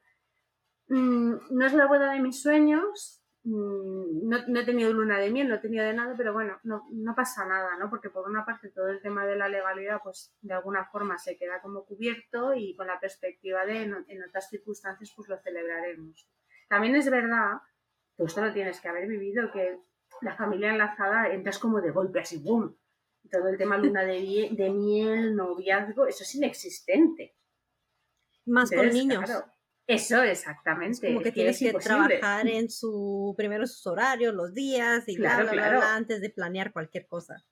Mm, 0.87 1.35
no 1.51 1.65
es 1.65 1.73
la 1.73 1.87
boda 1.87 2.11
de 2.13 2.19
mis 2.19 2.41
sueños, 2.41 3.24
Mm, 3.45 4.27
no, 4.27 4.59
he 4.59 4.65
tenido 4.65 4.91
luna 4.91 5.19
de 5.19 5.29
miel, 5.29 5.47
no 5.47 5.55
he 5.55 5.59
tenido 5.59 5.85
de 5.85 5.93
nada, 5.93 6.15
pero 6.17 6.33
bueno, 6.33 6.59
no, 6.63 7.15
pasa 7.15 7.45
nada, 7.45 7.77
¿no? 7.77 7.91
Porque 7.91 8.09
por 8.09 8.27
una 8.27 8.43
parte 8.43 8.69
todo 8.69 8.87
el 8.87 9.03
tema 9.03 9.23
de 9.27 9.35
la 9.35 9.47
legalidad, 9.47 9.99
pues 10.03 10.33
de 10.41 10.55
alguna 10.55 10.85
forma 10.85 11.19
se 11.19 11.37
queda 11.37 11.61
como 11.61 11.85
cubierto 11.85 12.55
y 12.55 12.75
con 12.75 12.87
la 12.87 12.99
perspectiva 12.99 13.63
de 13.65 13.83
en, 13.83 14.23
otras 14.27 14.49
circunstancias, 14.49 15.13
pues 15.15 15.29
lo 15.29 15.37
celebraremos. 15.37 16.27
También 16.67 16.95
es 16.95 17.07
verdad, 17.07 17.59
tú 18.17 18.25
esto 18.25 18.43
lo 18.43 18.51
tienes 18.51 18.81
que 18.81 18.89
haber 18.89 19.07
vivido, 19.07 19.51
que 19.51 19.79
la 20.21 20.35
familia 20.35 20.71
enlazada 20.71 21.29
entras 21.29 21.59
como 21.59 21.81
de 21.81 21.91
golpe, 21.91 22.21
así, 22.21 22.39
¡boom! 22.39 22.75
todo 23.29 23.47
el 23.47 23.57
tema 23.57 23.77
luna 23.77 24.03
de, 24.03 24.49
de 24.51 24.69
miel, 24.69 25.35
noviazgo, 25.35 26.07
eso 26.07 26.23
es 26.23 26.35
inexistente. 26.35 27.35
Más 28.45 28.71
con 28.71 28.89
niños. 28.89 29.29
Eso 29.87 30.23
exactamente. 30.23 31.07
como 31.07 31.21
que 31.21 31.31
tienes 31.31 31.59
que 31.59 31.73
trabajar 31.73 32.47
en 32.47 32.69
su 32.69 33.33
primero 33.37 33.67
sus 33.67 33.85
horarios, 33.85 34.33
los 34.33 34.53
días 34.53 35.03
y 35.07 35.15
claro, 35.15 35.51
bla, 35.51 35.95
antes 35.95 36.21
de 36.21 36.29
planear 36.29 36.73
cualquier 36.73 37.07
cosa. 37.07 37.43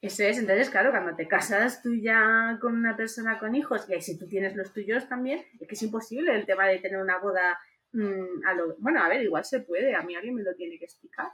Eso 0.00 0.24
es, 0.24 0.38
entonces, 0.38 0.70
claro, 0.70 0.90
cuando 0.90 1.16
te 1.16 1.26
casas 1.26 1.82
tú 1.82 1.94
ya 1.94 2.58
con 2.60 2.76
una 2.76 2.96
persona 2.96 3.38
con 3.38 3.54
hijos, 3.54 3.86
y 3.88 4.00
si 4.00 4.18
tú 4.18 4.28
tienes 4.28 4.54
los 4.54 4.72
tuyos 4.72 5.08
también, 5.08 5.44
es 5.58 5.66
que 5.66 5.74
es 5.74 5.82
imposible 5.82 6.34
el 6.34 6.46
tema 6.46 6.66
de 6.66 6.78
tener 6.78 7.00
una 7.00 7.18
boda 7.18 7.58
mm, 7.92 8.46
a 8.46 8.54
lo... 8.54 8.76
Bueno, 8.78 9.02
a 9.02 9.08
ver, 9.08 9.22
igual 9.22 9.44
se 9.44 9.60
puede, 9.60 9.94
a 9.94 10.02
mí 10.02 10.14
alguien 10.14 10.34
me 10.34 10.42
lo 10.42 10.54
tiene 10.54 10.78
que 10.78 10.84
explicar. 10.84 11.28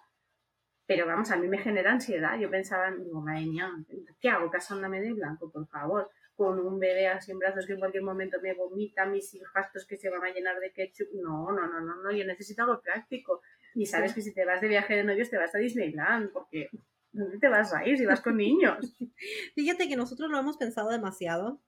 Pero 0.87 1.07
vamos, 1.07 1.31
a 1.31 1.37
mí 1.37 1.48
me 1.48 1.59
genera 1.59 1.92
ansiedad. 1.92 2.38
Yo 2.38 2.50
pensaba, 2.50 2.90
digo, 2.90 3.20
madre 3.20 3.46
mía, 3.46 3.70
¿qué 4.20 4.28
hago 4.28 4.50
casándome 4.50 5.00
de 5.00 5.12
blanco, 5.12 5.50
por 5.50 5.66
favor? 5.68 6.11
Con 6.42 6.59
un 6.59 6.78
bebé 6.78 7.07
así 7.07 7.31
en 7.31 7.38
brazos 7.38 7.66
que 7.66 7.74
en 7.74 7.78
cualquier 7.78 8.02
momento 8.02 8.38
me 8.42 8.55
vomita, 8.55 9.07
mis 9.07 9.33
hijastos 9.35 9.87
que 9.87 9.96
se 9.96 10.11
van 10.11 10.24
a 10.24 10.33
llenar 10.33 10.59
de 10.59 10.72
ketchup. 10.72 11.09
No, 11.14 11.52
no, 11.52 11.68
no, 11.68 11.81
no, 11.81 12.02
no, 12.02 12.11
yo 12.11 12.24
necesito 12.24 12.62
algo 12.62 12.81
práctico. 12.81 13.42
Y 13.74 13.87
sabes 13.87 14.12
que 14.12 14.22
si 14.22 14.35
te 14.35 14.44
vas 14.44 14.61
de 14.61 14.68
viaje 14.68 14.96
de 14.96 15.05
novios 15.05 15.31
te 15.31 15.38
vas 15.38 15.55
a 15.55 15.59
Disneyland, 15.59 16.33
porque 16.33 16.68
¿Dónde 17.12 17.38
te 17.38 17.48
vas 17.48 17.74
a 17.74 17.87
ir 17.87 17.98
si 17.98 18.07
vas 18.07 18.22
con 18.22 18.38
niños? 18.38 18.78
Fíjate 19.55 19.88
que 19.88 19.96
nosotros 19.96 20.31
lo 20.31 20.38
hemos 20.38 20.57
pensado 20.57 20.90
demasiado. 20.90 21.61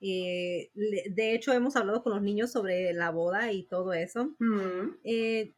Eh, 0.00 0.70
de 0.74 1.34
hecho, 1.34 1.52
hemos 1.52 1.76
hablado 1.76 2.02
con 2.02 2.14
los 2.14 2.22
niños 2.22 2.50
sobre 2.50 2.92
la 2.92 3.10
boda 3.10 3.52
y 3.52 3.66
todo 3.66 3.92
eso. 3.92 4.34
Mm. 4.38 4.96
Eh, 5.04 5.54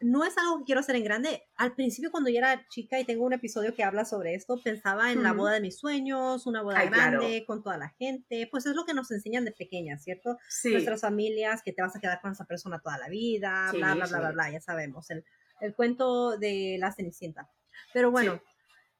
no 0.00 0.24
es 0.24 0.36
algo 0.36 0.58
que 0.58 0.64
quiero 0.64 0.80
hacer 0.80 0.96
en 0.96 1.04
grande. 1.04 1.42
Al 1.56 1.74
principio, 1.74 2.10
cuando 2.10 2.30
yo 2.30 2.38
era 2.38 2.66
chica 2.68 3.00
y 3.00 3.04
tengo 3.04 3.24
un 3.24 3.32
episodio 3.32 3.74
que 3.74 3.82
habla 3.82 4.04
sobre 4.04 4.34
esto, 4.34 4.60
pensaba 4.62 5.12
en 5.12 5.22
la 5.22 5.32
boda 5.32 5.52
de 5.52 5.60
mis 5.60 5.78
sueños, 5.78 6.46
una 6.46 6.62
boda 6.62 6.84
grande 6.84 7.44
con 7.46 7.62
toda 7.62 7.78
la 7.78 7.88
gente. 7.90 8.48
Pues 8.50 8.66
es 8.66 8.74
lo 8.74 8.84
que 8.84 8.94
nos 8.94 9.10
enseñan 9.10 9.44
de 9.44 9.52
pequeñas, 9.52 10.02
¿cierto? 10.02 10.36
Nuestras 10.64 11.00
familias, 11.00 11.62
que 11.64 11.72
te 11.72 11.82
vas 11.82 11.96
a 11.96 12.00
quedar 12.00 12.20
con 12.20 12.32
esa 12.32 12.44
persona 12.44 12.80
toda 12.80 12.98
la 12.98 13.08
vida, 13.08 13.70
bla, 13.72 13.94
bla, 13.94 14.06
bla, 14.06 14.18
bla, 14.18 14.32
bla, 14.32 14.50
ya 14.50 14.60
sabemos. 14.60 15.10
El, 15.10 15.24
el 15.60 15.74
cuento 15.74 16.36
de 16.38 16.76
la 16.78 16.92
Cenicienta. 16.92 17.50
Pero 17.92 18.10
bueno, 18.10 18.42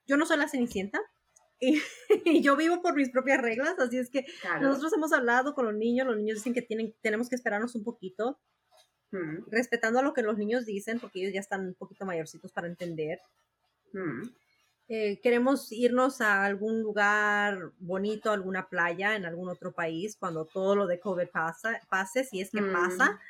yo 0.07 0.17
no 0.17 0.27
soy 0.27 0.39
la 0.39 0.49
Cenicienta. 0.49 1.01
Y, 2.25 2.43
yo 2.43 2.55
vivo 2.55 2.83
por 2.83 2.95
mis 2.95 3.11
propias 3.11 3.41
reglas, 3.41 3.79
así 3.79 3.97
es 3.97 4.11
que 4.11 4.27
nosotros 4.61 4.93
hemos 4.93 5.13
hablado 5.15 5.55
con 5.55 5.65
los 5.65 5.75
niños, 5.75 6.07
los 6.07 6.17
niños 6.17 6.37
dicen 6.37 6.53
que 6.53 6.61
tienen, 6.61 6.95
tenemos 7.01 7.31
que 7.31 7.35
esperarnos 7.35 7.75
un 7.75 7.83
poquito, 7.83 8.39
mm. 9.11 9.51
respetando 9.51 9.99
a 9.99 10.03
lo 10.03 10.13
que 10.13 10.23
los 10.23 10.39
niños 10.39 10.67
dicen, 10.67 11.01
porque 11.01 11.21
ellos 11.21 11.35
ya 11.35 11.41
están 11.41 11.67
un 11.67 11.75
poquito 11.75 12.05
mayorcitos 12.05 12.53
para 12.53 12.67
entender. 12.67 13.21
Mm. 13.93 14.23
Eh, 14.89 15.21
queremos 15.21 15.73
irnos 15.73 16.21
a 16.21 16.45
algún 16.45 16.81
lugar 16.81 17.73
bonito, 17.79 18.31
alguna 18.31 18.69
playa 18.69 19.17
en 19.17 19.25
algún 19.25 19.49
otro 19.49 19.73
país 19.73 20.17
cuando 20.17 20.45
todo 20.45 20.77
lo 20.77 20.87
de 20.87 21.01
COVID 21.01 21.29
pasa, 21.29 21.81
pase, 21.91 22.23
si 22.25 22.41
es 22.41 22.51
que 22.51 22.61
mm. 22.61 22.73
pasa. 22.73 23.21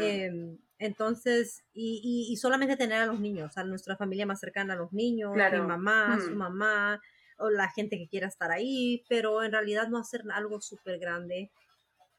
Em, 0.00 0.58
entonces, 0.78 1.62
y, 1.72 2.26
y, 2.30 2.36
solamente 2.36 2.76
tener 2.76 3.02
a 3.02 3.06
los 3.06 3.20
niños, 3.20 3.56
a 3.58 3.64
nuestra 3.64 3.96
familia 3.96 4.26
más 4.26 4.40
cercana 4.40 4.72
a 4.72 4.76
los 4.76 4.92
niños, 4.92 5.34
mi 5.34 5.60
mamá, 5.60 6.18
su 6.20 6.34
mamá, 6.34 7.00
o 7.38 7.50
la 7.50 7.68
gente 7.70 7.98
que 7.98 8.08
quiera 8.08 8.26
estar 8.26 8.50
ahí, 8.50 9.04
pero 9.08 9.42
en 9.42 9.52
realidad 9.52 9.88
no 9.88 9.98
hacer 9.98 10.22
algo 10.32 10.60
súper 10.60 10.98
grande. 10.98 11.50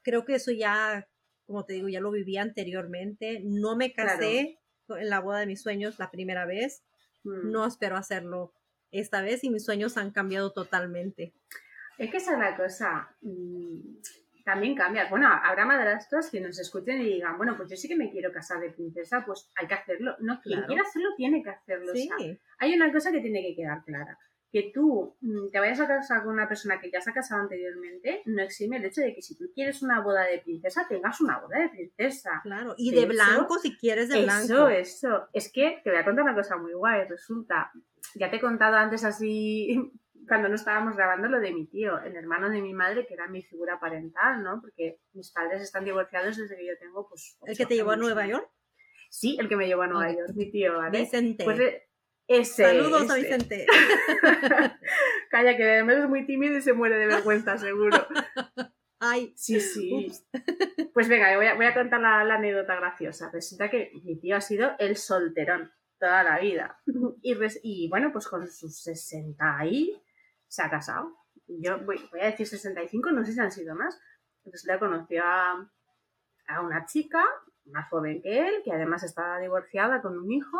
Creo 0.02 0.24
que 0.24 0.36
eso 0.36 0.52
ya, 0.52 1.08
como 1.46 1.64
te 1.64 1.74
digo, 1.74 1.88
ya 1.88 2.00
lo 2.00 2.10
viví 2.10 2.36
anteriormente. 2.36 3.40
No 3.44 3.76
me 3.76 3.92
casé 3.92 4.58
en 4.88 5.10
la 5.10 5.20
boda 5.20 5.40
de 5.40 5.46
mis 5.46 5.62
sueños 5.62 5.98
la 5.98 6.10
primera 6.10 6.44
vez. 6.44 6.84
No 7.24 7.66
espero 7.66 7.96
hacerlo 7.96 8.52
esta 8.92 9.20
vez 9.20 9.42
y 9.42 9.50
mis 9.50 9.64
sueños 9.64 9.96
han 9.96 10.12
cambiado 10.12 10.52
totalmente. 10.52 11.34
Es 11.98 12.10
que 12.10 12.18
esa 12.18 12.34
es 12.34 12.38
la 12.38 12.56
cosa. 12.56 13.16
Mm, 13.20 13.96
también 14.44 14.76
cambia. 14.76 15.08
Bueno, 15.08 15.28
habrá 15.28 15.64
madrastros 15.64 16.30
que 16.30 16.40
nos 16.40 16.58
escuchen 16.60 17.00
y 17.00 17.14
digan, 17.14 17.36
bueno, 17.36 17.56
pues 17.56 17.68
yo 17.70 17.76
sí 17.76 17.88
que 17.88 17.96
me 17.96 18.10
quiero 18.10 18.30
casar 18.32 18.60
de 18.60 18.70
princesa, 18.70 19.24
pues 19.26 19.50
hay 19.56 19.66
que 19.66 19.74
hacerlo. 19.74 20.14
No, 20.20 20.40
quien 20.40 20.62
quiera 20.62 20.82
hacerlo 20.82 21.08
tiene 21.16 21.42
que 21.42 21.50
hacerlo. 21.50 21.92
Sí. 21.92 22.08
hay 22.58 22.74
una 22.74 22.92
cosa 22.92 23.10
que 23.10 23.20
tiene 23.20 23.42
que 23.42 23.56
quedar 23.56 23.82
clara. 23.84 24.16
Que 24.56 24.70
tú 24.72 25.14
mm, 25.20 25.50
te 25.52 25.60
vayas 25.60 25.80
a 25.80 25.86
casar 25.86 26.22
con 26.22 26.32
una 26.32 26.48
persona 26.48 26.80
que 26.80 26.90
ya 26.90 27.02
se 27.02 27.10
ha 27.10 27.12
casado 27.12 27.42
anteriormente, 27.42 28.22
no 28.24 28.42
exime 28.42 28.78
el 28.78 28.86
hecho 28.86 29.02
de 29.02 29.14
que 29.14 29.20
si 29.20 29.36
tú 29.36 29.50
quieres 29.54 29.82
una 29.82 30.00
boda 30.00 30.24
de 30.24 30.38
princesa, 30.38 30.86
tengas 30.88 31.20
una 31.20 31.40
boda 31.40 31.58
de 31.58 31.68
princesa. 31.68 32.40
Claro, 32.42 32.74
y 32.78 32.90
de, 32.94 33.04
blanco 33.04 33.58
si 33.58 33.76
quieres 33.76 34.08
de 34.08 34.22
blanco. 34.22 34.68
Eso, 34.68 34.68
eso. 34.68 35.28
Es 35.34 35.52
que 35.52 35.82
te 35.84 35.90
voy 35.90 35.98
a 35.98 36.06
contar 36.06 36.24
una 36.24 36.34
cosa 36.34 36.56
muy 36.56 36.72
guay. 36.72 37.06
Resulta, 37.06 37.70
ya 38.14 38.30
te 38.30 38.36
he 38.36 38.40
contado 38.40 38.76
antes 38.76 39.04
así 39.04 39.92
cuando 40.26 40.48
no 40.48 40.54
estábamos 40.54 40.96
grabando 40.96 41.28
lo 41.28 41.38
de 41.38 41.52
mi 41.52 41.66
tío, 41.66 42.00
el 42.00 42.16
hermano 42.16 42.48
de 42.48 42.62
mi 42.62 42.72
madre, 42.72 43.06
que 43.06 43.12
era 43.12 43.28
mi 43.28 43.42
figura 43.42 43.78
parental, 43.78 44.42
¿no? 44.42 44.62
Porque 44.62 45.00
mis 45.12 45.32
padres 45.32 45.60
están 45.60 45.84
divorciados 45.84 46.38
desde 46.38 46.56
que 46.56 46.66
yo 46.66 46.78
tengo, 46.80 47.06
pues... 47.10 47.36
¿El 47.44 47.58
que 47.58 47.66
te 47.66 47.74
llevó 47.74 47.90
a 47.90 47.96
Nueva 47.96 48.26
York? 48.26 48.48
Sí, 49.10 49.36
el 49.38 49.50
que 49.50 49.56
me 49.56 49.66
llevó 49.66 49.82
a 49.82 49.86
Nueva 49.86 50.10
York, 50.10 50.32
mi 50.34 50.50
tío, 50.50 50.78
¿vale? 50.78 51.00
Vicente. 51.00 51.44
Pues 51.44 51.60
eh, 51.60 51.85
ese. 52.28 52.64
Saludos 52.64 53.10
a 53.10 53.14
Vicente. 53.14 53.66
Calla, 55.30 55.56
que 55.56 55.64
además 55.64 55.96
es 55.96 56.08
muy 56.08 56.26
tímido 56.26 56.56
y 56.56 56.62
se 56.62 56.72
muere 56.72 56.96
de 56.98 57.06
vergüenza, 57.06 57.56
seguro. 57.58 57.96
Ay, 58.98 59.32
sí, 59.36 59.60
sí. 59.60 60.12
Pues 60.94 61.08
venga, 61.08 61.36
voy 61.36 61.46
a, 61.46 61.54
voy 61.54 61.66
a 61.66 61.74
contar 61.74 62.00
la, 62.00 62.20
anécdota 62.20 62.74
graciosa. 62.76 63.30
Resulta 63.30 63.68
que 63.68 63.92
mi 64.02 64.18
tío 64.18 64.36
ha 64.36 64.40
sido 64.40 64.70
el 64.78 64.96
solterón 64.96 65.70
toda 65.98 66.22
la 66.22 66.38
vida. 66.38 66.80
Y, 67.20 67.36
y 67.62 67.88
bueno, 67.90 68.10
pues 68.12 68.26
con 68.26 68.48
sus 68.48 68.82
60 68.82 69.66
y 69.66 70.02
se 70.48 70.62
ha 70.62 70.70
casado. 70.70 71.14
Yo 71.46 71.78
voy, 71.84 71.98
a 72.20 72.26
decir 72.26 72.46
65, 72.46 73.10
no 73.10 73.24
sé 73.24 73.32
si 73.32 73.40
han 73.40 73.52
sido 73.52 73.74
más. 73.74 74.00
Entonces 74.44 74.66
le 74.66 74.78
conoció 74.78 75.22
a, 75.22 75.70
a 76.48 76.60
una 76.62 76.86
chica 76.86 77.22
más 77.66 77.88
joven 77.90 78.22
que 78.22 78.48
él, 78.48 78.62
que 78.64 78.72
además 78.72 79.02
estaba 79.02 79.38
divorciada 79.38 80.00
con 80.00 80.18
un 80.18 80.32
hijo. 80.32 80.58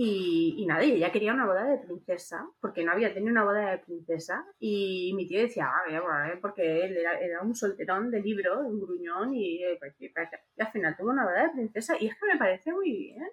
Y, 0.00 0.54
y, 0.56 0.64
nada, 0.64 0.84
y 0.84 0.92
ella 0.92 1.10
quería 1.10 1.34
una 1.34 1.44
boda 1.44 1.64
de 1.64 1.78
princesa, 1.78 2.48
porque 2.60 2.84
no 2.84 2.92
había 2.92 3.12
tenido 3.12 3.32
una 3.32 3.42
boda 3.42 3.72
de 3.72 3.78
princesa. 3.78 4.46
Y 4.60 5.12
mi 5.16 5.26
tío 5.26 5.40
decía, 5.40 5.66
ah, 5.66 5.90
ver, 5.90 6.40
porque 6.40 6.84
él 6.84 6.96
era, 6.96 7.18
era, 7.18 7.42
un 7.42 7.56
solterón 7.56 8.08
de 8.12 8.20
libro, 8.20 8.60
un 8.60 8.80
gruñón, 8.80 9.34
y, 9.34 9.60
pues, 9.80 9.96
y, 9.98 10.12
al 10.16 10.70
final 10.70 10.96
tuvo 10.96 11.10
una 11.10 11.24
boda 11.24 11.48
de 11.48 11.50
princesa. 11.50 11.96
Y 11.98 12.06
es 12.06 12.14
que 12.14 12.26
me 12.26 12.38
parece 12.38 12.72
muy 12.72 12.92
bien. 12.92 13.28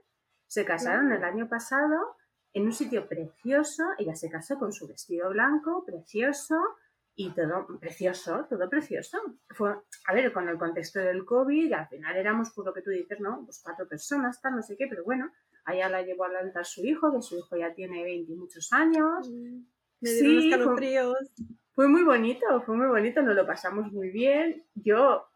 Se 0.47 0.65
casaron 0.65 1.11
el 1.11 1.23
año 1.23 1.47
pasado 1.47 2.17
en 2.51 2.63
un 2.63 2.73
sitio 2.73 3.07
precioso. 3.07 3.83
Ella 3.99 4.15
se 4.15 4.31
casó 4.31 4.57
con 4.57 4.73
su 4.73 4.87
vestido 4.87 5.29
blanco, 5.29 5.85
precioso, 5.85 6.55
y 7.15 7.29
todo 7.33 7.67
precioso, 7.79 8.45
todo 8.49 8.69
precioso. 8.69 9.19
Fue, 9.49 9.75
a 10.07 10.13
ver, 10.13 10.33
con 10.33 10.49
el 10.49 10.57
contexto 10.57 10.99
del 10.99 11.25
COVID, 11.25 11.71
al 11.73 11.87
final 11.87 12.15
éramos, 12.17 12.51
por 12.51 12.65
lo 12.65 12.73
que 12.73 12.81
tú 12.81 12.89
dices, 12.89 13.19
¿no? 13.19 13.43
Pues 13.45 13.61
cuatro 13.63 13.87
personas, 13.87 14.41
tal, 14.41 14.55
no 14.55 14.61
sé 14.61 14.75
qué, 14.75 14.87
pero 14.87 15.03
bueno, 15.03 15.31
allá 15.65 15.89
la 15.89 16.01
llevó 16.01 16.25
al 16.25 16.35
altar 16.35 16.65
su 16.65 16.85
hijo, 16.85 17.11
que 17.13 17.21
su 17.21 17.37
hijo 17.37 17.57
ya 17.57 17.73
tiene 17.73 18.03
20 18.03 18.31
y 18.31 18.35
muchos 18.35 18.71
años. 18.71 19.29
Mm, 19.29 19.65
me 20.01 20.09
dieron 20.11 20.41
sí, 20.41 20.51
Fue, 20.51 21.13
fue 21.73 21.87
muy 21.87 22.03
bonito, 22.03 22.45
fue 22.65 22.77
muy 22.77 22.87
bonito, 22.87 23.21
nos 23.21 23.35
lo 23.35 23.45
pasamos 23.45 23.91
muy 23.91 24.09
bien. 24.09 24.63
Yo 24.75 25.27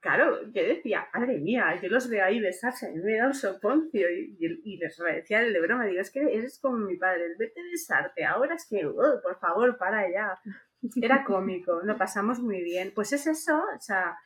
Claro, 0.00 0.44
yo 0.52 0.62
decía, 0.62 1.08
madre 1.12 1.38
mía, 1.38 1.78
yo 1.82 1.88
los 1.88 2.08
veo 2.08 2.24
ahí 2.24 2.38
besarse, 2.38 2.92
me 2.92 3.16
da 3.16 3.26
un 3.26 3.34
soponcio 3.34 4.08
y, 4.08 4.36
y, 4.38 4.76
les 4.76 4.96
decía 4.96 5.40
de 5.40 5.60
broma, 5.60 5.86
digo, 5.86 6.00
es 6.00 6.12
que 6.12 6.20
eres 6.20 6.60
como 6.60 6.76
mi 6.78 6.96
padre, 6.96 7.26
el 7.26 7.36
vete 7.36 7.60
a 7.60 7.64
besarte, 7.64 8.24
ahora 8.24 8.54
es 8.54 8.64
que, 8.68 8.86
oh, 8.86 9.20
por 9.20 9.38
favor, 9.40 9.76
para 9.76 10.08
ya. 10.08 10.38
Era 11.02 11.24
cómico, 11.24 11.80
lo 11.82 11.96
pasamos 11.96 12.38
muy 12.38 12.62
bien. 12.62 12.92
Pues 12.94 13.12
es 13.12 13.26
eso, 13.26 13.58
o 13.58 13.80
sea, 13.80 14.16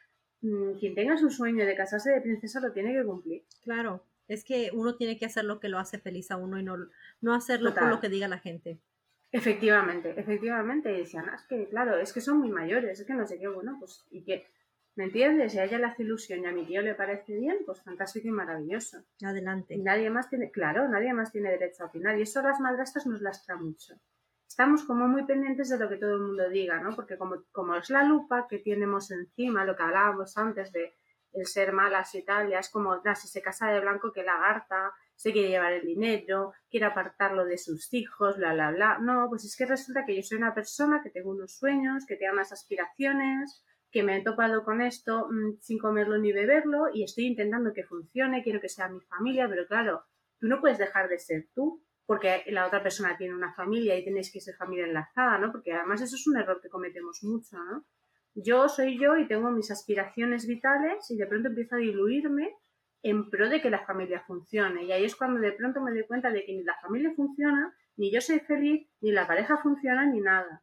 mm, 0.42 0.74
quien 0.78 0.94
tenga 0.94 1.16
su 1.16 1.30
sueño 1.30 1.64
de 1.64 1.74
casarse 1.74 2.10
de 2.10 2.20
princesa 2.20 2.60
lo 2.60 2.72
tiene 2.72 2.92
que 2.92 3.04
cumplir. 3.06 3.44
Claro, 3.64 4.04
es 4.28 4.44
que 4.44 4.70
uno 4.72 4.96
tiene 4.96 5.18
que 5.18 5.26
hacer 5.26 5.44
lo 5.44 5.60
que 5.60 5.68
lo 5.68 5.78
hace 5.78 5.98
feliz 5.98 6.30
a 6.30 6.36
uno 6.36 6.58
y 6.58 6.62
no, 6.62 6.76
no 7.20 7.34
hacerlo 7.34 7.74
por 7.74 7.88
lo 7.88 8.00
que 8.00 8.08
diga 8.08 8.28
la 8.28 8.38
gente. 8.38 8.78
Efectivamente, 9.30 10.14
efectivamente. 10.16 10.92
Y 10.92 10.98
decían, 10.98 11.26
ah, 11.30 11.36
es 11.36 11.42
que, 11.44 11.68
claro, 11.68 11.98
es 11.98 12.12
que 12.12 12.20
son 12.20 12.38
muy 12.38 12.50
mayores, 12.50 13.00
es 13.00 13.06
que 13.06 13.14
no 13.14 13.26
sé 13.26 13.38
qué, 13.38 13.48
bueno, 13.48 13.76
pues, 13.80 14.06
y 14.10 14.22
que 14.22 14.46
¿Me 14.94 15.04
entiendes? 15.04 15.52
Si 15.52 15.58
a 15.58 15.64
ella 15.64 15.78
le 15.78 15.86
hace 15.86 16.02
ilusión 16.02 16.40
y 16.40 16.46
a 16.46 16.52
mi 16.52 16.66
tío 16.66 16.82
le 16.82 16.94
parece 16.94 17.34
bien, 17.34 17.58
pues 17.64 17.80
fantástico 17.80 18.28
y 18.28 18.30
maravilloso. 18.30 18.98
Adelante. 19.24 19.78
nadie 19.78 20.10
más 20.10 20.28
tiene, 20.28 20.50
claro, 20.50 20.86
nadie 20.86 21.14
más 21.14 21.32
tiene 21.32 21.50
derecho 21.50 21.84
a 21.84 21.86
opinar. 21.86 22.18
Y 22.18 22.22
eso 22.22 22.40
a 22.40 22.42
las 22.42 22.60
madrastras 22.60 23.06
nos 23.06 23.22
lastra 23.22 23.56
mucho. 23.56 23.94
Estamos 24.46 24.84
como 24.84 25.08
muy 25.08 25.24
pendientes 25.24 25.70
de 25.70 25.78
lo 25.78 25.88
que 25.88 25.96
todo 25.96 26.16
el 26.16 26.20
mundo 26.20 26.50
diga, 26.50 26.78
¿no? 26.78 26.94
Porque 26.94 27.16
como, 27.16 27.44
como 27.52 27.74
es 27.76 27.88
la 27.88 28.04
lupa 28.04 28.46
que 28.46 28.58
tenemos 28.58 29.10
encima, 29.10 29.64
lo 29.64 29.74
que 29.74 29.82
hablábamos 29.82 30.36
antes 30.36 30.70
de 30.72 30.92
el 31.32 31.46
ser 31.46 31.72
malas 31.72 32.14
y 32.14 32.24
tal, 32.24 32.50
ya 32.50 32.58
es 32.58 32.70
como, 32.70 33.00
si 33.14 33.28
se 33.28 33.42
casa 33.42 33.70
de 33.70 33.80
blanco 33.80 34.12
que 34.12 34.22
lagarta, 34.22 34.92
se 35.14 35.32
quiere 35.32 35.48
llevar 35.48 35.72
el 35.72 35.86
dinero, 35.86 36.52
quiere 36.68 36.86
apartarlo 36.86 37.44
de 37.44 37.58
sus 37.58 37.92
hijos, 37.94 38.36
bla, 38.36 38.54
bla, 38.54 38.70
bla. 38.70 38.98
No, 38.98 39.26
pues 39.28 39.44
es 39.44 39.56
que 39.56 39.66
resulta 39.66 40.04
que 40.04 40.16
yo 40.16 40.22
soy 40.22 40.38
una 40.38 40.54
persona 40.54 41.00
que 41.02 41.10
tengo 41.10 41.30
unos 41.30 41.56
sueños, 41.56 42.04
que 42.06 42.16
tengo 42.16 42.32
unas 42.32 42.52
aspiraciones, 42.52 43.64
que 43.92 44.02
me 44.02 44.16
he 44.16 44.22
topado 44.22 44.64
con 44.64 44.80
esto 44.80 45.28
mm, 45.30 45.60
sin 45.60 45.78
comerlo 45.78 46.18
ni 46.18 46.32
beberlo 46.32 46.86
y 46.92 47.04
estoy 47.04 47.26
intentando 47.26 47.72
que 47.72 47.84
funcione, 47.84 48.42
quiero 48.42 48.60
que 48.60 48.68
sea 48.68 48.88
mi 48.88 49.00
familia, 49.02 49.48
pero 49.48 49.66
claro, 49.66 50.04
tú 50.40 50.48
no 50.48 50.60
puedes 50.60 50.78
dejar 50.78 51.08
de 51.08 51.18
ser 51.18 51.48
tú. 51.54 51.84
porque 52.04 52.42
la 52.48 52.66
otra 52.66 52.82
persona 52.82 53.16
tiene 53.16 53.34
una 53.34 53.54
familia 53.54 53.96
y 53.96 54.04
tenéis 54.04 54.30
que 54.32 54.40
ser 54.40 54.56
familia 54.56 54.86
enlazada, 54.86 55.38
¿no? 55.38 55.52
Porque 55.52 55.72
además 55.72 56.02
eso 56.02 56.16
es 56.16 56.26
un 56.26 56.36
error 56.36 56.60
que 56.60 56.68
cometemos 56.68 57.22
mucho, 57.22 57.56
¿no? 57.56 57.86
Yo 58.34 58.68
soy 58.68 58.98
yo 58.98 59.16
y 59.16 59.28
tengo 59.28 59.50
mis 59.50 59.70
aspiraciones 59.70 60.46
vitales 60.46 61.10
y 61.10 61.16
de 61.16 61.26
pronto 61.26 61.48
empiezo 61.48 61.76
a 61.76 61.78
diluirme 61.78 62.54
en 63.02 63.28
pro 63.30 63.48
de 63.48 63.60
que 63.60 63.70
la 63.70 63.84
familia 63.84 64.24
funcione. 64.26 64.84
Y 64.84 64.92
ahí 64.92 65.04
es 65.04 65.16
cuando 65.16 65.40
de 65.40 65.52
pronto 65.52 65.80
me 65.80 65.90
doy 65.90 66.06
cuenta 66.06 66.30
de 66.30 66.44
que 66.44 66.52
ni 66.52 66.62
la 66.62 66.76
familia 66.80 67.12
funciona, 67.14 67.76
ni 67.96 68.12
yo 68.12 68.20
soy 68.20 68.40
feliz, 68.40 68.88
ni 69.00 69.12
la 69.12 69.26
pareja 69.26 69.58
funciona, 69.58 70.06
ni 70.06 70.20
nada. 70.20 70.62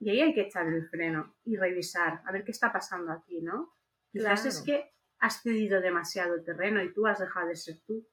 Y 0.00 0.10
ahí 0.10 0.20
hay 0.20 0.34
que 0.34 0.42
echar 0.42 0.66
el 0.66 0.88
freno 0.88 1.36
y 1.44 1.56
revisar, 1.56 2.22
a 2.24 2.32
ver 2.32 2.44
qué 2.44 2.50
está 2.50 2.72
pasando 2.72 3.12
aquí, 3.12 3.40
¿no? 3.42 3.74
Quizás 4.10 4.46
es 4.46 4.62
que 4.62 4.90
has 5.18 5.42
cedido 5.42 5.80
demasiado 5.80 6.42
terreno 6.42 6.82
y 6.82 6.92
tú 6.92 7.06
has 7.06 7.18
dejado 7.18 7.48
de 7.48 7.56
ser 7.56 7.78
tú. 7.86 8.08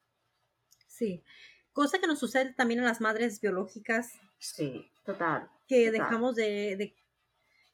Sí. 0.86 1.24
Cosa 1.72 1.98
que 1.98 2.06
nos 2.06 2.18
sucede 2.18 2.52
también 2.52 2.80
a 2.80 2.84
las 2.84 3.00
madres 3.00 3.40
biológicas. 3.40 4.12
Sí, 4.38 4.90
total. 5.04 5.48
Que 5.66 5.90
dejamos 5.90 6.36
de, 6.36 6.94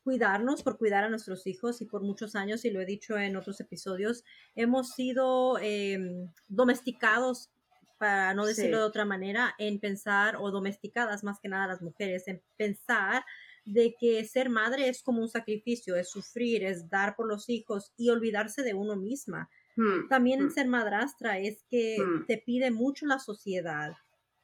cuidarnos 0.04 0.62
por 0.62 0.76
cuidar 0.76 1.02
a 1.02 1.08
nuestros 1.08 1.46
hijos 1.46 1.80
y 1.80 1.86
por 1.86 2.02
muchos 2.02 2.36
años, 2.36 2.64
y 2.64 2.70
lo 2.70 2.80
he 2.80 2.86
dicho 2.86 3.18
en 3.18 3.36
otros 3.36 3.58
episodios, 3.60 4.22
hemos 4.54 4.90
sido 4.90 5.58
em, 5.60 6.30
domesticados, 6.46 7.50
para 7.98 8.34
no 8.34 8.44
decirlo 8.44 8.78
de 8.78 8.84
otra 8.84 9.06
manera, 9.06 9.54
en 9.58 9.80
pensar, 9.80 10.36
o 10.36 10.50
domesticadas 10.50 11.24
más 11.24 11.40
que 11.40 11.48
nada 11.48 11.66
las 11.66 11.80
mujeres, 11.80 12.28
en 12.28 12.42
pensar 12.56 13.24
de 13.64 13.94
que 13.98 14.22
ser 14.26 14.50
madre 14.50 14.88
es 14.88 15.02
como 15.02 15.22
un 15.22 15.28
sacrificio, 15.30 15.96
es 15.96 16.10
sufrir, 16.10 16.64
es 16.64 16.90
dar 16.90 17.16
por 17.16 17.26
los 17.26 17.48
hijos 17.48 17.94
y 17.96 18.10
olvidarse 18.10 18.62
de 18.62 18.74
uno 18.74 18.96
misma. 18.96 19.48
Hmm, 19.74 20.08
También 20.08 20.44
hmm. 20.44 20.50
ser 20.50 20.68
madrastra 20.68 21.38
es 21.38 21.64
que 21.70 21.96
hmm. 21.98 22.26
te 22.26 22.42
pide 22.44 22.70
mucho 22.70 23.06
la 23.06 23.18
sociedad 23.18 23.94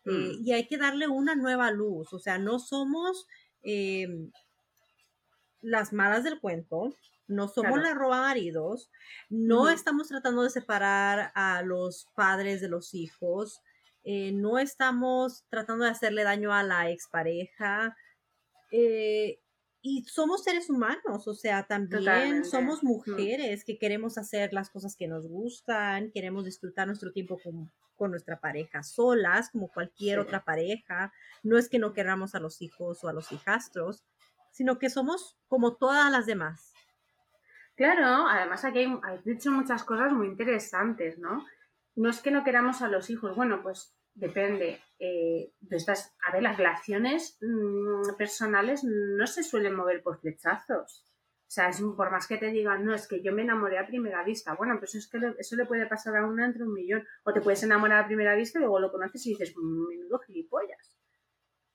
eh, 0.06 0.32
y 0.42 0.52
hay 0.52 0.66
que 0.66 0.78
darle 0.78 1.06
una 1.06 1.34
nueva 1.34 1.70
luz, 1.70 2.14
o 2.14 2.18
sea, 2.18 2.38
no 2.38 2.58
somos 2.58 3.26
em, 3.62 4.30
las 5.60 5.92
malas 5.92 6.24
del 6.24 6.40
cuento, 6.40 6.94
no 7.26 7.48
somos 7.48 7.80
las 7.80 7.94
roba 7.94 8.20
maridos, 8.20 8.90
no 9.28 9.68
estamos 9.68 10.08
tratando 10.08 10.42
de 10.42 10.50
separar 10.50 11.30
a 11.34 11.62
los 11.62 12.08
padres 12.14 12.60
de 12.60 12.68
los 12.68 12.94
hijos, 12.94 13.62
eh, 14.02 14.32
no 14.32 14.58
estamos 14.58 15.44
tratando 15.48 15.84
de 15.84 15.90
hacerle 15.90 16.24
daño 16.24 16.52
a 16.52 16.62
la 16.62 16.90
expareja, 16.90 17.96
eh, 18.72 19.38
y 19.82 20.04
somos 20.04 20.44
seres 20.44 20.68
humanos, 20.68 21.26
o 21.26 21.34
sea, 21.34 21.66
también 21.66 22.44
somos 22.44 22.82
mujeres 22.82 23.64
que 23.64 23.78
queremos 23.78 24.18
hacer 24.18 24.52
las 24.52 24.68
cosas 24.68 24.94
que 24.94 25.08
nos 25.08 25.26
gustan, 25.26 26.10
queremos 26.10 26.44
disfrutar 26.44 26.86
nuestro 26.86 27.12
tiempo 27.12 27.38
con, 27.42 27.70
nuestra 28.10 28.40
pareja 28.40 28.82
solas, 28.82 29.50
como 29.50 29.68
cualquier 29.68 30.20
otra 30.20 30.42
pareja. 30.42 31.12
No 31.42 31.58
es 31.58 31.68
que 31.68 31.78
no 31.78 31.92
queramos 31.92 32.34
a 32.34 32.40
los 32.40 32.62
hijos 32.62 33.04
o 33.04 33.08
a 33.08 33.12
los 33.12 33.30
hijastros, 33.30 34.04
sino 34.50 34.78
que 34.78 34.90
somos 34.90 35.38
como 35.48 35.76
todas 35.76 36.10
las 36.10 36.26
demás. 36.26 36.72
Claro, 37.76 38.28
además 38.28 38.64
aquí 38.64 38.80
hay, 38.80 39.18
dicho 39.24 39.50
muchas 39.50 39.84
cosas 39.84 40.12
muy 40.12 40.26
interesantes, 40.26 41.18
¿no? 41.18 41.46
No 41.96 42.10
es 42.10 42.20
que 42.20 42.30
no 42.30 42.44
queramos 42.44 42.82
a 42.82 42.88
los 42.88 43.08
hijos, 43.08 43.34
bueno, 43.34 43.62
pues 43.62 43.96
depende. 44.14 44.80
Eh, 44.98 45.52
a 46.26 46.32
ver, 46.32 46.42
las 46.42 46.58
relaciones 46.58 47.38
mm, 47.40 48.16
personales 48.18 48.84
no 48.84 49.26
se 49.26 49.42
suelen 49.42 49.74
mover 49.74 50.02
por 50.02 50.20
flechazos. 50.20 51.06
O 51.50 51.52
sea, 51.52 51.68
es, 51.68 51.80
por 51.80 52.12
más 52.12 52.28
que 52.28 52.36
te 52.36 52.50
digan, 52.50 52.84
no, 52.84 52.94
es 52.94 53.08
que 53.08 53.22
yo 53.22 53.32
me 53.32 53.42
enamoré 53.42 53.78
a 53.78 53.86
primera 53.86 54.22
vista. 54.22 54.54
Bueno, 54.54 54.76
pues 54.78 54.94
es 54.94 55.08
que 55.08 55.18
eso 55.38 55.56
le 55.56 55.66
puede 55.66 55.86
pasar 55.86 56.16
a 56.16 56.26
una 56.26 56.46
entre 56.46 56.62
un 56.62 56.74
millón. 56.74 57.04
O 57.24 57.32
te 57.32 57.40
puedes 57.40 57.62
enamorar 57.62 58.04
a 58.04 58.06
primera 58.06 58.36
vista 58.36 58.58
y 58.58 58.60
luego 58.60 58.78
lo 58.78 58.92
conoces 58.92 59.26
y 59.26 59.30
dices, 59.30 59.54
mm, 59.56 59.88
menudo 59.88 60.18
gilipollas. 60.20 60.99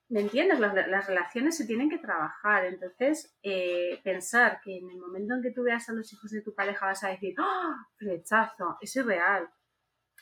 ¿Me 0.10 0.22
entiendes? 0.22 0.60
Las, 0.60 1.08
relaciones 1.08 1.58
se 1.58 1.66
tienen 1.66 1.89
que 1.89 1.97
trabajar. 1.97 2.66
Entonces, 2.66 3.36
eh, 3.41 3.99
pensar 4.03 4.60
que 4.64 4.78
en 4.78 4.89
el 4.89 4.97
momento 4.97 5.34
en 5.34 5.41
que 5.41 5.51
tú 5.51 5.64
veas 5.64 5.89
a 5.89 5.93
los 5.93 6.12
hijos 6.14 6.32
de 6.32 6.41
tu 6.41 6.53
pareja 6.53 6.86
vas 6.86 7.03
a 7.03 7.10
decir, 7.10 7.34
¡ah! 7.38 7.76
Flechazo, 7.97 8.78
es 8.82 8.95
irreal. 8.95 9.49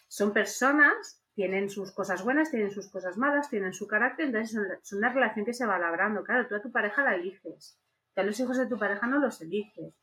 Son 0.08 0.32
personas 0.32 1.24
tienen 1.34 1.70
sus 1.70 1.92
cosas 1.92 2.24
buenas, 2.24 2.52
tienen 2.52 2.72
sus 2.72 2.90
cosas 2.90 3.18
malas, 3.18 3.50
tienen 3.50 3.74
su 3.74 3.88
carácter, 3.88 4.28
entonces 4.28 4.56
es 4.84 4.94
una 4.94 5.12
relación 5.12 5.46
que 5.46 5.54
se 5.54 5.66
va 5.66 5.80
labrando. 5.80 6.24
Claro, 6.24 6.48
tú 6.48 6.56
a 6.56 6.62
tu 6.62 6.72
pareja 6.72 7.04
la 7.04 7.16
eliges, 7.16 7.80
tú 8.14 8.22
a 8.22 8.24
los 8.24 8.40
hijos 8.40 8.58
de 8.58 8.68
tu 8.68 8.78
pareja 8.78 9.08
no 9.08 9.20
los 9.20 9.42
eliges. 9.42 9.94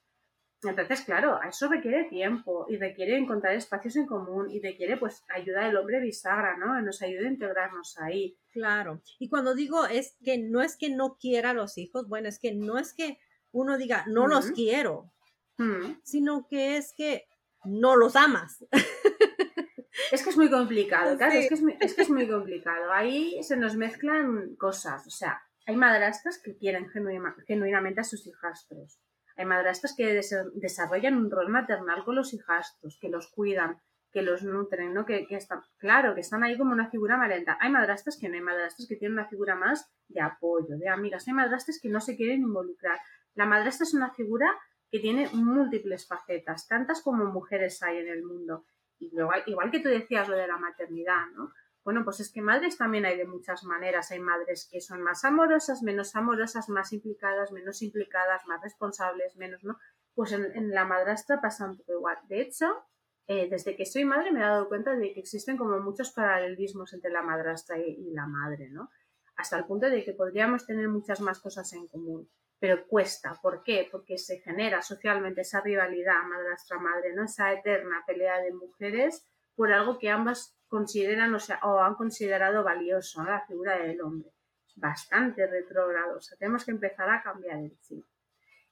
Entonces, 0.62 1.00
claro, 1.02 1.40
eso 1.48 1.68
requiere 1.68 2.04
tiempo 2.04 2.66
y 2.68 2.76
requiere 2.76 3.16
encontrar 3.16 3.54
espacios 3.54 3.96
en 3.96 4.06
común 4.06 4.50
y 4.50 4.60
requiere 4.60 4.98
pues 4.98 5.24
ayuda 5.34 5.64
del 5.64 5.76
hombre 5.76 6.00
bisagra, 6.00 6.56
¿no? 6.58 6.76
Que 6.76 6.82
nos 6.82 7.00
ayude 7.00 7.26
a 7.26 7.30
integrarnos 7.30 7.98
ahí. 7.98 8.36
Claro. 8.52 9.00
Y 9.18 9.28
cuando 9.28 9.54
digo 9.54 9.86
es 9.86 10.16
que 10.22 10.36
no 10.38 10.60
es 10.60 10.76
que 10.76 10.90
no 10.90 11.16
quiera 11.18 11.50
a 11.50 11.54
los 11.54 11.78
hijos, 11.78 12.08
bueno, 12.08 12.28
es 12.28 12.38
que 12.38 12.54
no 12.54 12.78
es 12.78 12.92
que 12.92 13.18
uno 13.52 13.78
diga 13.78 14.04
no 14.06 14.26
los 14.26 14.50
quiero, 14.52 15.10
sino 16.02 16.46
que 16.46 16.76
es 16.76 16.92
que 16.94 17.26
no 17.64 17.96
los 17.96 18.16
amas. 18.16 18.64
Es 20.12 20.24
que 20.24 20.30
es 20.30 20.36
muy 20.36 20.50
complicado, 20.50 21.16
claro, 21.16 21.34
es, 21.34 21.48
que 21.48 21.54
es, 21.54 22.10
muy, 22.10 22.28
complicado. 22.28 22.92
Ahí 22.92 23.40
se 23.42 23.56
nos 23.56 23.76
mezclan 23.76 24.56
cosas. 24.56 25.06
O 25.06 25.10
sea, 25.10 25.40
hay 25.66 25.76
madrastras 25.76 26.38
que 26.38 26.56
quieren 26.56 26.88
genuinamente 26.88 28.00
a 28.00 28.04
sus 28.04 28.26
hijastros. 28.26 28.98
Hay 29.40 29.46
madrastras 29.46 29.94
que 29.96 30.20
desarrollan 30.54 31.16
un 31.16 31.30
rol 31.30 31.48
maternal 31.48 32.04
con 32.04 32.14
los 32.14 32.34
hijastros, 32.34 32.98
que 33.00 33.08
los 33.08 33.30
cuidan, 33.30 33.80
que 34.12 34.20
los 34.20 34.42
nutren, 34.42 34.92
¿no? 34.92 35.06
Que, 35.06 35.26
están, 35.30 35.62
claro, 35.78 36.14
que 36.14 36.20
están 36.20 36.44
ahí 36.44 36.58
como 36.58 36.72
una 36.72 36.90
figura 36.90 37.16
marenta. 37.16 37.56
Hay 37.58 37.70
madrastras 37.70 38.18
que 38.20 38.28
no, 38.28 38.34
hay 38.34 38.42
madrastras 38.42 38.86
que 38.86 38.96
tienen 38.96 39.18
una 39.18 39.28
figura 39.28 39.56
más 39.56 39.90
de 40.08 40.20
apoyo, 40.20 40.76
de 40.76 40.90
amigas. 40.90 41.26
Hay 41.26 41.32
madrastras 41.32 41.78
que 41.80 41.88
no 41.88 42.02
se 42.02 42.16
quieren 42.16 42.42
involucrar. 42.42 42.98
La 43.34 43.46
madrastra 43.46 43.84
es 43.84 43.94
una 43.94 44.12
figura 44.12 44.46
que 44.90 44.98
tiene 44.98 45.30
múltiples 45.32 46.06
facetas, 46.06 46.68
tantas 46.68 47.00
como 47.00 47.24
mujeres 47.24 47.82
hay 47.82 47.96
en 47.96 48.08
el 48.08 48.22
mundo 48.22 48.66
igual, 48.98 49.42
igual 49.46 49.70
que 49.70 49.80
tú 49.80 49.88
decías 49.88 50.28
lo 50.28 50.36
de 50.36 50.48
la 50.48 50.58
maternidad, 50.58 51.26
¿no? 51.34 51.52
Bueno, 51.90 52.04
pues 52.04 52.20
es 52.20 52.30
que 52.30 52.40
madres 52.40 52.78
también 52.78 53.04
hay 53.04 53.18
de 53.18 53.26
muchas 53.26 53.64
maneras. 53.64 54.12
Hay 54.12 54.20
madres 54.20 54.68
que 54.70 54.80
son 54.80 55.02
más 55.02 55.24
amorosas, 55.24 55.82
menos 55.82 56.14
amorosas, 56.14 56.68
más 56.68 56.92
implicadas, 56.92 57.50
menos 57.50 57.82
implicadas, 57.82 58.46
más 58.46 58.62
responsables, 58.62 59.34
menos, 59.34 59.64
¿no? 59.64 59.76
Pues 60.14 60.30
en, 60.30 60.70
la 60.70 60.84
madrastra 60.84 61.40
pasa 61.40 61.68
un 61.68 61.78
poco 61.78 61.94
igual. 61.94 62.16
De 62.28 62.42
hecho, 62.42 62.66
eh, 63.26 63.48
desde 63.50 63.74
que 63.74 63.86
soy 63.86 64.04
madre 64.04 64.30
me 64.30 64.38
he 64.38 64.44
dado 64.44 64.68
cuenta 64.68 64.94
de 64.94 65.12
que 65.12 65.18
existen 65.18 65.56
como 65.56 65.80
muchos 65.80 66.12
paralelismos 66.12 66.92
entre 66.92 67.10
la 67.10 67.22
madrastra 67.22 67.76
y 67.76 68.12
la 68.12 68.28
madre, 68.28 68.70
¿no? 68.70 68.88
Hasta 69.34 69.58
el 69.58 69.64
punto 69.64 69.90
de 69.90 70.04
que 70.04 70.12
podríamos 70.12 70.66
tener 70.66 70.86
muchas 70.88 71.20
más 71.20 71.40
cosas 71.40 71.72
en 71.72 71.88
común 71.88 72.30
pero 72.60 72.86
cuesta. 72.86 73.36
¿Por 73.42 73.64
qué? 73.64 73.88
Porque 73.90 74.16
se 74.16 74.38
genera 74.38 74.80
socialmente 74.82 75.40
esa 75.40 75.60
rivalidad 75.60 76.22
madrastra-madre, 76.22 77.14
¿no? 77.14 77.24
Esa 77.24 77.52
eterna 77.52 78.04
pelea 78.06 78.38
de 78.42 78.52
mujeres 78.52 79.26
por 79.56 79.72
algo 79.72 79.98
que 79.98 80.10
ambas 80.10 80.59
consideran 80.70 81.34
o, 81.34 81.40
sea, 81.40 81.58
o 81.64 81.80
han 81.80 81.96
considerado 81.96 82.64
valioso, 82.64 83.22
la 83.24 83.44
figura 83.44 83.76
del 83.76 84.00
hombre. 84.00 84.30
Bastante 84.76 85.46
retrógrado, 85.46 86.18
tenemos 86.38 86.64
que 86.64 86.70
empezar 86.70 87.10
a 87.10 87.22
cambiar 87.22 87.58
el 87.58 87.78
chip. 87.80 88.06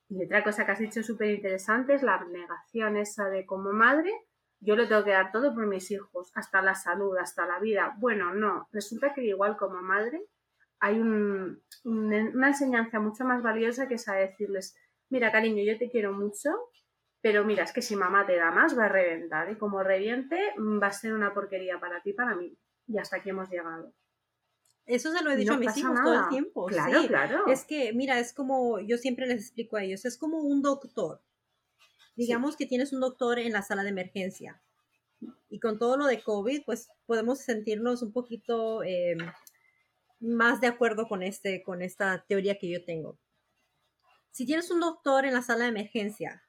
Y 0.08 0.24
otra 0.24 0.42
cosa 0.42 0.64
que 0.64 0.72
has 0.72 0.78
dicho 0.78 1.02
súper 1.02 1.30
interesante 1.32 1.94
es 1.94 2.02
la 2.02 2.14
abnegación 2.14 2.96
esa 2.96 3.28
de 3.28 3.44
como 3.44 3.72
madre, 3.72 4.12
yo 4.60 4.74
le 4.74 4.86
tengo 4.86 5.04
que 5.04 5.10
dar 5.10 5.30
todo 5.32 5.54
por 5.54 5.66
mis 5.66 5.90
hijos, 5.90 6.32
hasta 6.34 6.62
la 6.62 6.74
salud, 6.74 7.16
hasta 7.18 7.46
la 7.46 7.58
vida. 7.58 7.94
Bueno, 7.98 8.32
no, 8.32 8.68
resulta 8.72 9.12
que 9.12 9.24
igual 9.24 9.56
como 9.56 9.82
madre 9.82 10.22
hay 10.80 11.00
una 11.00 12.48
enseñanza 12.48 13.00
mucho 13.00 13.24
más 13.24 13.42
valiosa 13.42 13.88
que 13.88 13.94
es 13.94 14.08
a 14.08 14.14
decirles, 14.14 14.76
mira 15.10 15.32
cariño, 15.32 15.62
yo 15.64 15.76
te 15.76 15.90
quiero 15.90 16.12
mucho, 16.12 16.50
pero 17.20 17.44
mira, 17.44 17.64
es 17.64 17.72
que 17.72 17.82
si 17.82 17.96
mamá 17.96 18.26
te 18.26 18.36
da 18.36 18.50
más 18.50 18.78
va 18.78 18.86
a 18.86 18.88
reventar 18.88 19.50
y 19.50 19.56
como 19.56 19.82
reviente 19.82 20.38
va 20.58 20.88
a 20.88 20.92
ser 20.92 21.14
una 21.14 21.34
porquería 21.34 21.80
para 21.80 22.00
ti, 22.02 22.12
para 22.12 22.36
mí. 22.36 22.56
Y 22.86 22.98
hasta 22.98 23.16
aquí 23.16 23.30
hemos 23.30 23.50
llegado. 23.50 23.92
Eso 24.86 25.12
se 25.12 25.22
lo 25.22 25.30
he 25.30 25.36
dicho 25.36 25.52
a 25.52 25.58
mis 25.58 25.76
hijos 25.76 25.98
todo 26.02 26.22
el 26.24 26.28
tiempo. 26.30 26.66
Claro, 26.66 27.06
claro. 27.06 27.46
Es 27.48 27.64
que, 27.64 27.92
mira, 27.92 28.18
es 28.18 28.32
como, 28.32 28.80
yo 28.80 28.96
siempre 28.96 29.26
les 29.26 29.42
explico 29.42 29.76
a 29.76 29.82
ellos, 29.82 30.04
es 30.04 30.16
como 30.16 30.38
un 30.38 30.62
doctor. 30.62 31.20
Digamos 32.16 32.56
que 32.56 32.66
tienes 32.66 32.92
un 32.92 33.00
doctor 33.00 33.38
en 33.38 33.52
la 33.52 33.62
sala 33.62 33.82
de 33.82 33.90
emergencia. 33.90 34.62
Y 35.50 35.60
con 35.60 35.78
todo 35.78 35.96
lo 35.96 36.06
de 36.06 36.22
COVID, 36.22 36.62
pues 36.64 36.88
podemos 37.04 37.40
sentirnos 37.40 38.02
un 38.02 38.12
poquito 38.12 38.82
eh, 38.82 39.16
más 40.20 40.60
de 40.60 40.68
acuerdo 40.68 41.06
con, 41.06 41.22
este, 41.22 41.62
con 41.62 41.82
esta 41.82 42.24
teoría 42.26 42.58
que 42.58 42.70
yo 42.70 42.84
tengo. 42.84 43.18
Si 44.30 44.46
tienes 44.46 44.70
un 44.70 44.80
doctor 44.80 45.26
en 45.26 45.34
la 45.34 45.42
sala 45.42 45.64
de 45.64 45.70
emergencia 45.70 46.47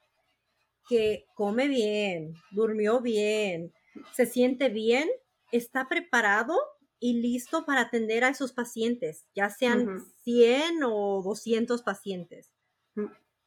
que 0.88 1.25
come 1.36 1.67
bien, 1.67 2.34
durmió 2.51 3.01
bien, 3.01 3.73
se 4.13 4.25
siente 4.25 4.69
bien, 4.69 5.09
está 5.51 5.88
preparado 5.88 6.55
y 6.99 7.21
listo 7.21 7.65
para 7.65 7.82
atender 7.82 8.23
a 8.23 8.30
esos 8.30 8.51
pacientes, 8.51 9.25
ya 9.36 9.49
sean 9.49 10.05
100 10.23 10.84
o 10.84 11.21
200 11.23 11.82
pacientes. 11.84 12.53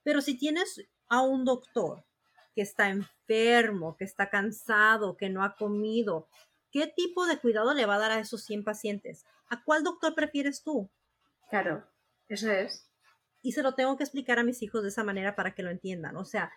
Pero 0.03 0.21
si 0.21 0.37
tienes 0.37 0.81
a 1.09 1.23
un 1.23 1.45
doctor 1.45 2.05
que 2.55 2.63
está 2.63 2.91
enfermo, 2.91 3.97
que 3.97 4.05
está 4.05 4.31
cansado, 4.31 5.17
que 5.17 5.29
no 5.29 5.43
ha 5.43 5.55
comido, 5.55 6.29
¿qué 6.71 6.87
tipo 6.87 7.27
de 7.27 7.39
cuidado 7.39 7.75
le 7.75 7.87
va 7.87 7.97
a 7.97 8.01
dar 8.01 8.13
a 8.13 8.21
esos 8.21 8.43
100 8.45 8.65
pacientes? 8.65 9.25
¿a 9.53 9.63
cuál 9.63 9.85
doctor 9.85 10.15
prefieres 10.15 10.63
tú? 10.63 10.91
Claro, 11.51 11.87
eso 12.29 12.51
es. 12.51 12.91
Y 13.43 13.53
se 13.53 13.63
lo 13.63 13.75
tengo 13.75 13.97
que 13.99 14.05
explicar 14.05 14.39
a 14.39 14.45
mis 14.45 14.63
hijos 14.63 14.83
de 14.83 14.89
esa 14.89 15.05
manera 15.05 15.37
para 15.37 15.55
que 15.55 15.63
lo 15.63 15.71
entiendan. 15.71 16.17
O 16.17 16.25
sea, 16.25 16.51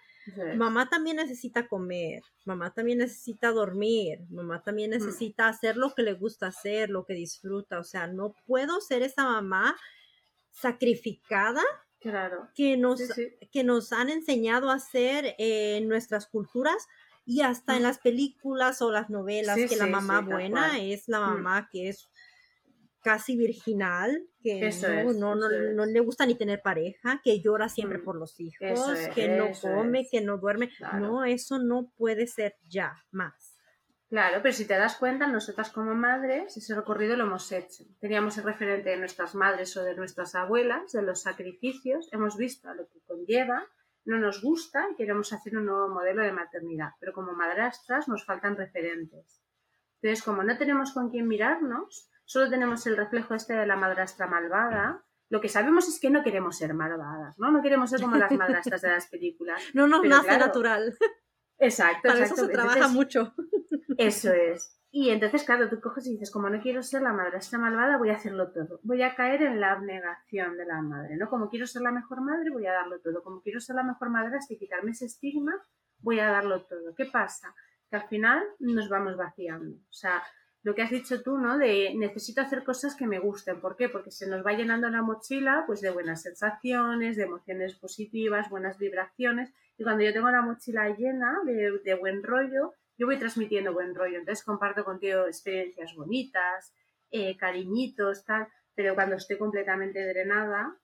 mamá 0.55 0.89
también 0.89 1.17
necesita 1.17 1.67
comer, 1.67 2.23
mamá 2.45 2.73
también 2.73 2.99
necesita 2.99 3.51
dormir, 3.51 4.19
mamá 4.30 4.63
también 4.63 4.91
mm. 4.91 4.93
necesita 4.93 5.47
hacer 5.47 5.78
lo 5.78 5.93
que 5.93 6.03
le 6.03 6.13
gusta 6.13 6.47
hacer, 6.47 6.89
lo 6.89 7.05
que 7.05 7.13
disfruta. 7.13 7.80
O 7.80 7.84
sea, 7.84 8.07
no 8.07 8.36
puedo 8.45 8.82
ser 8.82 9.03
esa 9.03 9.23
mamá 9.23 9.76
sacrificada 10.51 11.61
claro. 11.99 12.49
que, 12.55 12.78
nos, 12.78 13.01
que 13.51 13.63
nos 13.63 13.91
han 13.91 14.09
enseñado 14.09 14.71
a 14.71 14.76
hacer 14.76 15.36
en 15.38 15.88
nuestras 15.88 16.28
culturas 16.28 16.88
y 17.26 17.41
hasta 17.41 17.76
en 17.76 17.84
las 17.84 17.97
películas 17.97 18.82
o 18.82 18.91
las 18.91 19.09
novelas 19.09 19.57
que 19.67 19.76
la 19.76 19.88
mamá 19.88 20.21
buena 20.21 20.80
es 20.80 21.07
la 21.07 21.19
mm. 21.19 21.34
mamá 21.34 21.69
que 21.71 21.89
es 21.89 22.07
casi 23.06 23.38
virginal, 23.38 24.20
que 24.41 24.68
no, 25.16 25.36
no, 25.36 25.47
no, 25.76 25.86
le 25.86 25.99
gusta 25.99 26.26
ni 26.26 26.34
tener 26.34 26.64
pareja, 26.64 27.22
que 27.24 27.39
llora 27.39 27.70
siempre 27.70 27.99
mm. 27.99 28.03
por 28.03 28.16
los 28.16 28.39
hijos, 28.39 28.80
que 29.14 29.28
no 29.28 29.51
come, 29.62 30.08
que 30.10 30.22
no 30.22 30.39
duerme. 30.39 30.72
No, 30.99 31.24
eso 31.24 31.60
no 31.60 31.91
puede 31.97 32.26
ser 32.26 32.56
ya 32.68 32.95
más. 33.12 33.60
Claro, 34.10 34.39
pero 34.41 34.56
si 34.56 34.66
te 34.66 34.74
das 34.74 34.97
cuenta, 34.97 35.28
nosotras 35.28 35.70
como 35.70 35.93
madres, 35.93 36.58
ese 36.58 36.74
recorrido 36.74 37.16
lo 37.16 37.26
hemos 37.26 37.51
hecho. 37.51 37.84
Teníamos 37.99 38.39
el 38.39 38.45
referente 38.45 38.89
de 38.89 38.97
nuestras 38.97 39.36
madres 39.36 39.78
o 39.78 39.84
de 39.84 39.95
nuestras 39.95 40.34
abuelas, 40.34 40.91
de 40.91 41.03
los 41.03 41.22
sacrificios, 41.22 42.10
hemos 42.12 42.38
visto 42.38 42.74
lo 42.74 42.88
que 42.88 43.01
conlleva, 43.06 43.68
no 44.06 44.18
nos 44.18 44.41
gusta 44.41 44.88
y 44.91 44.95
queremos 44.95 45.32
hacer 45.32 45.56
un 45.56 45.68
nuevo 45.68 45.89
modelo 45.89 46.24
de 46.24 46.32
maternidad, 46.32 46.89
pero 46.99 47.14
como 47.14 47.34
madrastras 47.34 48.08
nos 48.08 48.26
faltan 48.26 48.58
referentes. 48.58 49.43
Entonces, 50.01 50.24
como 50.24 50.43
no 50.43 50.58
tenemos 50.58 50.91
con 50.91 51.12
quién 51.12 51.28
mirarnos, 51.28 52.10
solo 52.26 52.49
tenemos 52.49 52.86
el 52.88 52.97
reflejo 52.97 53.34
este 53.34 53.53
de 53.53 53.65
la 53.65 53.76
madrastra 53.76 54.28
malvada. 54.28 55.03
Lo 55.30 55.41
que 55.41 55.49
sabemos 55.49 55.88
es 55.88 55.99
que 55.99 56.09
no 56.09 56.23
queremos 56.23 56.57
ser 56.57 56.73
malvadas, 56.73 57.39
¿no? 57.39 57.51
No 57.51 57.61
queremos 57.61 57.89
ser 57.89 58.01
como 58.01 58.15
las 58.17 58.32
madrastras 58.38 58.82
de 58.82 58.89
las 58.89 59.07
películas. 59.07 59.61
No 59.73 59.88
nos 59.88 60.03
nace 60.03 60.38
natural. 60.38 60.95
Exacto, 61.57 62.09
Para 62.09 62.26
eso 62.26 62.36
se 62.36 62.47
trabaja 62.49 62.88
mucho. 62.88 63.34
Eso 63.97 64.34
es. 64.34 64.76
Y 64.97 65.09
entonces, 65.09 65.43
claro, 65.43 65.67
tú 65.67 65.82
coges 65.82 66.07
y 66.07 66.11
dices, 66.11 66.32
como 66.32 66.49
no 66.49 66.61
quiero 66.61 66.82
ser 66.82 67.01
la 67.01 67.11
madrastra 67.11 67.59
malvada, 67.59 67.97
voy 67.97 68.11
a 68.11 68.15
hacerlo 68.15 68.53
todo. 68.53 68.80
Voy 68.84 69.03
a 69.03 69.13
caer 69.13 69.41
en 69.41 69.59
la 69.59 69.73
abnegación 69.73 70.55
de 70.55 70.65
la 70.65 70.82
madre, 70.82 71.17
¿no? 71.17 71.30
Como 71.30 71.49
quiero 71.49 71.67
ser 71.67 71.82
la 71.82 71.91
mejor 71.91 72.21
madre, 72.21 72.49
voy 72.49 72.65
a 72.65 72.71
darlo 72.71 73.01
todo. 73.01 73.21
Como 73.21 73.41
quiero 73.41 73.59
ser 73.59 73.76
la 73.76 73.84
mejor 73.84 74.09
madrastra 74.09 74.55
y 74.55 74.57
quitarme 74.57 74.91
ese 74.91 75.05
estigma, 75.05 75.53
voy 75.99 76.19
a 76.19 76.30
darlo 76.30 76.65
todo. 76.65 76.95
¿Qué 76.95 77.07
pasa? 77.07 77.53
Que 77.89 77.97
al 77.97 78.07
final 78.07 78.41
nos 78.59 78.88
vamos 78.88 79.17
vaciando. 79.17 79.76
O 79.76 79.93
sea, 79.93 80.23
lo 80.66 80.74
que 80.74 80.82
has 80.82 80.89
dicho 80.89 81.22
tú, 81.22 81.38
¿no? 81.38 81.59
De 81.59 81.93
necesito 81.95 82.41
hacer 82.41 82.63
cosas 82.63 82.95
que 82.95 83.05
me 83.05 83.20
gusten. 83.20 83.61
¿Por 83.61 83.78
qué? 83.78 83.88
Porque 83.88 84.09
se 84.09 84.28
nos 84.28 84.43
va 84.43 84.53
llenando 84.53 84.89
la 84.89 85.03
mochila 85.03 85.63
pues 85.68 85.80
de 85.80 85.91
buenas 85.91 86.24
sensaciones, 86.24 87.18
de 87.18 87.24
emociones 87.24 87.76
positivas, 87.76 88.49
buenas 88.49 88.80
vibraciones. 88.80 89.53
Y 89.78 89.84
cuando 89.84 90.03
yo 90.03 90.11
tengo 90.11 90.32
la 90.32 90.41
mochila 90.41 90.89
llena 90.89 91.38
de, 91.45 91.93
buen 91.93 92.24
rollo, 92.24 92.74
yo 92.97 93.05
voy 93.05 93.20
transmitiendo 93.20 93.74
buen 93.74 93.93
rollo. 93.93 94.18
Entonces 94.18 94.43
comparto 94.43 94.84
contigo 94.84 95.28
experiencias 95.28 95.93
bonitas, 95.93 96.74
eh, 97.11 97.38
cariñitos, 97.38 98.26
tal. 98.26 98.47
Pero 98.74 98.95
cuando 98.95 99.18
estoy 99.18 99.38
completamente 99.38 100.03
drenada, 100.03 100.76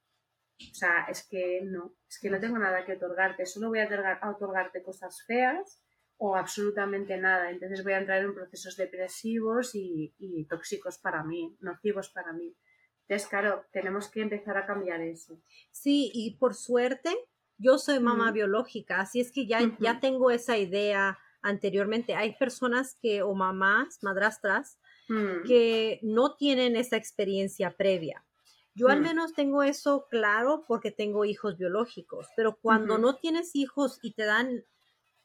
o 0.60 0.76
sea, 0.76 1.06
es 1.10 1.28
que 1.28 1.62
no, 1.64 1.96
es 2.08 2.20
que 2.20 2.30
no 2.30 2.40
tengo 2.40 2.60
nada 2.60 2.86
que 2.86 2.94
otorgarte. 2.94 3.48
Solo 3.48 3.70
voy 3.70 3.80
a 3.80 3.90
otorgarte 4.30 4.84
cosas 4.84 5.24
feas 5.26 5.82
o 6.24 6.36
absolutamente 6.36 7.18
nada. 7.18 7.50
Entonces 7.50 7.84
voy 7.84 7.94
a 7.94 7.98
entrar 7.98 8.22
en 8.22 8.36
procesos 8.36 8.78
depresivos 8.78 9.72
y, 9.74 10.14
tóxicos 10.48 11.00
para 11.00 11.24
mí, 11.24 11.58
nocivos 11.62 12.10
para 12.10 12.32
mí. 12.32 12.56
Entonces, 13.08 13.28
claro, 13.28 13.66
tenemos 13.72 14.08
que 14.08 14.22
empezar 14.22 14.56
a 14.56 14.68
cambiar 14.68 15.02
eso. 15.02 15.42
Sí, 15.72 16.12
y 16.14 16.36
por 16.36 16.54
suerte, 16.54 17.10
yo 17.58 17.80
soy 17.80 18.00
mamá 18.00 18.32
biológica, 18.32 19.00
así 19.00 19.20
es 19.20 19.32
que 19.32 19.48
ya, 19.48 19.62
ya 19.80 20.00
tengo 20.00 20.30
esa 20.30 20.60
idea 20.60 21.18
anteriormente. 21.42 22.14
Hay 22.14 22.36
personas 22.36 22.96
que, 23.02 23.24
o 23.24 23.34
mamás, 23.34 23.98
madrastras, 24.04 24.78
mm. 25.10 25.48
que 25.48 26.00
no 26.04 26.36
tienen 26.36 26.76
esa 26.76 26.98
experiencia 26.98 27.76
previa. 27.76 28.24
Yo 28.76 28.90
al 28.90 29.00
mm. 29.00 29.04
menos 29.04 29.34
tengo 29.34 29.64
eso 29.64 30.06
claro 30.08 30.66
porque 30.68 30.92
tengo 30.92 31.26
hijos 31.26 31.58
biológicos, 31.58 32.28
pero 32.36 32.60
cuando 32.62 33.00
no 33.00 33.16
tienes 33.16 33.56
hijos 33.56 33.98
y 34.04 34.14
te 34.14 34.26
dan 34.26 34.64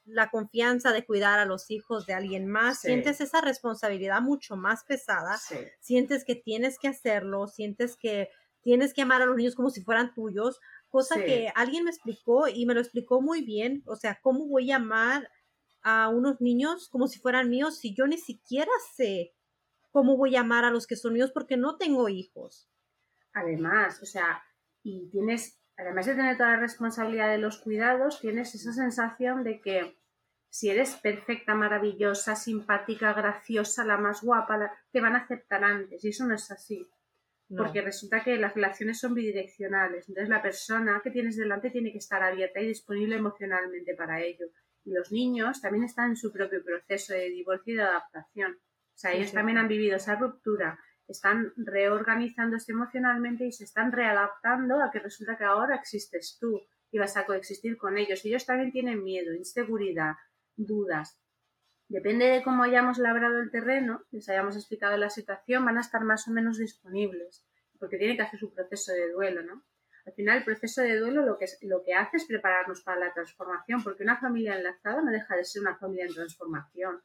la 0.06 0.30
confianza 0.30 0.92
de 0.92 1.04
cuidar 1.04 1.38
a 1.38 1.44
los 1.44 1.70
hijos 1.70 2.06
de 2.06 2.14
alguien 2.14 2.46
más, 2.46 2.80
sientes 2.80 3.20
esa 3.20 3.40
responsabilidad 3.40 4.22
mucho 4.22 4.56
más 4.56 4.84
pesada, 4.84 5.38
sientes 5.80 6.24
que 6.24 6.36
tienes 6.36 6.78
que 6.78 6.88
hacerlo, 6.88 7.48
sientes 7.48 7.96
que 7.96 8.30
tienes 8.62 8.94
que 8.94 9.02
amar 9.02 9.22
a 9.22 9.26
los 9.26 9.36
niños 9.36 9.54
como 9.54 9.70
si 9.70 9.82
fueran 9.82 10.14
tuyos, 10.14 10.60
cosa 10.88 11.16
que 11.22 11.52
alguien 11.54 11.84
me 11.84 11.90
explicó 11.90 12.48
y 12.48 12.66
me 12.66 12.74
lo 12.74 12.80
explicó 12.80 13.20
muy 13.20 13.42
bien, 13.42 13.82
o 13.86 13.96
sea, 13.96 14.18
¿cómo 14.22 14.46
voy 14.46 14.70
a 14.70 14.76
amar 14.76 15.28
a 15.82 16.08
unos 16.08 16.40
niños 16.40 16.88
como 16.88 17.06
si 17.06 17.18
fueran 17.18 17.48
míos 17.48 17.78
si 17.78 17.94
yo 17.94 18.06
ni 18.06 18.18
siquiera 18.18 18.70
sé 18.96 19.34
cómo 19.90 20.16
voy 20.16 20.36
a 20.36 20.40
amar 20.40 20.64
a 20.64 20.70
los 20.70 20.86
que 20.86 20.96
son 20.96 21.12
míos 21.12 21.30
porque 21.32 21.56
no 21.56 21.76
tengo 21.76 22.08
hijos? 22.08 22.68
Además, 23.32 24.00
o 24.02 24.06
sea, 24.06 24.42
y 24.82 25.08
tienes 25.10 25.58
además 25.76 26.06
de 26.06 26.14
tener 26.14 26.36
toda 26.36 26.52
la 26.52 26.60
responsabilidad 26.60 27.30
de 27.30 27.38
los 27.38 27.58
cuidados, 27.58 28.20
tienes 28.20 28.54
esa 28.54 28.72
sensación 28.72 29.44
de 29.44 29.60
que 29.60 29.96
si 30.48 30.70
eres 30.70 30.94
perfecta, 30.96 31.54
maravillosa, 31.54 32.34
simpática, 32.34 33.12
graciosa, 33.12 33.84
la 33.84 33.98
más 33.98 34.22
guapa, 34.22 34.72
te 34.90 35.00
van 35.00 35.14
a 35.14 35.18
aceptar 35.18 35.62
antes. 35.62 36.02
Y 36.04 36.08
eso 36.08 36.26
no 36.26 36.34
es 36.34 36.50
así. 36.50 36.86
Porque 37.54 37.80
resulta 37.80 38.24
que 38.24 38.36
las 38.38 38.54
relaciones 38.54 38.98
son 38.98 39.14
bidireccionales. 39.14 40.08
Entonces 40.08 40.30
la 40.30 40.42
persona 40.42 41.00
que 41.04 41.10
tienes 41.10 41.36
delante 41.36 41.70
tiene 41.70 41.92
que 41.92 41.98
estar 41.98 42.22
abierta 42.22 42.60
y 42.60 42.68
disponible 42.68 43.16
emocionalmente 43.16 43.94
para 43.94 44.20
ello. 44.22 44.46
Y 44.84 44.92
los 44.92 45.12
niños 45.12 45.60
también 45.60 45.84
están 45.84 46.10
en 46.10 46.16
su 46.16 46.32
propio 46.32 46.64
proceso 46.64 47.12
de 47.12 47.28
divorcio 47.28 47.74
y 47.74 47.76
de 47.76 47.82
adaptación. 47.82 48.52
O 48.52 48.98
sea, 48.98 49.12
ellos 49.12 49.32
también 49.32 49.58
han 49.58 49.68
vivido 49.68 49.96
esa 49.96 50.16
ruptura 50.16 50.78
están 51.08 51.52
reorganizándose 51.56 52.72
emocionalmente 52.72 53.46
y 53.46 53.52
se 53.52 53.64
están 53.64 53.92
readaptando 53.92 54.82
a 54.82 54.90
que 54.90 54.98
resulta 54.98 55.36
que 55.36 55.44
ahora 55.44 55.76
existes 55.76 56.38
tú 56.40 56.60
y 56.90 56.98
vas 56.98 57.16
a 57.16 57.26
coexistir 57.26 57.76
con 57.76 57.98
ellos. 57.98 58.24
Ellos 58.24 58.46
también 58.46 58.72
tienen 58.72 59.02
miedo, 59.02 59.34
inseguridad, 59.34 60.14
dudas. 60.56 61.20
Depende 61.88 62.26
de 62.26 62.42
cómo 62.42 62.64
hayamos 62.64 62.98
labrado 62.98 63.40
el 63.40 63.50
terreno, 63.50 64.02
les 64.10 64.28
hayamos 64.28 64.56
explicado 64.56 64.96
la 64.96 65.10
situación, 65.10 65.64
van 65.64 65.78
a 65.78 65.82
estar 65.82 66.02
más 66.02 66.26
o 66.26 66.32
menos 66.32 66.58
disponibles, 66.58 67.46
porque 67.78 67.96
tienen 67.96 68.16
que 68.16 68.24
hacer 68.24 68.40
su 68.40 68.52
proceso 68.52 68.92
de 68.92 69.12
duelo, 69.12 69.42
¿no? 69.42 69.64
Al 70.04 70.12
final, 70.12 70.38
el 70.38 70.44
proceso 70.44 70.82
de 70.82 70.96
duelo 70.98 71.24
lo 71.24 71.36
que, 71.36 71.46
lo 71.62 71.82
que 71.84 71.94
hace 71.94 72.16
es 72.16 72.26
prepararnos 72.26 72.82
para 72.82 73.00
la 73.00 73.12
transformación, 73.12 73.82
porque 73.82 74.04
una 74.04 74.18
familia 74.18 74.56
enlazada 74.56 75.02
no 75.02 75.10
deja 75.10 75.36
de 75.36 75.44
ser 75.44 75.62
una 75.62 75.76
familia 75.76 76.06
en 76.06 76.14
transformación. 76.14 77.02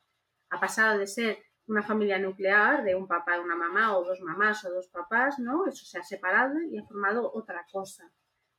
Ha 0.50 0.60
pasado 0.60 1.00
de 1.00 1.08
ser 1.08 1.38
una 1.68 1.84
familia 1.84 2.20
nuclear 2.20 2.84
de 2.84 2.96
un 2.96 3.08
papá, 3.08 3.40
una 3.40 3.56
mamá 3.56 3.98
o 3.98 4.04
dos 4.04 4.22
mamás 4.22 4.66
o 4.66 4.72
dos 4.72 4.88
papás, 4.88 5.40
¿no? 5.40 5.68
Eso 5.68 5.86
se 5.86 6.00
ha 6.00 6.04
separado 6.04 6.60
y 6.62 6.78
ha 6.78 6.84
formado 6.84 7.32
otra 7.34 7.66
cosa. 7.72 8.12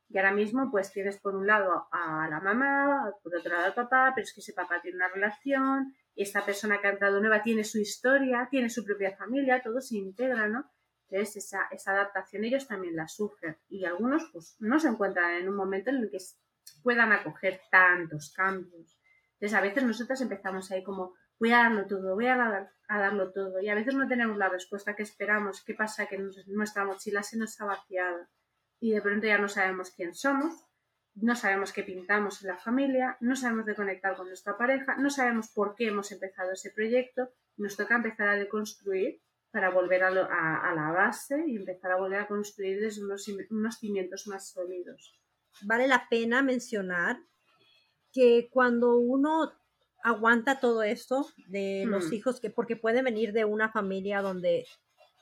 Y 0.09 0.17
ahora 0.17 0.31
mismo 0.31 0.69
pues 0.69 0.91
tienes 0.91 1.17
por 1.19 1.35
un 1.35 1.47
lado 1.47 1.87
a 1.91 2.27
la 2.29 2.39
mamá, 2.39 3.11
por 3.23 3.35
otro 3.35 3.51
lado 3.51 3.65
al 3.65 3.73
papá, 3.73 4.11
pero 4.13 4.23
es 4.23 4.33
que 4.33 4.41
ese 4.41 4.53
papá 4.53 4.79
tiene 4.81 4.97
una 4.97 5.09
relación 5.09 5.93
y 6.15 6.23
esta 6.23 6.45
persona 6.45 6.79
que 6.79 6.87
ha 6.87 6.91
entrado 6.91 7.19
nueva 7.19 7.41
tiene 7.41 7.63
su 7.63 7.79
historia, 7.79 8.47
tiene 8.49 8.69
su 8.69 8.85
propia 8.85 9.15
familia, 9.15 9.61
todo 9.61 9.81
se 9.81 9.97
integra, 9.97 10.47
¿no? 10.47 10.69
Entonces 11.09 11.53
esa, 11.71 11.91
adaptación 11.91 12.43
ellos 12.43 12.67
también 12.67 12.95
la 12.95 13.07
sufren 13.07 13.57
y 13.69 13.85
algunos 13.85 14.29
pues 14.31 14.55
no 14.59 14.79
se 14.79 14.87
encuentran 14.87 15.35
en 15.35 15.49
un 15.49 15.55
momento 15.55 15.89
en 15.89 15.97
el 15.97 16.09
que 16.09 16.17
puedan 16.81 17.11
acoger 17.11 17.61
tantos 17.69 18.33
cambios. 18.35 18.99
Entonces 19.33 19.53
a 19.57 19.61
veces 19.61 19.83
nosotras 19.83 20.21
empezamos 20.21 20.71
ahí 20.71 20.83
como 20.83 21.13
voy 21.43 21.51
a 21.51 21.63
darlo 21.63 21.85
todo, 21.87 22.15
voy 22.15 22.27
a, 22.27 22.69
darlo 22.87 23.33
todo. 23.33 23.59
Y 23.59 23.67
a 23.67 23.75
veces 23.75 23.95
no 23.95 24.07
tenemos 24.07 24.37
la 24.37 24.47
respuesta 24.47 24.95
que 24.95 25.03
esperamos. 25.03 25.61
¿Qué 25.65 25.73
pasa? 25.73 26.05
Que 26.05 26.17
nuestra 26.47 26.85
mochila 26.85 27.21
se 27.21 27.37
nos 27.37 27.59
ha 27.59 27.65
vaciado 27.65 28.29
y 28.79 28.91
de 28.91 29.01
pronto 29.01 29.27
ya 29.27 29.37
no 29.37 29.49
sabemos 29.49 29.91
quién 29.91 30.15
somos, 30.15 30.53
no 31.15 31.35
sabemos 31.35 31.73
qué 31.73 31.83
pintamos 31.83 32.41
en 32.41 32.47
la 32.47 32.57
familia, 32.57 33.17
no 33.19 33.35
sabemos 33.35 33.65
de 33.65 33.75
conectar 33.75 34.15
con 34.15 34.27
nuestra 34.27 34.57
pareja, 34.57 34.95
no 34.95 35.09
sabemos 35.09 35.49
por 35.49 35.75
qué 35.75 35.87
hemos 35.87 36.13
empezado 36.13 36.53
ese 36.53 36.71
proyecto. 36.71 37.33
Nos 37.57 37.75
toca 37.75 37.95
empezar 37.95 38.29
a 38.29 38.37
deconstruir 38.37 39.21
para 39.51 39.69
volver 39.69 40.03
a, 40.03 40.11
la 40.11 40.91
base 40.95 41.43
y 41.45 41.57
empezar 41.57 41.91
a 41.91 41.97
volver 41.97 42.21
a 42.21 42.27
construir 42.27 42.79
desde 42.79 43.03
unos, 43.03 43.27
unos 43.49 43.79
cimientos 43.79 44.27
más 44.27 44.49
sólidos. 44.49 45.19
Vale 45.63 45.89
la 45.89 46.07
pena 46.07 46.41
mencionar 46.41 47.17
que 48.13 48.47
cuando 48.49 48.95
uno 48.95 49.51
aguanta 50.03 50.59
todo 50.59 50.83
esto 50.83 51.27
de 51.47 51.85
los 51.87 52.09
mm. 52.09 52.13
hijos 52.13 52.39
que 52.39 52.49
porque 52.49 52.75
pueden 52.75 53.05
venir 53.05 53.31
de 53.31 53.45
una 53.45 53.71
familia 53.71 54.21
donde 54.21 54.67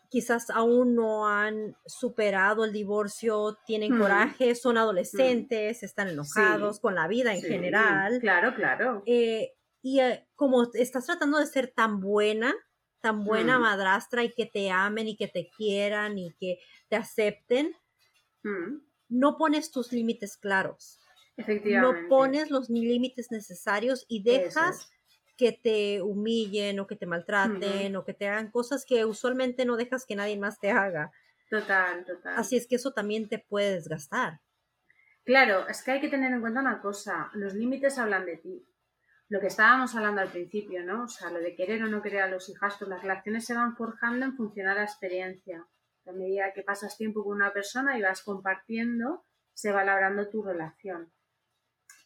quizás 0.09 0.49
aún 0.49 0.95
no 0.95 1.27
han 1.27 1.77
superado 1.86 2.65
el 2.65 2.73
divorcio, 2.73 3.57
tienen 3.65 3.95
mm. 3.95 3.99
coraje, 3.99 4.55
son 4.55 4.77
adolescentes, 4.77 5.82
mm. 5.82 5.86
están 5.86 6.07
enojados 6.09 6.79
con 6.79 6.95
la 6.95 7.07
vida 7.07 7.34
en 7.34 7.41
general. 7.41 8.19
Claro, 8.19 8.53
claro. 8.55 9.03
Eh, 9.05 9.53
y 9.82 9.99
eh, 9.99 10.27
como 10.36 10.69
estás 10.73 11.05
tratando 11.05 11.38
de 11.38 11.45
ser 11.45 11.71
tan 11.73 12.01
buena, 12.01 12.53
tan 12.99 13.23
buena 13.23 13.57
madrastra 13.57 14.23
y 14.23 14.34
que 14.34 14.45
te 14.45 14.69
amen 14.69 15.07
y 15.07 15.15
que 15.15 15.27
te 15.27 15.49
quieran 15.55 16.17
y 16.17 16.34
que 16.34 16.59
te 16.89 16.95
acepten, 16.95 17.75
no 19.09 19.38
pones 19.38 19.71
tus 19.71 19.91
límites 19.91 20.38
claros. 20.38 21.01
Efectivamente. 21.38 22.03
No 22.03 22.07
pones 22.09 22.51
los 22.51 22.69
límites 22.69 23.32
necesarios 23.32 24.05
y 24.07 24.23
dejas 24.23 24.89
que 25.38 25.51
te 25.51 26.01
humillen 26.01 26.79
o 26.79 26.88
que 26.88 26.95
te 26.95 27.05
maltraten 27.05 27.95
o 27.95 28.03
que 28.03 28.13
te 28.13 28.27
hagan 28.27 28.51
cosas 28.51 28.86
que 28.86 29.05
usualmente 29.05 29.65
no 29.65 29.77
dejas 29.77 30.05
que 30.05 30.15
nadie 30.15 30.38
más 30.38 30.59
te 30.59 30.71
haga. 30.71 31.11
Total, 31.49 32.05
total. 32.05 32.36
Así 32.38 32.57
es 32.57 32.67
que 32.67 32.75
eso 32.75 32.93
también 32.93 33.27
te 33.27 33.39
puede 33.39 33.73
desgastar. 33.73 34.41
Claro, 35.23 35.67
es 35.67 35.84
que 35.84 35.91
hay 35.91 36.01
que 36.01 36.09
tener 36.09 36.32
en 36.32 36.41
cuenta 36.41 36.59
una 36.59 36.82
cosa, 36.82 37.29
los 37.34 37.53
límites 37.53 37.97
hablan 37.97 38.25
de 38.25 38.38
ti 38.38 38.67
lo 39.32 39.39
que 39.39 39.47
estábamos 39.47 39.95
hablando 39.95 40.19
al 40.19 40.29
principio, 40.29 40.84
¿no? 40.84 41.05
O 41.05 41.07
sea, 41.07 41.32
lo 41.32 41.39
de 41.39 41.55
querer 41.55 41.82
o 41.84 41.88
no 41.88 42.01
querer 42.01 42.23
a 42.23 42.27
los 42.27 42.49
hijastros, 42.49 42.89
las 42.89 43.01
relaciones 43.01 43.45
se 43.45 43.53
van 43.53 43.77
forjando 43.77 44.25
en 44.25 44.36
función 44.36 44.67
a 44.67 44.75
la 44.75 44.84
experiencia. 44.84 45.65
A 46.05 46.11
medida 46.11 46.51
que 46.53 46.63
pasas 46.63 46.97
tiempo 46.97 47.23
con 47.23 47.38
una 47.38 47.53
persona 47.53 47.97
y 47.97 48.01
vas 48.01 48.23
compartiendo, 48.23 49.23
se 49.53 49.71
va 49.71 49.86
labrando 49.86 50.27
tu 50.27 50.43
relación. 50.43 51.13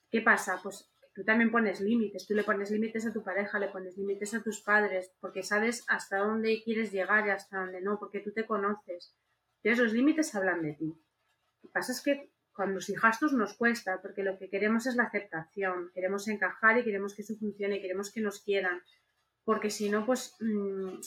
¿Qué 0.09 0.21
pasa? 0.21 0.59
Pues 0.61 0.89
tú 1.13 1.23
también 1.23 1.51
pones 1.51 1.81
límites, 1.81 2.27
tú 2.27 2.33
le 2.33 2.43
pones 2.43 2.71
límites 2.71 3.05
a 3.05 3.13
tu 3.13 3.23
pareja, 3.23 3.59
le 3.59 3.69
pones 3.69 3.97
límites 3.97 4.33
a 4.33 4.43
tus 4.43 4.61
padres, 4.61 5.11
porque 5.19 5.43
sabes 5.43 5.83
hasta 5.87 6.17
dónde 6.17 6.61
quieres 6.63 6.91
llegar 6.91 7.25
y 7.27 7.29
hasta 7.29 7.59
dónde 7.59 7.81
no, 7.81 7.97
porque 7.99 8.19
tú 8.19 8.31
te 8.31 8.45
conoces. 8.45 9.15
Entonces 9.63 9.83
los 9.83 9.93
límites 9.93 10.35
hablan 10.35 10.61
de 10.61 10.73
ti. 10.73 10.85
Lo 10.85 11.69
que 11.69 11.73
pasa 11.73 11.91
es 11.91 12.01
que 12.01 12.31
con 12.51 12.73
los 12.73 12.89
hijastros 12.89 13.33
nos 13.33 13.55
cuesta, 13.55 14.01
porque 14.01 14.23
lo 14.23 14.37
que 14.37 14.49
queremos 14.49 14.87
es 14.87 14.95
la 14.95 15.03
aceptación, 15.03 15.91
queremos 15.93 16.27
encajar 16.27 16.77
y 16.77 16.83
queremos 16.83 17.13
que 17.13 17.21
eso 17.21 17.35
funcione, 17.35 17.81
queremos 17.81 18.11
que 18.11 18.21
nos 18.21 18.41
quieran, 18.41 18.81
porque 19.43 19.69
si 19.69 19.89
no, 19.89 20.05
pues 20.05 20.35
mm, 20.39 20.99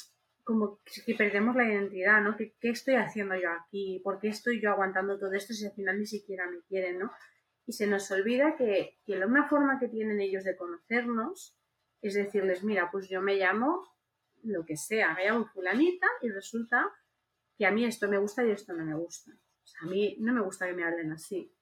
como 0.45 0.81
que 1.07 1.15
perdemos 1.15 1.57
la 1.57 1.65
identidad, 1.65 2.23
¿no? 2.23 2.37
¿Qué, 2.37 2.55
estoy 2.63 2.95
haciendo 2.95 3.35
yo 3.35 3.51
aquí? 3.51 4.01
¿Por 4.03 4.19
qué 4.19 4.29
estoy 4.29 4.61
yo 4.61 4.71
aguantando 4.71 5.19
todo 5.19 5.33
esto 5.33 5.53
si 5.53 5.67
al 5.67 5.73
final 5.73 5.99
ni 5.99 6.07
siquiera 6.07 6.51
me 6.51 6.61
quieren, 6.69 6.99
¿no? 6.99 7.13
Y 7.69 7.73
se 7.73 7.87
nos 7.87 8.11
olvida 8.11 8.57
que, 8.57 8.99
que 9.05 9.17
una 9.17 9.49
forma 9.49 9.79
que 9.79 9.87
tienen 9.87 10.21
ellos 10.21 10.43
de 10.43 10.57
conocernos 10.57 11.57
es 12.03 12.15
decirles, 12.15 12.65
mira, 12.65 12.91
pues 12.91 13.09
yo 13.09 13.23
me 13.23 13.37
llamo 13.37 13.87
lo 14.43 14.65
que 14.65 14.77
sea, 14.77 15.15
me 15.15 15.25
llamo 15.25 15.47
fulanita 15.47 16.07
y 16.23 16.31
resulta 16.31 16.91
que 17.57 17.67
a 17.67 17.71
mí 17.71 17.85
esto 17.85 18.09
me 18.09 18.19
gusta 18.19 18.45
y 18.45 18.51
esto 18.51 18.73
no 18.73 18.85
me 18.85 18.95
gusta 18.95 19.33
a 19.81 19.87
mí 19.87 20.17
no 20.21 20.33
me 20.33 20.41
gusta 20.41 20.67
que 20.67 20.73
me 20.73 20.85
hablen 20.85 21.13
así. 21.13 21.53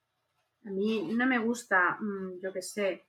A 0.65 0.69
mí 0.69 1.13
no 1.13 1.25
me 1.25 1.39
gusta, 1.39 1.97
mm, 1.99 2.39
yo 2.41 2.51
qué 2.51 2.61
sé, 2.61 3.05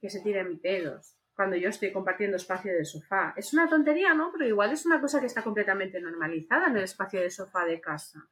que 0.00 0.10
se 0.10 0.20
tiren 0.20 0.60
pedos 0.60 1.16
cuando 1.34 1.56
yo 1.56 1.70
estoy 1.70 1.92
compartiendo 1.92 2.36
espacio 2.36 2.72
de 2.72 2.84
sofá. 2.84 3.32
Es 3.36 3.52
una 3.54 3.68
tontería, 3.68 4.12
¿no? 4.12 4.30
Pero 4.32 4.46
igual 4.46 4.72
es 4.72 4.84
una 4.84 5.00
cosa 5.00 5.20
que 5.20 5.26
está 5.26 5.42
completamente 5.42 6.00
normalizada 6.00 6.68
en 6.68 6.76
el 6.76 6.84
espacio 6.84 7.20
de 7.20 7.30
sofá 7.30 7.64
de 7.64 7.80
casa. 7.80 8.28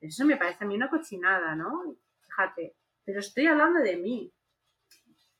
Eso 0.00 0.24
me 0.24 0.36
parece 0.36 0.64
a 0.64 0.66
mí 0.66 0.76
una 0.76 0.90
cochinada, 0.90 1.56
¿no? 1.56 1.96
Fíjate, 2.20 2.76
pero 3.04 3.20
estoy 3.20 3.46
hablando 3.46 3.80
de 3.80 3.96
mí. 3.96 4.32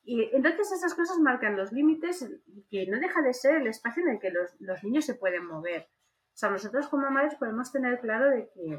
Y 0.03 0.23
entonces 0.35 0.71
esas 0.73 0.95
cosas 0.95 1.19
marcan 1.19 1.57
los 1.57 1.73
límites 1.73 2.29
que 2.71 2.87
no 2.87 2.99
deja 3.01 3.23
de 3.23 3.33
ser 3.33 3.57
el 3.57 3.67
espacio 3.67 4.03
en 4.03 4.11
el 4.11 4.19
que 4.19 4.31
los, 4.31 4.51
los 4.61 4.85
niños 4.85 5.07
se 5.07 5.15
pueden 5.15 5.47
mover. 5.47 5.89
O 6.35 6.37
sea, 6.37 6.51
nosotros 6.51 6.89
como 6.89 7.09
madres 7.11 7.37
podemos 7.37 7.71
tener 7.71 8.01
claro 8.01 8.29
de 8.29 8.51
que 8.51 8.79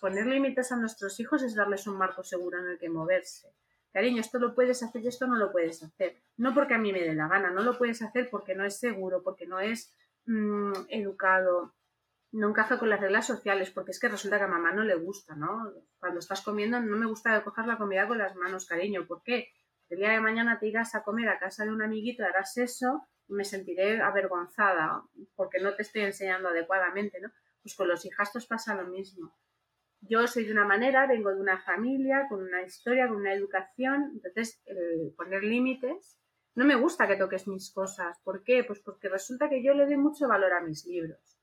poner 0.00 0.26
límites 0.26 0.70
a 0.70 0.76
nuestros 0.76 1.18
hijos 1.18 1.42
es 1.42 1.56
darles 1.56 1.86
un 1.86 1.98
marco 1.98 2.22
seguro 2.22 2.58
en 2.60 2.68
el 2.68 2.78
que 2.78 2.88
moverse. 2.88 3.52
Cariño, 3.92 4.20
esto 4.20 4.38
lo 4.38 4.54
puedes 4.54 4.82
hacer 4.82 5.02
y 5.02 5.08
esto 5.08 5.26
no 5.26 5.36
lo 5.36 5.50
puedes 5.50 5.82
hacer. 5.82 6.16
No 6.36 6.54
porque 6.54 6.74
a 6.74 6.78
mí 6.78 6.92
me 6.92 7.00
dé 7.00 7.14
la 7.14 7.28
gana, 7.28 7.50
no 7.50 7.62
lo 7.62 7.76
puedes 7.76 8.02
hacer 8.02 8.28
porque 8.30 8.54
no 8.54 8.64
es 8.64 8.78
seguro, 8.78 9.22
porque 9.22 9.46
no 9.46 9.58
es 9.58 9.92
mm, 10.26 10.72
educado, 10.90 11.74
no 12.32 12.50
encaja 12.50 12.78
con 12.78 12.90
las 12.90 13.00
reglas 13.00 13.26
sociales, 13.26 13.70
porque 13.70 13.92
es 13.92 14.00
que 14.00 14.08
resulta 14.08 14.38
que 14.38 14.44
a 14.44 14.48
mamá 14.48 14.72
no 14.72 14.84
le 14.84 14.96
gusta, 14.96 15.34
¿no? 15.34 15.72
Cuando 15.98 16.18
estás 16.18 16.42
comiendo 16.42 16.80
no 16.80 16.96
me 16.96 17.06
gusta 17.06 17.42
coger 17.44 17.66
la 17.66 17.78
comida 17.78 18.06
con 18.06 18.18
las 18.18 18.34
manos, 18.36 18.66
cariño. 18.66 19.06
¿Por 19.06 19.22
qué? 19.22 19.48
El 19.88 19.98
día 19.98 20.10
de 20.10 20.20
mañana 20.20 20.58
te 20.58 20.66
irás 20.66 20.94
a 20.94 21.02
comer 21.02 21.28
a 21.28 21.38
casa 21.38 21.64
de 21.64 21.70
un 21.70 21.82
amiguito, 21.82 22.24
harás 22.24 22.56
eso 22.56 23.06
me 23.28 23.44
sentiré 23.44 24.00
avergonzada 24.00 25.02
porque 25.34 25.60
no 25.60 25.74
te 25.74 25.82
estoy 25.82 26.02
enseñando 26.02 26.48
adecuadamente, 26.48 27.20
¿no? 27.20 27.30
Pues 27.62 27.74
con 27.74 27.88
los 27.88 28.04
hijastros 28.04 28.46
pasa 28.46 28.74
lo 28.74 28.88
mismo. 28.88 29.34
Yo 30.00 30.26
soy 30.26 30.44
de 30.44 30.52
una 30.52 30.64
manera, 30.64 31.06
vengo 31.06 31.30
de 31.30 31.40
una 31.40 31.58
familia, 31.60 32.26
con 32.28 32.42
una 32.42 32.62
historia, 32.62 33.08
con 33.08 33.16
una 33.16 33.32
educación, 33.32 34.12
entonces 34.14 34.62
poner 35.16 35.42
límites, 35.42 36.20
no 36.54 36.64
me 36.64 36.76
gusta 36.76 37.08
que 37.08 37.16
toques 37.16 37.48
mis 37.48 37.72
cosas. 37.72 38.18
¿Por 38.22 38.44
qué? 38.44 38.62
Pues 38.64 38.80
porque 38.80 39.08
resulta 39.08 39.48
que 39.48 39.62
yo 39.62 39.74
le 39.74 39.86
doy 39.86 39.96
mucho 39.96 40.28
valor 40.28 40.52
a 40.52 40.60
mis 40.60 40.86
libros. 40.86 41.35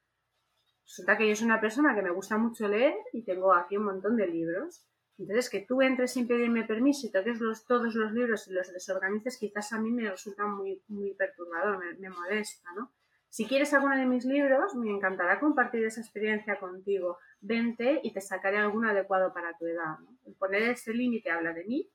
Resulta 0.85 1.17
que 1.17 1.27
yo 1.27 1.35
soy 1.35 1.45
una 1.45 1.61
persona 1.61 1.95
que 1.95 2.01
me 2.01 2.11
gusta 2.11 2.37
mucho 2.37 2.67
leer 2.67 2.95
y 3.13 3.23
tengo 3.23 3.53
aquí 3.53 3.77
un 3.77 3.85
montón 3.85 4.15
de 4.17 4.27
libros. 4.27 4.85
Entonces, 5.17 5.49
que 5.49 5.61
tú 5.61 5.81
entres 5.81 6.11
sin 6.11 6.27
pedirme 6.27 6.65
permiso 6.65 7.07
y 7.07 7.11
toques 7.11 7.39
los, 7.39 7.65
todos 7.65 7.93
los 7.95 8.11
libros 8.11 8.47
y 8.47 8.53
los 8.53 8.73
desorganices, 8.73 9.37
quizás 9.37 9.71
a 9.73 9.79
mí 9.79 9.91
me 9.91 10.09
resulta 10.09 10.45
muy, 10.45 10.81
muy 10.87 11.13
perturbador, 11.13 11.79
me, 11.99 12.09
molesta, 12.09 12.69
¿no? 12.75 12.91
Si 13.29 13.45
quieres 13.45 13.73
alguno 13.73 13.95
de 13.95 14.05
mis 14.05 14.25
libros, 14.25 14.75
me 14.75 14.91
encantará 14.91 15.39
compartir 15.39 15.83
esa 15.85 16.01
experiencia 16.01 16.59
contigo. 16.59 17.17
Vente 17.41 17.99
y 18.03 18.13
te 18.13 18.21
sacaré 18.21 18.57
alguno 18.57 18.89
adecuado 18.89 19.33
para 19.33 19.57
tu 19.57 19.65
edad. 19.65 19.97
El 20.25 20.35
poner 20.35 20.63
ese 20.63 20.93
límite 20.93 21.31
habla 21.31 21.53
de 21.53 21.63
mí 21.65 21.89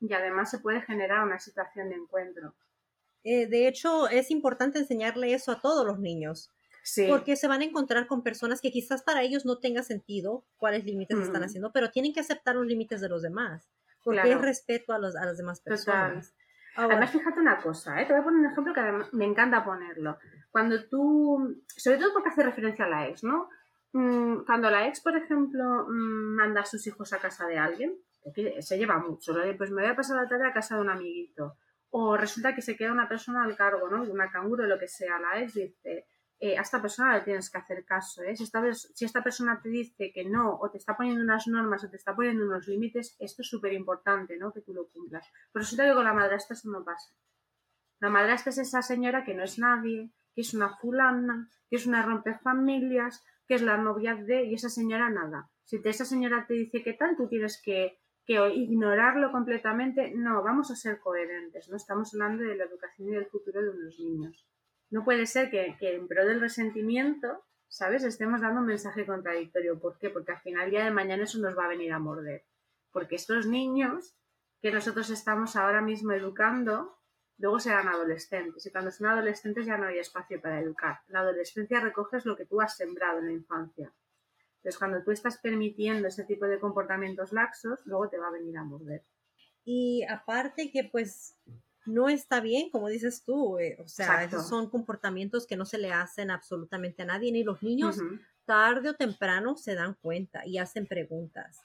y 0.00 0.12
además 0.12 0.50
se 0.50 0.58
puede 0.58 0.80
generar 0.82 1.24
una 1.24 1.38
situación 1.38 1.88
de 1.88 1.96
encuentro. 1.96 2.54
Eh, 3.22 3.46
de 3.46 3.68
hecho, 3.68 4.08
es 4.08 4.32
importante 4.32 4.80
enseñarle 4.80 5.32
eso 5.32 5.52
a 5.52 5.60
todos 5.60 5.86
los 5.86 6.00
niños. 6.00 6.50
Porque 7.08 7.36
se 7.36 7.48
van 7.48 7.60
a 7.60 7.64
encontrar 7.64 8.06
con 8.06 8.22
personas 8.22 8.60
que 8.60 8.70
quizás 8.70 9.02
para 9.02 9.22
ellos 9.22 9.44
no 9.44 9.58
tenga 9.58 9.82
sentido 9.82 10.44
cuáles 10.56 10.84
límites 10.84 11.18
están 11.18 11.42
mm. 11.42 11.44
haciendo, 11.44 11.72
pero 11.72 11.90
tienen 11.90 12.12
que 12.12 12.20
aceptar 12.20 12.56
los 12.56 12.66
límites 12.66 13.00
de 13.00 13.08
los 13.08 13.22
demás. 13.22 13.70
Porque 14.04 14.32
es 14.32 14.40
respeto 14.40 14.92
a, 14.92 14.98
los, 14.98 15.14
a 15.14 15.24
las 15.24 15.36
demás 15.36 15.60
personas. 15.60 16.34
además, 16.74 17.10
fíjate 17.10 17.38
una 17.38 17.58
cosa, 17.58 18.00
¿eh? 18.00 18.06
te 18.06 18.12
voy 18.12 18.20
a 18.20 18.24
poner 18.24 18.40
un 18.40 18.50
ejemplo 18.50 18.74
que 18.74 19.16
me 19.16 19.24
encanta 19.24 19.64
ponerlo. 19.64 20.18
Cuando 20.50 20.84
tú, 20.88 21.62
sobre 21.68 21.98
todo 21.98 22.12
porque 22.12 22.30
hace 22.30 22.42
referencia 22.42 22.84
a 22.84 22.88
la 22.88 23.08
ex, 23.08 23.22
¿no? 23.22 23.48
Mm, 23.92 24.44
cuando 24.44 24.70
la 24.70 24.88
ex, 24.88 25.00
por 25.00 25.16
ejemplo, 25.16 25.86
mm, 25.88 26.34
manda 26.36 26.62
a 26.62 26.66
sus 26.66 26.84
hijos 26.86 27.12
a 27.12 27.18
casa 27.18 27.46
de 27.46 27.58
alguien, 27.58 27.96
se 28.60 28.78
lleva 28.78 28.98
mucho, 28.98 29.32
¿no? 29.32 29.40
pues 29.56 29.70
me 29.70 29.82
voy 29.82 29.90
a 29.90 29.96
pasar 29.96 30.16
la 30.16 30.28
tarde 30.28 30.46
a 30.46 30.52
casa 30.52 30.76
de 30.76 30.80
un 30.80 30.90
amiguito. 30.90 31.56
O 31.90 32.16
resulta 32.16 32.54
que 32.54 32.62
se 32.62 32.76
queda 32.76 32.92
una 32.92 33.08
persona 33.08 33.44
al 33.44 33.54
cargo, 33.54 33.88
¿no? 33.88 34.02
Una 34.04 34.30
canguro, 34.30 34.66
lo 34.66 34.78
que 34.78 34.88
sea. 34.88 35.18
La 35.18 35.40
ex 35.42 35.54
dice, 35.54 36.06
eh, 36.44 36.58
a 36.58 36.62
esta 36.62 36.82
persona 36.82 37.18
le 37.18 37.22
tienes 37.22 37.48
que 37.50 37.58
hacer 37.58 37.84
caso. 37.84 38.20
¿eh? 38.24 38.34
Si, 38.34 38.42
esta, 39.04 39.22
persona 39.22 39.60
te 39.62 39.68
dice 39.68 40.10
que 40.12 40.24
no, 40.24 40.58
o 40.60 40.68
te 40.72 40.78
está 40.78 40.96
poniendo 40.96 41.22
unas 41.22 41.46
normas, 41.46 41.84
o 41.84 41.88
te 41.88 41.94
está 41.94 42.16
poniendo 42.16 42.44
unos 42.44 42.66
límites, 42.66 43.14
esto 43.20 43.42
es 43.42 43.48
súper 43.48 43.72
importante, 43.74 44.36
¿no? 44.36 44.52
Que 44.52 44.60
tú 44.60 44.74
lo 44.74 44.88
cumplas. 44.88 45.24
Pero 45.52 45.62
resulta 45.62 45.86
que 45.86 45.94
con 45.94 46.02
la 46.02 46.12
madrastra 46.12 46.54
eso 46.54 46.68
no 46.68 46.84
pasa. 46.84 47.14
La 48.00 48.10
madrastra 48.10 48.50
es 48.50 48.58
esa 48.58 48.82
señora 48.82 49.22
que 49.22 49.34
no 49.34 49.44
es 49.44 49.56
nadie, 49.60 50.10
que 50.34 50.40
es 50.40 50.52
una 50.52 50.76
fulana, 50.78 51.48
que 51.70 51.76
es 51.76 51.86
una 51.86 52.02
rompefamilias, 52.02 53.24
que 53.46 53.54
es 53.54 53.62
la 53.62 53.76
novia 53.76 54.16
de, 54.16 54.42
y 54.46 54.54
esa 54.54 54.68
señora 54.68 55.10
nada. 55.10 55.48
Si 55.62 55.80
esa 55.84 56.04
señora 56.04 56.44
te 56.48 56.54
dice 56.54 56.82
que 56.82 56.94
tal, 56.94 57.16
tú 57.16 57.28
tienes 57.28 57.62
que, 57.62 58.00
que 58.26 58.34
ignorarlo 58.52 59.30
completamente. 59.30 60.10
No, 60.16 60.42
vamos 60.42 60.72
a 60.72 60.74
ser 60.74 60.98
coherentes, 60.98 61.68
¿no? 61.68 61.76
Estamos 61.76 62.12
hablando 62.14 62.42
de 62.42 62.56
la 62.56 62.64
educación 62.64 63.10
y 63.10 63.12
del 63.12 63.26
futuro 63.26 63.62
de 63.62 63.70
unos 63.70 63.96
niños. 64.00 64.51
No 64.92 65.04
puede 65.04 65.24
ser 65.24 65.48
que, 65.48 65.74
en 65.80 66.06
pro 66.06 66.26
del 66.26 66.38
resentimiento, 66.38 67.46
¿sabes? 67.66 68.04
Estemos 68.04 68.42
dando 68.42 68.60
un 68.60 68.66
mensaje 68.66 69.06
contradictorio. 69.06 69.80
¿Por 69.80 69.98
qué? 69.98 70.10
Porque 70.10 70.32
al 70.32 70.40
final, 70.42 70.70
día 70.70 70.84
de 70.84 70.90
mañana, 70.90 71.24
eso 71.24 71.38
nos 71.38 71.56
va 71.56 71.64
a 71.64 71.68
venir 71.68 71.94
a 71.94 71.98
morder. 71.98 72.44
Porque 72.90 73.16
estos 73.16 73.46
niños 73.46 74.14
que 74.60 74.70
nosotros 74.70 75.08
estamos 75.08 75.56
ahora 75.56 75.80
mismo 75.80 76.12
educando, 76.12 76.98
luego 77.38 77.58
serán 77.58 77.88
adolescentes. 77.88 78.66
Y 78.66 78.70
cuando 78.70 78.90
son 78.90 79.06
adolescentes 79.06 79.64
ya 79.64 79.78
no 79.78 79.86
hay 79.86 79.98
espacio 79.98 80.42
para 80.42 80.60
educar. 80.60 81.00
La 81.08 81.20
adolescencia 81.20 81.80
recoges 81.80 82.26
lo 82.26 82.36
que 82.36 82.44
tú 82.44 82.60
has 82.60 82.76
sembrado 82.76 83.20
en 83.20 83.26
la 83.28 83.32
infancia. 83.32 83.94
Entonces, 84.56 84.78
cuando 84.78 85.02
tú 85.02 85.10
estás 85.10 85.38
permitiendo 85.38 86.06
ese 86.06 86.24
tipo 86.24 86.44
de 86.44 86.60
comportamientos 86.60 87.32
laxos, 87.32 87.80
luego 87.86 88.10
te 88.10 88.18
va 88.18 88.28
a 88.28 88.32
venir 88.32 88.58
a 88.58 88.64
morder. 88.64 89.06
Y 89.64 90.04
aparte 90.04 90.70
que 90.70 90.84
pues 90.84 91.38
no 91.84 92.08
está 92.08 92.40
bien, 92.40 92.70
como 92.70 92.88
dices 92.88 93.24
tú, 93.24 93.58
eh, 93.58 93.76
o 93.80 93.88
sea, 93.88 94.24
esos 94.24 94.48
son 94.48 94.70
comportamientos 94.70 95.46
que 95.46 95.56
no 95.56 95.64
se 95.64 95.78
le 95.78 95.92
hacen 95.92 96.30
absolutamente 96.30 97.02
a 97.02 97.06
nadie, 97.06 97.32
ni 97.32 97.42
los 97.42 97.62
niños 97.62 97.98
tarde 98.44 98.90
o 98.90 98.94
temprano 98.94 99.56
se 99.56 99.74
dan 99.74 99.94
cuenta 100.00 100.46
y 100.46 100.58
hacen 100.58 100.86
preguntas. 100.86 101.60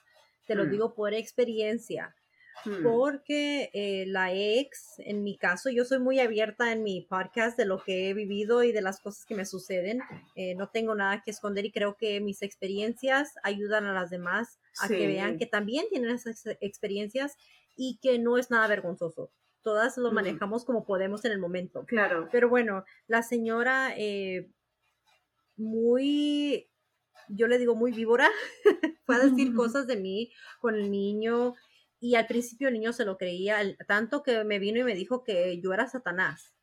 Te 0.46 0.54
lo 0.54 0.64
mm. 0.64 0.70
digo 0.70 0.94
por 0.94 1.14
experiencia, 1.14 2.16
mm. 2.64 2.82
porque 2.82 3.70
eh, 3.72 4.06
la 4.06 4.32
ex, 4.32 4.94
en 4.98 5.22
mi 5.22 5.36
caso, 5.36 5.70
yo 5.70 5.84
soy 5.84 6.00
muy 6.00 6.18
abierta 6.18 6.72
en 6.72 6.82
mi 6.82 7.02
podcast 7.02 7.56
de 7.56 7.66
lo 7.66 7.82
que 7.82 8.08
he 8.08 8.14
vivido 8.14 8.64
y 8.64 8.72
de 8.72 8.82
las 8.82 9.00
cosas 9.00 9.24
que 9.24 9.36
me 9.36 9.44
suceden. 9.44 10.00
Eh, 10.34 10.54
no 10.56 10.68
tengo 10.68 10.94
nada 10.94 11.22
que 11.24 11.30
esconder 11.30 11.64
y 11.64 11.72
creo 11.72 11.96
que 11.96 12.20
mis 12.20 12.42
experiencias 12.42 13.34
ayudan 13.44 13.86
a 13.86 13.92
las 13.92 14.10
demás 14.10 14.58
a 14.80 14.88
que 14.88 15.06
vean 15.06 15.38
que 15.38 15.46
también 15.46 15.86
tienen 15.90 16.10
esas 16.10 16.44
experiencias 16.60 17.36
y 17.76 17.98
que 18.02 18.18
no 18.18 18.38
es 18.38 18.50
nada 18.50 18.66
vergonzoso 18.66 19.30
todas 19.62 19.96
lo 19.98 20.12
manejamos 20.12 20.64
como 20.64 20.84
podemos 20.84 21.24
en 21.24 21.32
el 21.32 21.38
momento. 21.38 21.84
Claro. 21.86 22.28
Pero 22.30 22.48
bueno, 22.48 22.84
la 23.06 23.22
señora, 23.22 23.92
eh, 23.96 24.50
muy, 25.56 26.70
yo 27.28 27.46
le 27.46 27.58
digo 27.58 27.74
muy 27.74 27.92
víbora, 27.92 28.28
fue 29.04 29.16
a 29.16 29.20
decir 29.20 29.54
cosas 29.54 29.86
de 29.86 29.96
mí 29.96 30.32
con 30.60 30.74
el 30.74 30.90
niño 30.90 31.54
y 32.00 32.14
al 32.14 32.26
principio 32.26 32.68
el 32.68 32.74
niño 32.74 32.92
se 32.92 33.04
lo 33.04 33.18
creía, 33.18 33.58
tanto 33.86 34.22
que 34.22 34.44
me 34.44 34.58
vino 34.58 34.78
y 34.78 34.84
me 34.84 34.94
dijo 34.94 35.24
que 35.24 35.60
yo 35.60 35.72
era 35.72 35.88
Satanás. 35.88 36.54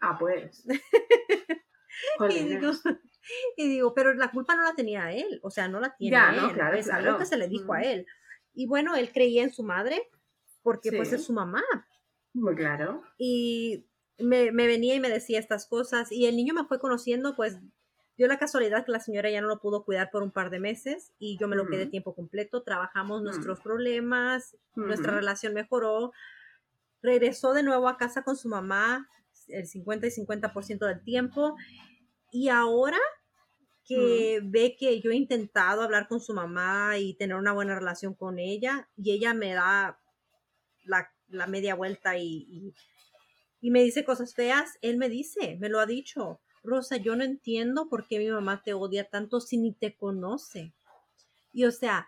Ah, 0.00 0.16
pues. 0.18 0.64
y, 3.56 3.68
digo, 3.68 3.94
pero 3.94 4.14
la 4.14 4.30
culpa 4.30 4.56
no 4.56 4.62
la 4.62 4.74
tenía 4.74 5.12
él, 5.12 5.40
o 5.42 5.50
sea, 5.50 5.68
no 5.68 5.80
la 5.80 5.94
tiene 5.96 6.16
él, 6.16 6.52
claro, 6.54 6.76
es 6.76 6.88
algo 6.88 7.18
que 7.18 7.26
se 7.26 7.36
le 7.36 7.48
dijo 7.48 7.74
a 7.74 7.82
él. 7.82 8.06
Y 8.54 8.66
bueno, 8.66 8.96
él 8.96 9.12
creía 9.12 9.42
en 9.42 9.52
su 9.52 9.62
madre 9.62 10.08
porque 10.62 10.92
pues 10.92 11.12
es 11.12 11.24
su 11.24 11.32
mamá. 11.32 11.62
Muy 12.38 12.54
claro. 12.54 13.02
Y 13.18 13.86
me, 14.18 14.50
venía 14.50 14.94
y 14.94 15.00
me 15.00 15.08
decía 15.08 15.38
estas 15.38 15.66
cosas 15.66 16.10
y 16.12 16.26
el 16.26 16.36
niño 16.36 16.54
me 16.54 16.64
fue 16.64 16.78
conociendo, 16.78 17.34
pues 17.36 17.58
dio 18.16 18.26
la 18.26 18.38
casualidad 18.38 18.84
que 18.84 18.92
la 18.92 19.00
señora 19.00 19.30
ya 19.30 19.40
no 19.40 19.48
lo 19.48 19.60
pudo 19.60 19.84
cuidar 19.84 20.10
por 20.10 20.22
un 20.22 20.30
par 20.30 20.50
de 20.50 20.60
meses 20.60 21.12
y 21.18 21.38
yo 21.38 21.46
me 21.48 21.56
lo 21.56 21.66
quedé 21.66 21.86
tiempo 21.86 22.14
completo, 22.14 22.62
trabajamos 22.62 23.22
nuestros 23.22 23.60
problemas, 23.60 24.56
nuestra 24.74 25.12
relación 25.12 25.54
mejoró, 25.54 26.12
regresó 27.00 27.54
de 27.54 27.62
nuevo 27.62 27.88
a 27.88 27.96
casa 27.96 28.22
con 28.22 28.36
su 28.36 28.48
mamá 28.48 29.08
el 29.46 29.66
50 29.66 30.06
y 30.08 30.10
50% 30.10 30.86
del 30.86 31.02
tiempo 31.02 31.56
y 32.32 32.48
ahora 32.48 32.98
que 33.84 34.40
ve 34.44 34.76
que 34.78 35.00
yo 35.00 35.10
he 35.10 35.16
intentado 35.16 35.82
hablar 35.82 36.08
con 36.08 36.20
su 36.20 36.34
mamá 36.34 36.98
y 36.98 37.14
tener 37.14 37.36
una 37.36 37.52
buena 37.52 37.74
relación 37.74 38.14
con 38.14 38.38
ella 38.38 38.88
y 38.96 39.12
ella 39.12 39.32
me 39.32 39.54
da 39.54 39.98
la, 40.84 41.10
media 41.28 41.74
vuelta 41.74 42.16
y 42.18 42.74
y 43.60 43.70
me 43.70 43.82
dice 43.82 44.04
cosas 44.04 44.34
feas, 44.34 44.78
él 44.82 44.96
me 44.96 45.08
dice, 45.08 45.56
me 45.60 45.68
lo 45.68 45.80
ha 45.80 45.86
dicho. 45.86 46.40
Rosa, 46.62 46.96
yo 46.96 47.16
no 47.16 47.24
entiendo 47.24 47.88
por 47.88 48.06
qué 48.06 48.18
mi 48.18 48.28
mamá 48.30 48.62
te 48.62 48.74
odia 48.74 49.04
tanto 49.04 49.40
si 49.40 49.58
ni 49.58 49.72
te 49.72 49.96
conoce. 49.96 50.74
Y 51.52 51.64
o 51.64 51.72
sea, 51.72 52.06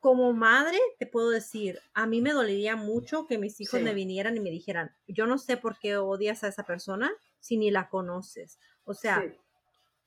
como 0.00 0.32
madre 0.32 0.78
te 0.98 1.06
puedo 1.06 1.30
decir, 1.30 1.78
a 1.92 2.06
mí 2.06 2.22
me 2.22 2.32
dolería 2.32 2.76
mucho 2.76 3.26
que 3.26 3.38
mis 3.38 3.60
hijos 3.60 3.82
me 3.82 3.94
vinieran 3.94 4.36
y 4.36 4.40
me 4.40 4.50
dijeran, 4.50 4.96
yo 5.06 5.26
no 5.26 5.38
sé 5.38 5.56
por 5.56 5.78
qué 5.78 5.96
odias 5.96 6.42
a 6.42 6.48
esa 6.48 6.64
persona 6.64 7.12
si 7.38 7.56
ni 7.56 7.70
la 7.70 7.88
conoces. 7.88 8.58
O 8.84 8.94
sea, 8.94 9.22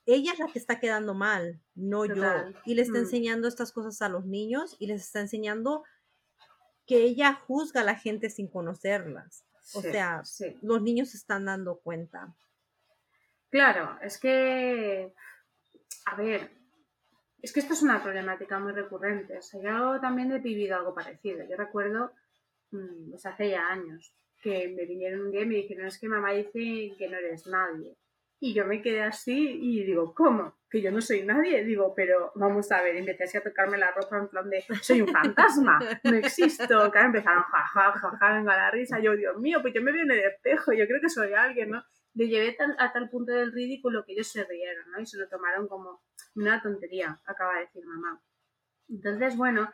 ella 0.06 0.34
es 0.34 0.40
la 0.40 0.48
que 0.48 0.60
está 0.60 0.80
quedando 0.80 1.14
mal, 1.14 1.62
no 1.76 2.06
yo. 2.06 2.16
Y 2.66 2.76
le 2.76 2.82
está 2.82 2.98
mm. 2.98 3.04
enseñando 3.04 3.48
estas 3.48 3.72
cosas 3.72 4.02
a 4.02 4.10
los 4.10 4.26
niños 4.26 4.76
y 4.80 4.88
les 4.88 5.02
está 5.02 5.22
enseñando 5.22 5.84
que 6.86 6.98
ella 6.98 7.34
juzga 7.34 7.82
a 7.82 7.86
la 7.86 7.96
gente 7.96 8.30
sin 8.30 8.48
conocerlas. 8.48 9.46
O 9.74 9.82
sea, 9.82 10.22
los 10.62 10.82
niños 10.82 11.10
se 11.12 11.18
están 11.18 11.46
dando 11.46 11.80
cuenta. 11.80 12.36
Claro, 13.50 13.98
es 14.02 14.18
que, 14.18 15.14
a 16.06 16.16
ver, 16.16 16.52
es 17.42 17.54
que 17.54 17.60
esto 17.60 17.74
es 17.74 17.82
una 17.82 18.02
problemática 18.02 18.60
muy 18.60 18.74
recurrente. 18.74 19.38
O 19.38 19.42
sea, 19.42 19.62
yo 19.62 20.02
también 20.02 20.32
he 20.32 20.40
vivido 20.40 20.76
algo 20.76 20.94
parecido. 20.94 21.46
Yo 21.48 21.56
recuerdo, 21.56 22.14
mm, 22.72 23.12
pues 23.12 23.26
hace 23.26 23.52
ya 23.52 23.68
años, 23.68 24.14
que 24.42 24.68
me 24.70 24.86
vinieron 24.86 25.22
un 25.22 25.32
día 25.32 25.42
y 25.42 25.46
me 25.46 25.56
dijeron, 25.56 25.86
es 25.88 25.98
que 25.98 26.10
mamá 26.10 26.32
dice 26.32 26.96
que 26.98 27.08
no 27.10 27.18
eres 27.18 27.48
nadie. 27.48 27.96
Y 28.46 28.54
yo 28.54 28.66
me 28.66 28.82
quedé 28.82 29.02
así 29.02 29.58
y 29.62 29.86
digo, 29.86 30.14
¿cómo? 30.14 30.58
Que 30.70 30.82
yo 30.82 30.92
no 30.92 31.00
soy 31.00 31.24
nadie. 31.24 31.64
Digo, 31.64 31.94
pero 31.96 32.34
vamos 32.36 32.70
a 32.74 32.82
ver, 32.82 32.98
empecé 32.98 33.38
a 33.38 33.42
tocarme 33.42 33.78
la 33.78 33.92
ropa 33.92 34.18
en 34.18 34.28
plan 34.28 34.50
de, 34.50 34.66
soy 34.82 35.00
un 35.00 35.08
fantasma, 35.08 35.80
no 36.04 36.18
existo. 36.18 36.66
Claro, 36.92 37.08
empezaron, 37.08 37.42
jaja, 37.44 37.94
jaja, 37.94 38.34
venga 38.34 38.58
la 38.58 38.70
risa. 38.70 39.00
Yo, 39.00 39.16
Dios 39.16 39.40
mío, 39.40 39.60
pues 39.62 39.74
yo 39.74 39.82
me 39.82 39.94
veo 39.94 40.04
en 40.04 40.12
el 40.12 40.20
espejo, 40.20 40.74
yo 40.74 40.86
creo 40.88 41.00
que 41.00 41.08
soy 41.08 41.32
alguien, 41.32 41.70
¿no? 41.70 41.86
Le 42.16 42.28
llevé 42.28 42.58
a 42.80 42.92
tal 42.92 43.10
punto 43.10 43.32
del 43.32 43.54
ridículo 43.54 44.04
que 44.04 44.12
ellos 44.12 44.28
se 44.28 44.44
rieron, 44.44 44.92
¿no? 44.92 45.00
Y 45.00 45.06
se 45.06 45.18
lo 45.18 45.30
tomaron 45.30 45.70
como 45.70 46.02
una 46.36 46.62
tontería, 46.62 47.18
acaba 47.26 47.54
de 47.54 47.62
decir 47.62 47.86
mamá. 47.86 48.22
Entonces, 48.90 49.38
bueno, 49.38 49.72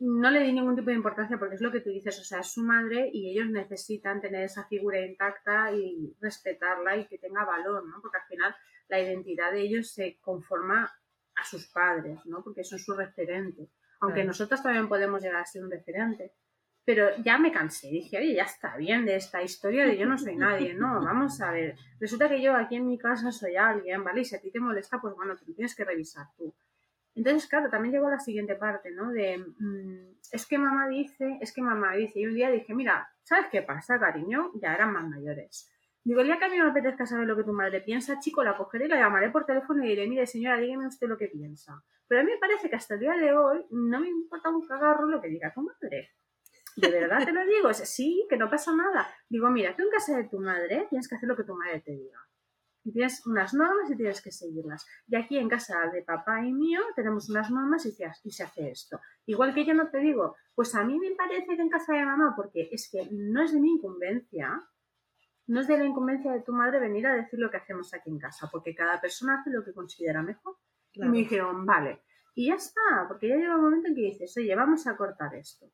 no 0.00 0.30
le 0.30 0.40
di 0.40 0.52
ningún 0.52 0.76
tipo 0.76 0.90
de 0.90 0.96
importancia 0.96 1.38
porque 1.38 1.56
es 1.56 1.60
lo 1.60 1.72
que 1.72 1.80
tú 1.80 1.90
dices, 1.90 2.18
o 2.20 2.24
sea, 2.24 2.40
es 2.40 2.52
su 2.52 2.62
madre 2.62 3.10
y 3.12 3.30
ellos 3.30 3.50
necesitan 3.50 4.20
tener 4.20 4.44
esa 4.44 4.64
figura 4.64 5.00
intacta 5.00 5.72
y 5.72 6.16
respetarla 6.20 6.96
y 6.96 7.06
que 7.06 7.18
tenga 7.18 7.44
valor, 7.44 7.84
¿no? 7.86 8.00
Porque 8.00 8.18
al 8.18 8.26
final 8.28 8.54
la 8.88 9.00
identidad 9.00 9.52
de 9.52 9.62
ellos 9.62 9.92
se 9.92 10.18
conforma 10.20 10.92
a 11.34 11.44
sus 11.44 11.66
padres, 11.68 12.24
¿no? 12.26 12.42
Porque 12.42 12.64
son 12.64 12.78
su 12.78 12.94
referente. 12.94 13.68
Aunque 14.00 14.24
nosotros 14.24 14.62
también 14.62 14.88
podemos 14.88 15.20
llegar 15.22 15.40
a 15.42 15.46
ser 15.46 15.64
un 15.64 15.70
referente. 15.70 16.32
Pero 16.84 17.10
ya 17.22 17.36
me 17.36 17.52
cansé, 17.52 17.88
dije, 17.88 18.16
oye, 18.16 18.34
ya 18.34 18.44
está 18.44 18.76
bien 18.76 19.04
de 19.04 19.16
esta 19.16 19.42
historia 19.42 19.84
de 19.84 19.98
yo 19.98 20.06
no 20.06 20.16
soy 20.16 20.36
nadie, 20.36 20.72
no, 20.72 21.04
vamos 21.04 21.38
a 21.42 21.50
ver. 21.50 21.76
Resulta 22.00 22.28
que 22.28 22.40
yo 22.40 22.54
aquí 22.54 22.76
en 22.76 22.86
mi 22.86 22.96
casa 22.96 23.30
soy 23.30 23.56
alguien, 23.56 24.02
¿vale? 24.04 24.22
Y 24.22 24.24
si 24.24 24.36
a 24.36 24.40
ti 24.40 24.50
te 24.50 24.60
molesta, 24.60 24.98
pues 24.98 25.14
bueno, 25.14 25.36
te 25.36 25.44
lo 25.44 25.54
tienes 25.54 25.74
que 25.74 25.84
revisar 25.84 26.28
tú. 26.38 26.54
Entonces, 27.18 27.48
claro, 27.48 27.68
también 27.68 27.92
llegó 27.92 28.08
la 28.08 28.20
siguiente 28.20 28.54
parte, 28.54 28.92
¿no? 28.92 29.10
De, 29.10 29.38
mm, 29.38 30.18
es 30.30 30.46
que 30.46 30.56
mamá 30.56 30.88
dice, 30.88 31.36
es 31.40 31.52
que 31.52 31.60
mamá 31.60 31.96
dice. 31.96 32.20
Y 32.20 32.26
un 32.26 32.34
día 32.34 32.48
dije, 32.48 32.72
mira, 32.74 33.08
¿sabes 33.24 33.46
qué 33.50 33.60
pasa, 33.62 33.98
cariño? 33.98 34.52
Ya 34.62 34.72
eran 34.72 34.92
más 34.92 35.04
mayores. 35.04 35.68
Digo, 36.04 36.20
el 36.20 36.28
día 36.28 36.38
que 36.38 36.44
a 36.44 36.48
mí 36.48 36.56
me 36.56 36.70
apetezca 36.70 37.06
saber 37.06 37.26
lo 37.26 37.36
que 37.36 37.42
tu 37.42 37.52
madre 37.52 37.80
piensa, 37.80 38.20
chico, 38.20 38.44
la 38.44 38.56
cogeré 38.56 38.84
y 38.84 38.88
la 38.88 38.98
llamaré 38.98 39.30
por 39.30 39.44
teléfono 39.44 39.84
y 39.84 39.88
diré, 39.88 40.06
mire, 40.06 40.28
señora, 40.28 40.58
dígame 40.58 40.86
usted 40.86 41.08
lo 41.08 41.18
que 41.18 41.26
piensa. 41.26 41.82
Pero 42.06 42.20
a 42.20 42.24
mí 42.24 42.30
me 42.30 42.38
parece 42.38 42.70
que 42.70 42.76
hasta 42.76 42.94
el 42.94 43.00
día 43.00 43.14
de 43.14 43.36
hoy 43.36 43.66
no 43.72 43.98
me 43.98 44.08
importa 44.08 44.50
un 44.50 44.64
cagarro 44.64 45.08
lo 45.08 45.20
que 45.20 45.28
diga 45.28 45.52
tu 45.52 45.62
madre. 45.62 46.12
De 46.76 46.88
verdad 46.88 47.24
te 47.24 47.32
lo 47.32 47.44
digo, 47.44 47.74
sí, 47.74 48.28
que 48.30 48.36
no 48.36 48.48
pasa 48.48 48.72
nada. 48.76 49.08
Digo, 49.28 49.50
mira, 49.50 49.74
tú 49.74 49.82
en 49.82 49.90
casa 49.90 50.16
de 50.16 50.28
tu 50.28 50.38
madre 50.38 50.86
tienes 50.88 51.08
que 51.08 51.16
hacer 51.16 51.28
lo 51.28 51.36
que 51.36 51.42
tu 51.42 51.56
madre 51.56 51.80
te 51.80 51.90
diga 51.90 52.27
tienes 52.92 53.26
unas 53.26 53.54
normas 53.54 53.90
y 53.90 53.96
tienes 53.96 54.22
que 54.22 54.30
seguirlas. 54.30 54.86
Y 55.06 55.16
aquí 55.16 55.38
en 55.38 55.48
casa 55.48 55.90
de 55.92 56.02
papá 56.02 56.44
y 56.44 56.52
mío 56.52 56.80
tenemos 56.94 57.28
unas 57.30 57.50
normas 57.50 57.84
y 57.86 57.92
se, 57.92 58.10
y 58.24 58.30
se 58.30 58.44
hace 58.44 58.70
esto. 58.70 59.00
Igual 59.26 59.54
que 59.54 59.64
yo 59.64 59.74
no 59.74 59.88
te 59.90 59.98
digo, 59.98 60.36
pues 60.54 60.74
a 60.74 60.84
mí 60.84 60.98
me 60.98 61.14
parece 61.14 61.56
que 61.56 61.62
en 61.62 61.68
casa 61.68 61.92
de 61.94 62.04
mamá, 62.04 62.34
porque 62.36 62.68
es 62.72 62.88
que 62.90 63.08
no 63.12 63.42
es 63.42 63.52
de 63.52 63.60
mi 63.60 63.72
incumbencia, 63.72 64.62
no 65.48 65.60
es 65.60 65.66
de 65.66 65.78
la 65.78 65.84
incumbencia 65.84 66.32
de 66.32 66.42
tu 66.42 66.52
madre 66.52 66.78
venir 66.78 67.06
a 67.06 67.14
decir 67.14 67.38
lo 67.38 67.50
que 67.50 67.56
hacemos 67.56 67.92
aquí 67.94 68.10
en 68.10 68.18
casa, 68.18 68.48
porque 68.52 68.74
cada 68.74 69.00
persona 69.00 69.40
hace 69.40 69.50
lo 69.50 69.64
que 69.64 69.72
considera 69.72 70.22
mejor. 70.22 70.56
Y 70.92 71.00
me 71.00 71.18
dijeron, 71.18 71.64
vale. 71.64 72.02
Y 72.34 72.48
ya 72.48 72.54
está, 72.54 73.06
porque 73.08 73.28
ya 73.28 73.36
llega 73.36 73.56
un 73.56 73.62
momento 73.62 73.88
en 73.88 73.94
que 73.94 74.02
dices, 74.02 74.36
oye, 74.36 74.54
vamos 74.54 74.86
a 74.86 74.96
cortar 74.96 75.34
esto. 75.34 75.70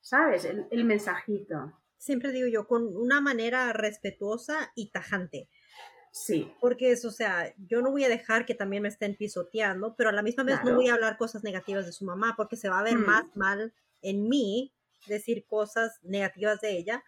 ¿Sabes? 0.00 0.44
El, 0.44 0.66
el 0.70 0.84
mensajito. 0.84 1.72
Siempre 1.96 2.32
digo 2.32 2.48
yo, 2.48 2.66
con 2.66 2.96
una 2.96 3.20
manera 3.20 3.72
respetuosa 3.72 4.72
y 4.74 4.90
tajante. 4.90 5.48
Sí. 6.16 6.50
Porque 6.62 6.92
es, 6.92 7.04
o 7.04 7.10
sea, 7.10 7.52
yo 7.58 7.82
no 7.82 7.90
voy 7.90 8.02
a 8.04 8.08
dejar 8.08 8.46
que 8.46 8.54
también 8.54 8.82
me 8.82 8.88
estén 8.88 9.16
pisoteando, 9.16 9.94
pero 9.96 10.08
a 10.08 10.14
la 10.14 10.22
misma 10.22 10.44
vez 10.44 10.64
no 10.64 10.74
voy 10.74 10.88
a 10.88 10.94
hablar 10.94 11.18
cosas 11.18 11.44
negativas 11.44 11.84
de 11.84 11.92
su 11.92 12.06
mamá, 12.06 12.32
porque 12.38 12.56
se 12.56 12.70
va 12.70 12.78
a 12.78 12.82
ver 12.82 12.96
mm. 12.96 13.04
más 13.04 13.36
mal 13.36 13.74
en 14.00 14.26
mí 14.26 14.72
decir 15.06 15.44
cosas 15.46 15.98
negativas 16.02 16.62
de 16.62 16.78
ella. 16.78 17.04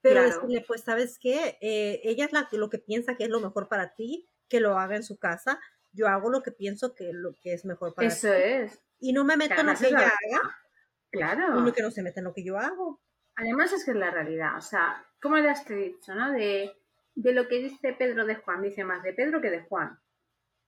Pero 0.00 0.22
decirle, 0.22 0.64
pues, 0.66 0.80
¿sabes 0.80 1.18
qué? 1.20 1.58
Eh, 1.60 2.00
ella 2.04 2.24
es 2.24 2.32
la, 2.32 2.48
lo 2.52 2.70
que 2.70 2.78
piensa 2.78 3.16
que 3.16 3.24
es 3.24 3.30
lo 3.30 3.40
mejor 3.40 3.68
para 3.68 3.94
ti, 3.94 4.30
que 4.48 4.60
lo 4.60 4.78
haga 4.78 4.96
en 4.96 5.02
su 5.02 5.18
casa. 5.18 5.60
Yo 5.92 6.08
hago 6.08 6.30
lo 6.30 6.42
que 6.42 6.50
pienso 6.50 6.94
que, 6.94 7.12
lo 7.12 7.34
que 7.42 7.52
es 7.52 7.66
mejor 7.66 7.94
para 7.94 8.08
Eso 8.08 8.32
es. 8.32 8.80
Y 8.98 9.12
no 9.12 9.24
me 9.24 9.36
meto 9.36 9.60
en 9.60 9.66
lo 9.66 9.74
que 9.74 9.88
ella 9.88 9.98
haga. 9.98 10.56
Claro. 11.10 11.68
Y 11.68 11.72
que 11.72 11.82
no 11.82 11.90
se 11.90 12.02
mete 12.02 12.20
en 12.20 12.24
lo 12.24 12.32
que 12.32 12.44
yo 12.44 12.56
hago. 12.56 13.02
Además 13.36 13.74
es 13.74 13.84
que 13.84 13.90
es 13.90 13.96
la 13.98 14.10
realidad. 14.10 14.56
O 14.56 14.62
sea, 14.62 15.04
como 15.20 15.36
le 15.36 15.50
has 15.50 15.68
dicho, 15.68 16.14
¿no? 16.14 16.32
De 16.32 16.72
de 17.18 17.32
lo 17.32 17.48
que 17.48 17.58
dice 17.58 17.96
Pedro 17.98 18.24
de 18.24 18.36
Juan, 18.36 18.62
dice 18.62 18.84
más 18.84 19.02
de 19.02 19.12
Pedro 19.12 19.40
que 19.40 19.50
de 19.50 19.62
Juan. 19.62 19.98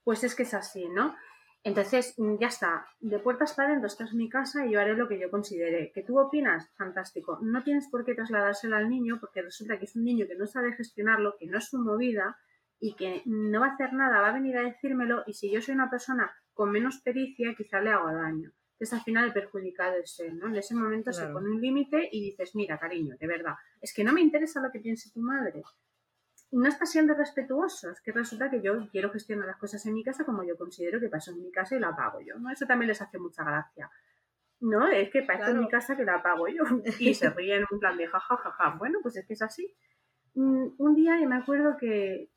Pues 0.03 0.25
es 0.25 0.35
que 0.35 0.43
es 0.43 0.53
así, 0.53 0.89
¿no? 0.89 1.15
Entonces, 1.63 2.15
mm, 2.19 2.39
ya 2.41 2.49
está, 2.49 2.87
de 2.99 3.21
puertas 3.21 3.55
para 3.55 3.69
adentro, 3.69 3.87
esta 3.87 4.03
es 4.03 4.15
mi 4.15 4.29
casa 4.29 4.67
y 4.67 4.73
yo 4.73 4.81
haré 4.81 4.97
lo 4.97 5.07
que 5.07 5.21
yo 5.21 5.31
considere. 5.31 5.93
¿Que 5.93 6.03
tú 6.03 6.19
opinas? 6.19 6.69
Fantástico. 6.77 7.39
No 7.41 7.63
tienes 7.63 7.87
por 7.89 8.05
qué 8.05 8.15
trasladárselo 8.15 8.75
al 8.75 8.89
niño 8.89 9.19
porque 9.21 9.43
resulta 9.43 9.79
que 9.79 9.85
es 9.85 9.95
un 9.95 10.03
niño 10.03 10.27
que 10.27 10.35
no 10.35 10.49
sabe 10.49 10.73
gestionarlo, 10.73 11.37
que 11.39 11.47
no 11.47 11.59
es 11.59 11.67
su 11.67 11.79
movida 11.79 12.37
y 12.81 12.97
que 12.97 13.23
no 13.27 13.61
va 13.61 13.69
a 13.69 13.75
hacer 13.75 13.93
nada, 13.93 14.21
va 14.21 14.31
a 14.31 14.33
venir 14.33 14.57
a 14.59 14.63
decírmelo 14.63 15.23
y 15.29 15.35
si 15.35 15.53
yo 15.53 15.63
soy 15.63 15.75
una 15.75 15.89
persona 15.89 16.33
con 16.53 16.73
menos 16.73 16.99
pericia, 16.99 17.55
quizá 17.55 17.81
le 17.81 17.91
hago 17.91 18.13
daño. 18.13 18.51
Entonces, 18.73 18.99
al 18.99 19.05
final 19.05 19.27
el 19.27 19.33
perjudicado 19.33 19.99
es 20.03 20.19
él, 20.19 20.37
¿no? 20.37 20.49
En 20.49 20.57
ese 20.57 20.75
momento 20.75 21.13
se 21.13 21.29
pone 21.29 21.49
un 21.49 21.61
límite 21.61 22.09
y 22.11 22.25
dices, 22.25 22.57
mira, 22.57 22.77
cariño, 22.77 23.15
de 23.21 23.27
verdad, 23.29 23.55
es 23.81 23.95
que 23.95 24.03
no 24.03 24.13
me 24.13 24.23
interesa 24.23 24.61
lo 24.61 24.73
que 24.73 24.81
piense 24.81 25.13
tu 25.13 25.21
madre 25.21 25.63
no 26.53 26.69
está 26.69 26.87
siendo 26.87 27.15
respetuoso. 27.15 27.91
Es 27.91 28.01
que 28.01 28.13
resulta 28.13 28.51
que 28.51 28.61
yo 28.61 28.89
quiero 28.91 29.11
gestionar 29.11 29.47
las 29.47 29.57
cosas 29.57 29.85
en 29.87 29.95
mi 29.95 30.03
casa 30.03 30.25
como 30.25 30.43
yo 30.43 30.57
considero 30.57 31.01
que 31.01 31.09
paso 31.09 31.31
en 31.31 31.43
mi 31.43 31.53
casa 31.53 31.77
y 31.77 31.81
la 31.81 31.95
pago 31.95 32.21
yo, 32.21 32.39
¿no? 32.39 32.51
Eso 32.51 32.67
también 32.67 32.89
les 32.89 33.01
hace 33.01 33.19
mucha 33.19 33.45
gracia. 33.45 33.91
No, 34.61 34.87
es 34.89 35.11
que 35.11 35.23
paso 35.23 35.51
en 35.51 35.61
mi 35.61 35.69
casa 35.69 35.97
que 35.97 36.05
la 36.05 36.23
pago 36.23 36.49
yo. 36.49 36.65
Y 36.99 37.15
se 37.15 37.31
ríen 37.31 37.63
en 37.63 37.67
un 37.71 37.79
plan 37.79 37.97
de 37.97 38.07
jajajaja. 38.07 38.77
Bueno, 38.79 38.99
pues 39.03 39.17
es 39.17 39.27
que 39.27 39.35
es 39.35 39.43
así. 39.43 39.75
Mm, 40.35 40.69
un 40.79 40.95
día 40.95 41.17
me 41.27 41.37
acuerdo 41.37 41.77
que 41.79 42.31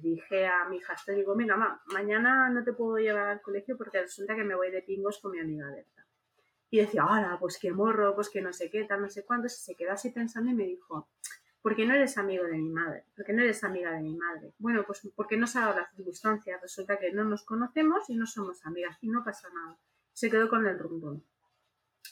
dije 0.00 0.46
a 0.46 0.66
mi 0.68 0.78
hija, 0.78 0.94
te 1.04 1.12
digo, 1.12 1.34
mira, 1.34 1.56
mamá, 1.56 1.82
mañana 1.92 2.48
no 2.48 2.64
te 2.64 2.72
puedo 2.72 2.96
llevar 2.96 3.28
al 3.28 3.42
colegio 3.42 3.76
porque 3.76 4.00
resulta 4.00 4.34
que 4.34 4.44
me 4.44 4.54
voy 4.54 4.70
de 4.70 4.82
pingos 4.82 5.18
con 5.20 5.32
mi 5.32 5.40
amiga 5.40 5.70
Berta. 5.70 6.06
Y 6.70 6.78
decía, 6.78 7.02
ahora, 7.02 7.36
pues 7.38 7.58
qué 7.60 7.72
morro, 7.72 8.14
pues 8.14 8.30
que 8.30 8.40
no 8.40 8.52
sé 8.52 8.70
qué, 8.70 8.84
tal, 8.84 9.02
no 9.02 9.10
sé 9.10 9.24
cuánto. 9.24 9.48
Se 9.48 9.74
quedó 9.74 9.92
así 9.92 10.10
pensando 10.10 10.50
y 10.50 10.54
me 10.54 10.64
dijo, 10.64 11.08
¿por 11.62 11.76
qué 11.76 11.86
no 11.86 11.94
eres 11.94 12.16
amigo 12.18 12.44
de 12.44 12.56
mi 12.56 12.70
madre? 12.70 13.04
¿Por 13.14 13.24
qué 13.24 13.32
no 13.32 13.42
eres 13.42 13.62
amiga 13.64 13.92
de 13.92 14.00
mi 14.00 14.16
madre? 14.16 14.52
Bueno, 14.58 14.84
pues 14.86 15.02
porque 15.14 15.36
no 15.36 15.46
se 15.46 15.58
ha 15.58 15.62
dado 15.62 15.80
las 15.80 15.94
circunstancias. 15.94 16.60
Resulta 16.60 16.98
que 16.98 17.12
no 17.12 17.24
nos 17.24 17.44
conocemos 17.44 18.08
y 18.08 18.16
no 18.16 18.26
somos 18.26 18.64
amigas 18.66 18.96
y 19.00 19.08
no 19.08 19.22
pasa 19.24 19.48
nada. 19.52 19.78
Se 20.12 20.30
quedó 20.30 20.48
con 20.48 20.66
el 20.66 20.78
rumbo. 20.78 21.20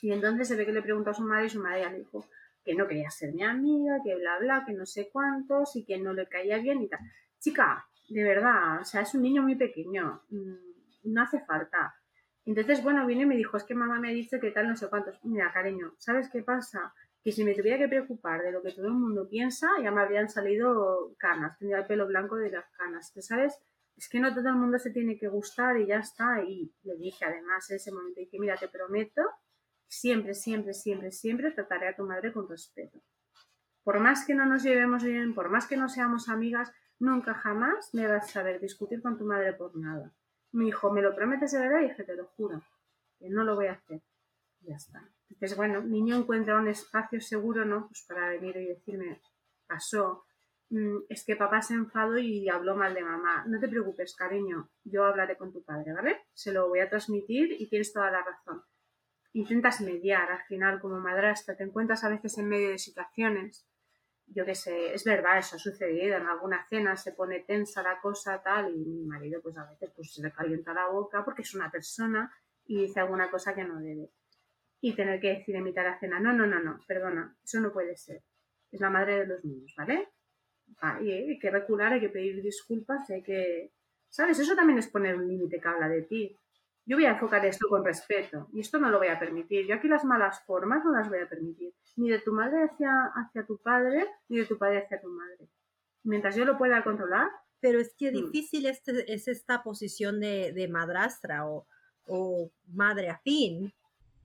Y 0.02 0.12
entonces 0.12 0.48
se 0.48 0.56
ve 0.56 0.66
que 0.66 0.72
le 0.72 0.82
preguntó 0.82 1.10
a 1.10 1.14
su 1.14 1.22
madre 1.22 1.46
y 1.46 1.50
su 1.50 1.60
madre 1.60 1.80
ya 1.80 1.90
le 1.90 1.98
dijo 1.98 2.26
que 2.64 2.74
no 2.74 2.86
quería 2.86 3.10
ser 3.10 3.32
mi 3.32 3.42
amiga, 3.42 3.98
que 4.04 4.14
bla, 4.14 4.38
bla, 4.38 4.64
que 4.66 4.74
no 4.74 4.84
sé 4.84 5.08
cuántos 5.10 5.74
y 5.76 5.84
que 5.84 5.98
no 5.98 6.12
le 6.12 6.28
caía 6.28 6.58
bien 6.58 6.82
y 6.82 6.88
tal. 6.88 7.00
Chica, 7.38 7.88
de 8.08 8.22
verdad, 8.22 8.80
o 8.80 8.84
sea, 8.84 9.02
es 9.02 9.14
un 9.14 9.22
niño 9.22 9.42
muy 9.42 9.54
pequeño, 9.54 10.22
mm, 10.28 11.12
no 11.12 11.22
hace 11.22 11.40
falta. 11.40 11.94
Entonces, 12.44 12.82
bueno, 12.82 13.06
vino 13.06 13.22
y 13.22 13.26
me 13.26 13.36
dijo, 13.36 13.56
es 13.56 13.64
que 13.64 13.74
mamá 13.74 14.00
me 14.00 14.08
ha 14.08 14.12
dicho 14.12 14.40
que 14.40 14.50
tal, 14.50 14.68
no 14.68 14.76
sé 14.76 14.88
cuántos. 14.88 15.22
Mira, 15.24 15.52
cariño, 15.52 15.94
¿sabes 15.98 16.30
qué 16.30 16.42
pasa? 16.42 16.94
Que 17.22 17.32
si 17.32 17.44
me 17.44 17.54
tuviera 17.54 17.78
que 17.78 17.88
preocupar 17.88 18.42
de 18.42 18.52
lo 18.52 18.62
que 18.62 18.72
todo 18.72 18.86
el 18.86 18.94
mundo 18.94 19.28
piensa, 19.28 19.68
ya 19.82 19.90
me 19.90 20.00
habrían 20.00 20.28
salido 20.28 21.14
canas, 21.18 21.58
tendría 21.58 21.80
el 21.80 21.86
pelo 21.86 22.06
blanco 22.06 22.36
de 22.36 22.50
las 22.50 22.66
canas. 22.76 23.12
¿Sabes? 23.20 23.58
Es 23.96 24.08
que 24.08 24.20
no 24.20 24.32
todo 24.32 24.48
el 24.48 24.54
mundo 24.54 24.78
se 24.78 24.90
tiene 24.90 25.18
que 25.18 25.28
gustar 25.28 25.76
y 25.78 25.86
ya 25.86 25.98
está. 25.98 26.42
Y 26.42 26.72
le 26.82 26.96
dije 26.96 27.24
además 27.24 27.68
en 27.70 27.76
ese 27.76 27.92
momento, 27.92 28.20
dije, 28.20 28.38
mira, 28.38 28.56
te 28.56 28.68
prometo, 28.68 29.22
siempre, 29.88 30.34
siempre, 30.34 30.72
siempre, 30.72 31.10
siempre 31.10 31.50
trataré 31.50 31.88
a 31.88 31.96
tu 31.96 32.04
madre 32.04 32.32
con 32.32 32.48
respeto. 32.48 33.00
Por 33.82 34.00
más 34.00 34.26
que 34.26 34.34
no 34.34 34.44
nos 34.46 34.62
llevemos 34.62 35.02
bien, 35.02 35.34
por 35.34 35.48
más 35.48 35.66
que 35.66 35.76
no 35.76 35.88
seamos 35.88 36.28
amigas, 36.28 36.70
nunca 36.98 37.34
jamás 37.34 37.92
me 37.94 38.06
vas 38.06 38.24
a 38.24 38.28
saber 38.28 38.60
discutir 38.60 39.00
con 39.02 39.16
tu 39.16 39.24
madre 39.24 39.54
por 39.54 39.76
nada. 39.76 40.12
Mi 40.52 40.68
hijo, 40.68 40.92
¿me 40.92 41.02
lo 41.02 41.14
prometes 41.14 41.52
de 41.52 41.58
verdad? 41.58 41.80
Y 41.80 41.88
dije, 41.88 42.04
te 42.04 42.14
lo 42.14 42.26
juro, 42.26 42.62
que 43.18 43.28
no 43.28 43.44
lo 43.44 43.54
voy 43.54 43.66
a 43.66 43.72
hacer. 43.72 44.02
Entonces, 45.38 45.56
bueno, 45.56 45.80
niño 45.82 46.16
encuentra 46.16 46.58
un 46.58 46.66
espacio 46.66 47.20
seguro, 47.20 47.64
¿no? 47.64 47.86
Pues 47.86 48.04
para 48.08 48.28
venir 48.28 48.56
y 48.56 48.66
decirme, 48.66 49.20
pasó, 49.68 50.24
mm, 50.70 51.02
es 51.08 51.24
que 51.24 51.36
papá 51.36 51.62
se 51.62 51.74
enfadó 51.74 52.18
y 52.18 52.48
habló 52.48 52.74
mal 52.74 52.92
de 52.92 53.04
mamá. 53.04 53.44
No 53.46 53.60
te 53.60 53.68
preocupes, 53.68 54.16
cariño, 54.16 54.68
yo 54.82 55.04
hablaré 55.04 55.36
con 55.36 55.52
tu 55.52 55.62
padre, 55.62 55.92
¿vale? 55.92 56.26
Se 56.34 56.52
lo 56.52 56.68
voy 56.68 56.80
a 56.80 56.90
transmitir 56.90 57.52
y 57.56 57.68
tienes 57.68 57.92
toda 57.92 58.10
la 58.10 58.24
razón. 58.24 58.64
Intentas 59.32 59.80
mediar, 59.80 60.28
al 60.28 60.42
final, 60.48 60.80
como 60.80 60.98
madrastra, 60.98 61.56
te 61.56 61.62
encuentras 61.62 62.02
a 62.02 62.08
veces 62.08 62.36
en 62.38 62.48
medio 62.48 62.70
de 62.70 62.78
situaciones 62.78 63.68
yo 64.34 64.44
qué 64.44 64.54
sé, 64.54 64.92
es 64.92 65.04
verdad, 65.04 65.38
eso 65.38 65.56
ha 65.56 65.58
sucedido, 65.58 66.16
en 66.16 66.26
alguna 66.26 66.66
cena 66.68 66.96
se 66.96 67.12
pone 67.12 67.40
tensa 67.40 67.82
la 67.82 67.98
cosa 68.00 68.42
tal 68.42 68.74
y 68.74 68.84
mi 68.84 69.04
marido 69.06 69.40
pues 69.40 69.56
a 69.56 69.64
veces 69.64 69.90
pues 69.94 70.12
se 70.12 70.22
le 70.22 70.32
calienta 70.32 70.74
la 70.74 70.88
boca 70.88 71.24
porque 71.24 71.42
es 71.42 71.54
una 71.54 71.70
persona 71.70 72.30
y 72.66 72.82
dice 72.82 73.00
alguna 73.00 73.30
cosa 73.30 73.54
que 73.54 73.64
no 73.64 73.80
debe. 73.80 74.10
Y 74.80 74.94
tener 74.94 75.20
que 75.20 75.38
decir 75.38 75.56
en 75.56 75.64
mitad 75.64 75.82
de 75.82 75.90
la 75.90 75.98
cena, 75.98 76.20
no, 76.20 76.32
no, 76.32 76.46
no, 76.46 76.60
no, 76.60 76.80
perdona, 76.86 77.36
eso 77.42 77.60
no 77.60 77.72
puede 77.72 77.96
ser. 77.96 78.22
Es 78.70 78.80
la 78.80 78.90
madre 78.90 79.20
de 79.20 79.26
los 79.26 79.44
niños, 79.44 79.74
¿vale? 79.76 80.08
Ah, 80.80 81.00
y 81.02 81.10
hay 81.10 81.38
que 81.38 81.50
recular, 81.50 81.92
hay 81.92 82.00
que 82.00 82.10
pedir 82.10 82.42
disculpas, 82.42 83.08
hay 83.10 83.22
que... 83.22 83.72
¿Sabes? 84.08 84.38
Eso 84.38 84.54
también 84.54 84.78
es 84.78 84.88
poner 84.88 85.16
un 85.16 85.28
límite 85.28 85.60
que 85.60 85.68
habla 85.68 85.88
de 85.88 86.02
ti 86.02 86.36
yo 86.88 86.96
voy 86.96 87.04
a 87.04 87.10
enfocar 87.10 87.44
esto 87.44 87.68
con 87.68 87.84
respeto 87.84 88.48
y 88.50 88.60
esto 88.60 88.78
no 88.78 88.88
lo 88.88 88.96
voy 88.96 89.08
a 89.08 89.18
permitir. 89.18 89.66
Yo 89.66 89.74
aquí 89.74 89.88
las 89.88 90.06
malas 90.06 90.42
formas 90.46 90.82
no 90.86 90.92
las 90.92 91.10
voy 91.10 91.18
a 91.18 91.28
permitir, 91.28 91.74
ni 91.96 92.08
de 92.08 92.18
tu 92.18 92.32
madre 92.32 92.64
hacia, 92.64 93.12
hacia 93.14 93.44
tu 93.44 93.58
padre, 93.58 94.06
ni 94.30 94.38
de 94.38 94.46
tu 94.46 94.56
padre 94.56 94.78
hacia 94.78 94.98
tu 94.98 95.08
madre. 95.08 95.50
Mientras 96.02 96.34
yo 96.34 96.46
lo 96.46 96.56
pueda 96.56 96.82
controlar. 96.82 97.28
Pero 97.60 97.78
es 97.78 97.94
que 97.94 98.10
mm. 98.10 98.14
difícil 98.14 98.64
este, 98.64 99.12
es 99.12 99.28
esta 99.28 99.62
posición 99.62 100.18
de, 100.18 100.52
de 100.54 100.66
madrastra 100.68 101.46
o, 101.46 101.66
o 102.06 102.50
madre 102.68 103.10
afín, 103.10 103.74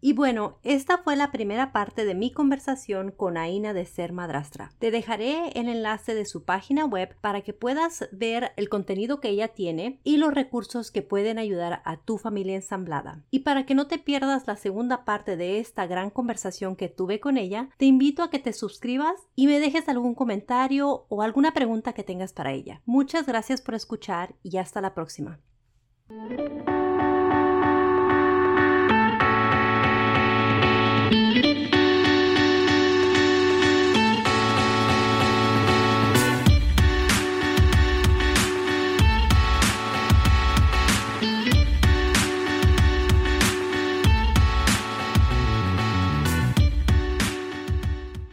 y 0.05 0.11
bueno, 0.11 0.57
esta 0.63 0.97
fue 0.97 1.15
la 1.15 1.31
primera 1.31 1.71
parte 1.71 2.03
de 2.03 2.13
mi 2.13 2.29
conversación 2.29 3.11
con 3.11 3.37
Aina 3.37 3.73
de 3.73 3.85
Ser 3.85 4.11
Madrastra. 4.11 4.73
Te 4.77 4.91
dejaré 4.91 5.57
el 5.57 5.69
enlace 5.69 6.13
de 6.13 6.25
su 6.25 6.43
página 6.43 6.83
web 6.83 7.15
para 7.21 7.39
que 7.39 7.53
puedas 7.53 8.09
ver 8.11 8.51
el 8.57 8.67
contenido 8.67 9.21
que 9.21 9.29
ella 9.29 9.47
tiene 9.47 10.01
y 10.03 10.17
los 10.17 10.33
recursos 10.33 10.91
que 10.91 11.03
pueden 11.03 11.39
ayudar 11.39 11.81
a 11.85 11.95
tu 11.95 12.17
familia 12.17 12.55
ensamblada. 12.55 13.23
Y 13.31 13.39
para 13.39 13.65
que 13.65 13.75
no 13.75 13.87
te 13.87 13.97
pierdas 13.97 14.45
la 14.45 14.57
segunda 14.57 15.05
parte 15.05 15.37
de 15.37 15.59
esta 15.59 15.87
gran 15.87 16.09
conversación 16.09 16.75
que 16.75 16.89
tuve 16.89 17.21
con 17.21 17.37
ella, 17.37 17.69
te 17.77 17.85
invito 17.85 18.23
a 18.23 18.29
que 18.29 18.39
te 18.39 18.51
suscribas 18.51 19.15
y 19.37 19.47
me 19.47 19.61
dejes 19.61 19.87
algún 19.87 20.15
comentario 20.15 21.05
o 21.07 21.21
alguna 21.21 21.53
pregunta 21.53 21.93
que 21.93 22.03
tengas 22.03 22.33
para 22.33 22.51
ella. 22.51 22.81
Muchas 22.85 23.25
gracias 23.25 23.61
por 23.61 23.73
escuchar 23.73 24.35
y 24.43 24.57
hasta 24.57 24.81
la 24.81 24.93
próxima. 24.93 25.39